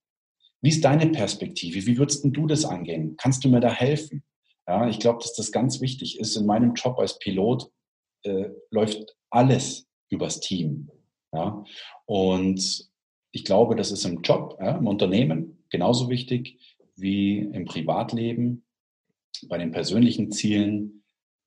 Wie 0.63 0.71
ist 0.71 0.85
deine 0.85 1.09
Perspektive? 1.09 1.85
Wie 1.87 1.99
würdest 1.99 2.25
du 2.25 2.47
das 2.47 2.65
angehen? 2.65 3.17
Kannst 3.19 3.45
du 3.45 3.49
mir 3.49 3.61
da 3.61 3.73
helfen? 3.73 4.25
Ja, 4.67 4.89
ich 4.89 4.99
glaube, 4.99 5.19
dass 5.21 5.35
das 5.35 5.53
ganz 5.53 5.81
wichtig 5.81 6.19
ist. 6.19 6.37
In 6.37 6.47
meinem 6.47 6.75
Job 6.75 6.99
als 6.99 7.19
Pilot 7.19 7.71
äh, 8.23 8.49
läuft 8.71 9.17
alles 9.31 9.87
übers 10.09 10.41
Team. 10.41 10.91
Ja? 11.33 11.65
Und 12.07 12.89
ich 13.33 13.45
glaube, 13.45 13.77
das 13.77 13.93
ist 13.93 14.05
im 14.05 14.23
Job, 14.23 14.57
ja, 14.61 14.77
im 14.77 14.87
Unternehmen 14.87 15.65
genauso 15.69 16.09
wichtig 16.09 16.59
wie 16.97 17.39
im 17.39 17.67
Privatleben, 17.67 18.65
bei 19.49 19.59
den 19.59 19.71
persönlichen 19.71 20.33
Zielen, 20.33 21.05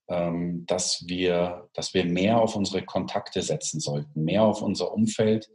ähm, 0.07 0.65
dass, 0.67 1.03
wir, 1.07 1.67
dass 1.73 1.93
wir 1.93 2.05
mehr 2.05 2.39
auf 2.39 2.55
unsere 2.55 2.83
Kontakte 2.83 3.41
setzen 3.41 3.79
sollten, 3.79 4.23
mehr 4.23 4.43
auf 4.43 4.61
unser 4.61 4.93
Umfeld, 4.93 5.49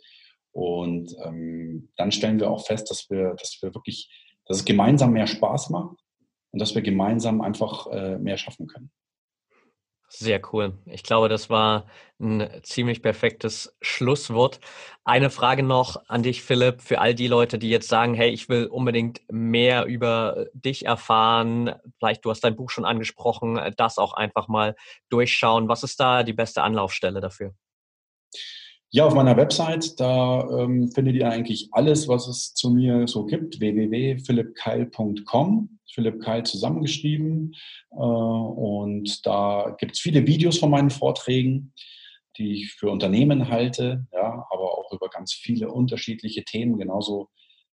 und 0.55 1.17
ähm, 1.25 1.89
dann 1.97 2.13
stellen 2.13 2.39
wir 2.39 2.49
auch 2.49 2.65
fest, 2.65 2.89
dass 2.89 3.11
wir, 3.11 3.35
dass 3.35 3.59
wir 3.61 3.75
wirklich, 3.75 4.09
dass 4.47 4.59
es 4.59 4.65
gemeinsam 4.65 5.13
mehr 5.13 5.27
Spaß 5.27 5.71
macht 5.71 5.99
und 6.53 6.61
dass 6.61 6.77
wir 6.77 6.83
gemeinsam 6.83 7.41
einfach 7.41 7.89
äh, 7.89 8.19
mehr 8.19 8.37
schaffen 8.37 8.69
können. 8.69 8.93
Sehr 10.09 10.41
cool. 10.53 10.79
Ich 10.87 11.03
glaube, 11.03 11.29
das 11.29 11.51
war 11.51 11.87
ein 12.21 12.49
ziemlich 12.63 13.03
perfektes 13.03 13.77
Schlusswort. 13.83 14.61
Eine 15.03 15.29
Frage 15.29 15.65
noch 15.65 15.97
an 16.07 16.23
dich, 16.23 16.45
Philipp, 16.45 16.83
für 16.83 17.01
all 17.01 17.17
die 17.17 17.27
Leute, 17.27 17.59
die 17.59 17.69
jetzt 17.69 17.89
sagen, 17.89 18.15
hey, 18.15 18.31
ich 18.31 18.49
will 18.49 18.67
unbedingt 18.67 19.23
mehr 19.29 19.87
über 19.87 20.47
dich 20.53 20.87
erfahren. 20.87 21.75
Vielleicht 21.99 22.25
du 22.25 22.31
hast 22.31 22.45
dein 22.45 22.55
Buch 22.55 22.71
schon 22.71 22.85
angesprochen, 22.85 23.59
das 23.77 23.99
auch 23.99 24.13
einfach 24.13 24.47
mal 24.47 24.77
durchschauen. 25.09 25.69
Was 25.69 25.83
ist 25.83 25.99
da 25.99 26.23
die 26.23 26.33
beste 26.33 26.63
Anlaufstelle 26.63 27.21
dafür? 27.21 27.53
Ja, 28.95 29.05
auf 29.07 29.15
meiner 29.15 29.37
Website, 29.37 29.99
da 29.99 30.49
ähm, 30.57 30.89
findet 30.89 31.17
ihr 31.17 31.29
eigentlich 31.29 31.69
alles, 31.73 32.07
was 32.07 32.29
es 32.29 32.55
zu 32.55 32.71
mir 32.71 33.09
so 33.09 33.27
gibt, 33.27 33.59
www.philippkeil.com, 33.59 35.81
Philipp 35.93 36.21
Keil 36.21 36.45
zusammengeschrieben. 36.45 37.57
Äh, 37.91 37.97
und 37.97 39.27
da 39.27 39.75
gibt 39.81 39.97
es 39.97 40.01
viele 40.01 40.29
Videos 40.29 40.59
von 40.59 40.71
meinen 40.71 40.91
Vorträgen, 40.91 41.73
die 42.39 42.53
ich 42.53 42.75
für 42.75 42.89
Unternehmen 42.89 43.49
halte, 43.49 44.07
ja, 44.13 44.47
aber 44.49 44.79
auch 44.79 44.93
über 44.93 45.09
ganz 45.09 45.33
viele 45.33 45.73
unterschiedliche 45.73 46.45
Themen, 46.45 46.79
genauso 46.79 47.31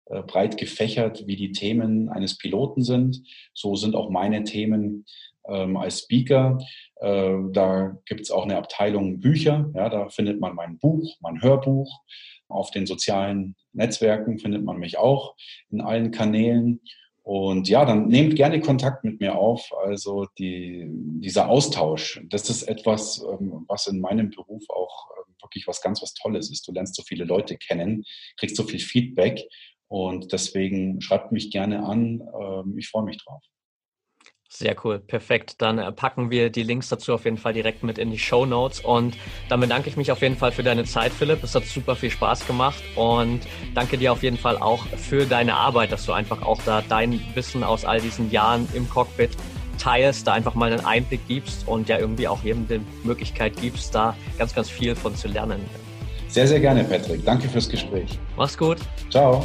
äh, 0.06 0.22
breit 0.22 0.56
gefächert, 0.56 1.26
wie 1.26 1.36
die 1.36 1.52
Themen 1.52 2.08
eines 2.08 2.38
Piloten 2.38 2.82
sind. 2.82 3.20
So 3.52 3.76
sind 3.76 3.94
auch 3.94 4.08
meine 4.08 4.44
Themen 4.44 5.04
ähm, 5.50 5.76
als 5.76 6.00
Speaker. 6.00 6.58
Äh, 6.96 7.36
da 7.52 7.96
gibt 8.06 8.22
es 8.22 8.30
auch 8.30 8.44
eine 8.44 8.56
Abteilung 8.56 9.20
Bücher. 9.20 9.70
Ja, 9.74 9.88
da 9.88 10.08
findet 10.08 10.40
man 10.40 10.54
mein 10.54 10.78
Buch, 10.78 11.16
mein 11.20 11.42
Hörbuch. 11.42 12.00
Auf 12.48 12.70
den 12.70 12.86
sozialen 12.86 13.56
Netzwerken 13.72 14.38
findet 14.38 14.64
man 14.64 14.78
mich 14.78 14.98
auch 14.98 15.36
in 15.70 15.80
allen 15.80 16.10
Kanälen. 16.10 16.80
Und 17.22 17.68
ja, 17.68 17.84
dann 17.84 18.08
nehmt 18.08 18.34
gerne 18.34 18.60
Kontakt 18.60 19.04
mit 19.04 19.20
mir 19.20 19.36
auf. 19.36 19.70
Also 19.84 20.26
die, 20.38 20.86
dieser 20.88 21.48
Austausch, 21.48 22.20
das 22.28 22.50
ist 22.50 22.64
etwas, 22.64 23.22
ähm, 23.22 23.64
was 23.68 23.86
in 23.86 24.00
meinem 24.00 24.30
Beruf 24.30 24.64
auch 24.70 25.10
ähm, 25.16 25.34
wirklich 25.42 25.66
was 25.66 25.80
ganz 25.80 26.02
was 26.02 26.14
Tolles 26.14 26.50
ist. 26.50 26.66
Du 26.66 26.72
lernst 26.72 26.96
so 26.96 27.02
viele 27.02 27.24
Leute 27.24 27.56
kennen, 27.56 28.04
kriegst 28.36 28.56
so 28.56 28.64
viel 28.64 28.80
Feedback 28.80 29.42
und 29.88 30.32
deswegen 30.32 31.00
schreibt 31.00 31.30
mich 31.30 31.50
gerne 31.50 31.84
an. 31.84 32.22
Ähm, 32.40 32.78
ich 32.78 32.88
freue 32.88 33.04
mich 33.04 33.18
drauf. 33.18 33.42
Sehr 34.52 34.74
cool, 34.84 34.98
perfekt. 34.98 35.62
Dann 35.62 35.78
äh, 35.78 35.92
packen 35.92 36.30
wir 36.30 36.50
die 36.50 36.64
Links 36.64 36.88
dazu 36.88 37.14
auf 37.14 37.24
jeden 37.24 37.38
Fall 37.38 37.52
direkt 37.52 37.84
mit 37.84 37.98
in 37.98 38.10
die 38.10 38.18
Show 38.18 38.46
Notes. 38.46 38.80
Und 38.80 39.16
dann 39.48 39.60
bedanke 39.60 39.88
ich 39.88 39.96
mich 39.96 40.10
auf 40.10 40.22
jeden 40.22 40.36
Fall 40.36 40.50
für 40.50 40.64
deine 40.64 40.84
Zeit, 40.84 41.12
Philipp. 41.12 41.44
Es 41.44 41.54
hat 41.54 41.64
super 41.66 41.94
viel 41.94 42.10
Spaß 42.10 42.48
gemacht 42.48 42.82
und 42.96 43.40
danke 43.76 43.96
dir 43.96 44.10
auf 44.10 44.24
jeden 44.24 44.36
Fall 44.36 44.58
auch 44.58 44.84
für 44.86 45.24
deine 45.24 45.54
Arbeit, 45.54 45.92
dass 45.92 46.04
du 46.04 46.12
einfach 46.12 46.42
auch 46.42 46.60
da 46.64 46.82
dein 46.88 47.20
Wissen 47.34 47.62
aus 47.62 47.84
all 47.84 48.00
diesen 48.00 48.30
Jahren 48.32 48.68
im 48.74 48.90
Cockpit 48.90 49.30
teilst, 49.78 50.26
da 50.26 50.32
einfach 50.32 50.56
mal 50.56 50.72
einen 50.72 50.84
Einblick 50.84 51.26
gibst 51.28 51.66
und 51.68 51.88
ja 51.88 51.98
irgendwie 51.98 52.26
auch 52.26 52.42
jedem 52.42 52.66
die 52.66 52.80
Möglichkeit 53.04 53.56
gibst, 53.56 53.94
da 53.94 54.16
ganz, 54.36 54.52
ganz 54.52 54.68
viel 54.68 54.96
von 54.96 55.14
zu 55.14 55.28
lernen. 55.28 55.60
Sehr, 56.28 56.48
sehr 56.48 56.60
gerne, 56.60 56.82
Patrick. 56.82 57.24
Danke 57.24 57.48
fürs 57.48 57.68
Gespräch. 57.68 58.18
Mach's 58.36 58.58
gut. 58.58 58.78
Ciao. 59.10 59.44